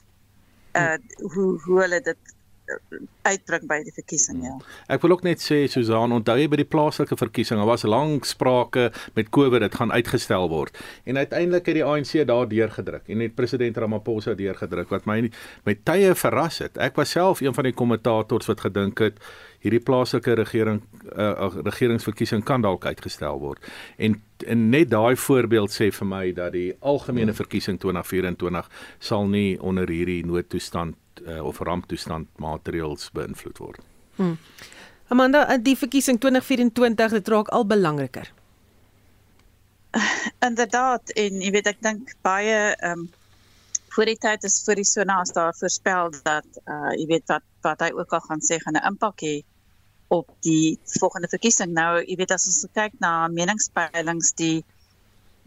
uh 0.79 0.97
hoe 1.35 1.49
hoe 1.65 1.81
hulle 1.83 1.99
dit 2.01 2.33
eh, 2.71 3.01
uitbring 3.27 3.67
by 3.69 3.81
die 3.85 3.93
verkiesing 3.93 4.45
ja. 4.45 4.55
Ek 4.89 5.03
wil 5.03 5.17
ook 5.17 5.25
net 5.27 5.43
sê 5.43 5.65
Susan, 5.69 6.15
onthou 6.15 6.37
jy 6.39 6.47
by 6.49 6.61
die 6.63 6.69
plaaslike 6.69 7.19
verkiesing, 7.19 7.59
daar 7.61 7.69
was 7.69 7.85
lank 7.85 8.29
sprake 8.29 8.89
met 9.19 9.33
COVID 9.35 9.67
dit 9.67 9.75
gaan 9.75 9.93
uitgestel 9.93 10.49
word. 10.49 10.79
En 11.05 11.19
uiteindelik 11.19 11.67
het 11.67 11.81
die 11.81 11.85
ANC 11.85 12.15
daar 12.27 12.49
deurgedruk 12.49 13.11
en 13.11 13.27
het 13.27 13.35
president 13.35 13.77
Ramaphosa 13.77 14.37
deurgedruk 14.39 14.95
wat 14.95 15.11
my 15.11 15.21
met 15.69 15.85
tye 15.85 16.15
verras 16.15 16.63
het. 16.65 16.79
Ek 16.79 16.97
was 16.97 17.11
self 17.11 17.43
een 17.43 17.55
van 17.55 17.69
die 17.69 17.77
kommentators 17.77 18.49
wat 18.49 18.69
gedink 18.69 19.03
het 19.03 19.21
hierdie 19.61 19.83
plaaslike 19.85 20.35
regering 20.39 20.81
uh, 21.13 21.51
regeringsverkiesing 21.67 22.45
kan 22.49 22.65
dalk 22.65 22.87
uitgestel 22.89 23.41
word. 23.43 23.65
En, 23.97 24.17
en 24.47 24.67
net 24.73 24.91
daai 24.91 25.17
voorbeeld 25.21 25.73
sê 25.75 25.91
vir 25.93 26.09
my 26.09 26.25
dat 26.37 26.55
die 26.57 26.71
algemene 26.81 27.35
verkiesing 27.37 27.81
2024 27.83 28.71
sal 28.99 29.29
nie 29.29 29.59
onder 29.61 29.89
hierdie 29.89 30.23
noodtoestand 30.27 30.97
uh, 31.27 31.41
of 31.45 31.61
ramptoestand 31.61 32.29
maatreëls 32.41 33.13
beïnvloed 33.17 33.61
word. 33.61 33.87
Hmm. 34.17 34.37
Amanda, 35.11 35.45
die 35.59 35.77
verkiesing 35.77 36.21
2024 36.23 37.19
dit 37.19 37.29
raak 37.29 37.49
al 37.53 37.67
belangriker. 37.67 38.31
Inderdaad 40.49 41.11
en 41.19 41.41
jy 41.43 41.51
weet 41.57 41.73
ek 41.75 41.81
dink 41.85 42.15
baie 42.27 42.61
ehm 42.77 43.07
um, 43.07 43.09
voor 43.95 44.07
die 44.11 44.19
tyd 44.19 44.45
is 44.45 44.63
vir 44.67 44.81
die 44.81 44.89
sonaas 44.89 45.33
daar 45.37 45.55
voorspel 45.59 46.13
dat 46.23 46.61
uh 46.65 46.93
jy 46.97 47.07
weet 47.15 47.27
wat 47.33 47.47
wat 47.67 47.81
hy 47.85 47.91
ook 47.93 48.13
al 48.17 48.27
gaan 48.29 48.43
sê 48.49 48.59
gaan 48.63 48.79
'n 48.79 48.87
impak 48.93 49.25
hê 49.27 49.37
op 50.11 50.29
die 50.43 50.79
volgende 50.99 51.29
verkiesing. 51.29 51.73
Nou, 51.73 52.03
jy 52.03 52.17
weet 52.19 52.33
as 52.35 52.47
ons 52.51 52.67
kyk 52.75 52.99
na 52.99 53.29
meningspeilings 53.29 54.33
die 54.35 54.65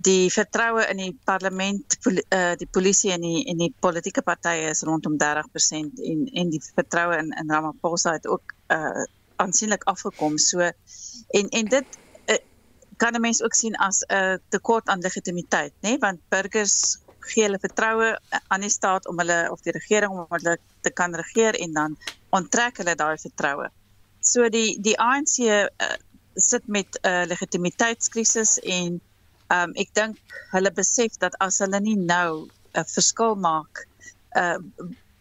die 0.03 0.31
vertroue 0.31 0.83
in 0.91 0.99
die 0.99 1.13
parlement 1.27 1.97
poli, 2.03 2.23
uh, 2.35 2.53
die 2.59 2.67
polisie 2.67 3.11
en 3.13 3.21
die 3.23 3.43
en 3.51 3.59
die 3.61 3.73
politieke 3.79 4.23
partye 4.25 4.71
is 4.71 4.83
rondom 4.87 5.17
30% 5.21 5.99
en 6.11 6.23
en 6.41 6.49
die 6.49 6.61
vertroue 6.75 7.19
in 7.19 7.31
in 7.41 7.51
Ramaphosa 7.51 8.15
het 8.17 8.27
ook 8.27 8.55
uh 8.77 9.03
aansienlik 9.35 9.83
afgekom. 9.83 10.37
So 10.37 10.59
en 10.61 11.49
en 11.59 11.69
dit 11.75 11.99
uh, 12.31 12.37
kan 12.97 13.15
'n 13.15 13.21
mens 13.21 13.43
ook 13.43 13.53
sien 13.53 13.75
as 13.75 14.03
'n 14.07 14.15
uh, 14.15 14.35
tekort 14.49 14.87
aan 14.87 14.99
legitimiteit, 14.99 15.73
nê, 15.81 15.89
nee? 15.89 15.97
want 15.97 16.19
burgers 16.29 17.02
gee 17.29 17.45
hulle 17.45 17.59
vertroue 17.59 18.09
aan 18.47 18.65
die 18.65 18.71
staat 18.73 19.07
om 19.07 19.19
hulle 19.21 19.39
of 19.51 19.61
die 19.65 19.75
regering 19.75 20.11
om 20.11 20.25
hulle 20.29 20.57
te 20.81 20.91
kan 20.91 21.15
regeer 21.15 21.57
en 21.65 21.73
dan 21.73 21.97
onttrek 22.29 22.81
hulle 22.81 22.95
daai 22.99 23.17
vertroue. 23.21 23.69
So 24.21 24.49
die 24.49 24.79
die 24.81 24.95
ANC 24.99 25.39
uh, 25.45 25.63
eh, 25.65 25.95
sit 26.35 26.67
met 26.67 26.99
'n 27.01 27.07
uh, 27.07 27.23
legitimiteitskrisis 27.29 28.59
en 28.59 29.01
um, 29.57 29.71
ek 29.83 29.93
dink 29.93 30.37
hulle 30.51 30.71
besef 30.71 31.17
dat 31.21 31.37
as 31.47 31.59
hulle 31.63 31.79
nie 31.79 31.99
nou 31.99 32.47
'n 32.73 32.87
verskil 32.95 33.35
maak 33.35 33.85
uh, 34.35 34.57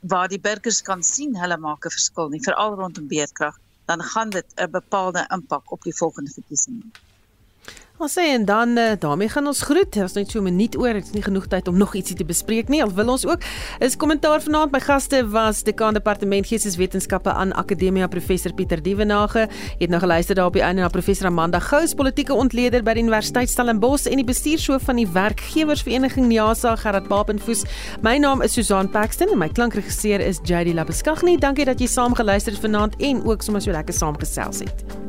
waar 0.01 0.29
die 0.29 0.41
burgers 0.41 0.83
kan 0.83 1.03
sien 1.03 1.37
hulle 1.37 1.59
maak 1.59 1.85
'n 1.87 1.97
verskil 1.99 2.29
nie 2.29 2.45
veral 2.49 2.75
rondom 2.81 3.09
beerdkrag 3.09 3.59
dan 3.87 4.03
gaan 4.03 4.31
dit 4.31 4.49
'n 4.57 4.71
bepaalde 4.71 5.27
impak 5.37 5.73
op 5.73 5.83
die 5.83 5.97
volgende 5.97 6.31
verkiesing 6.31 6.83
hê. 6.83 7.12
Ons 8.03 8.17
sê 8.19 8.23
en 8.35 8.43
dan 8.43 8.75
uh, 8.75 8.93
daarmee 8.99 9.31
gaan 9.31 9.47
ons 9.47 9.61
groet. 9.63 9.97
Ons 10.03 10.17
net 10.19 10.31
so 10.31 10.41
'n 10.41 10.43
minuut 10.51 10.75
oor. 10.77 10.93
Dit 10.99 11.05
is 11.05 11.13
nie 11.15 11.23
genoeg 11.23 11.47
tyd 11.47 11.69
om 11.69 11.77
nog 11.79 11.95
ietsie 11.95 12.17
te 12.17 12.25
bespreek 12.25 12.69
nie. 12.69 12.83
Al 12.83 12.91
wil 12.91 13.09
ons 13.09 13.27
ook 13.27 13.39
is 13.79 13.97
kommentaar 13.97 14.43
vanaand. 14.43 14.73
My 14.73 14.81
gaste 14.81 15.29
was 15.31 15.63
Dekaan 15.63 15.95
Departement 15.95 16.47
Geesteswetenskappe 16.47 17.31
aan 17.31 17.53
Akademia 17.53 18.09
Professor 18.09 18.53
Pieter 18.53 18.83
Dievenage. 18.83 19.49
Het 19.79 19.89
nou 19.89 20.01
geluister 20.01 20.35
daar 20.35 20.47
op 20.47 20.53
die 20.53 20.63
einde 20.63 20.83
na 20.83 20.89
Professor 20.89 21.27
Amanda 21.27 21.61
Gous, 21.61 21.95
politieke 21.95 22.35
ontleder 22.35 22.83
by 22.83 22.93
die 22.93 23.03
Universiteit 23.03 23.51
Stellenbosch 23.51 24.07
en 24.07 24.17
die 24.17 24.27
bestuurshoof 24.27 24.83
van 24.83 24.97
die 24.97 25.07
Werkgewersvereniging 25.07 26.27
NIASA, 26.27 26.77
Gerard 26.77 27.07
Papenfoos. 27.09 27.63
My 28.03 28.19
naam 28.19 28.43
is 28.43 28.53
Susan 28.53 28.91
Paxton 28.91 29.29
en 29.29 29.39
my 29.39 29.49
klankregisseur 29.49 30.21
is 30.21 30.41
JD 30.43 30.75
Labeskagni. 30.75 31.39
Dankie 31.39 31.65
dat 31.65 31.79
jy 31.79 31.87
saam 31.87 32.15
geluister 32.15 32.53
het 32.53 32.61
vanaand 32.61 32.97
en 32.99 33.23
ook 33.25 33.43
sommer 33.43 33.63
so 33.63 33.71
lekker 33.71 33.95
saam 33.95 34.19
gesels 34.19 34.59
het. 34.59 35.03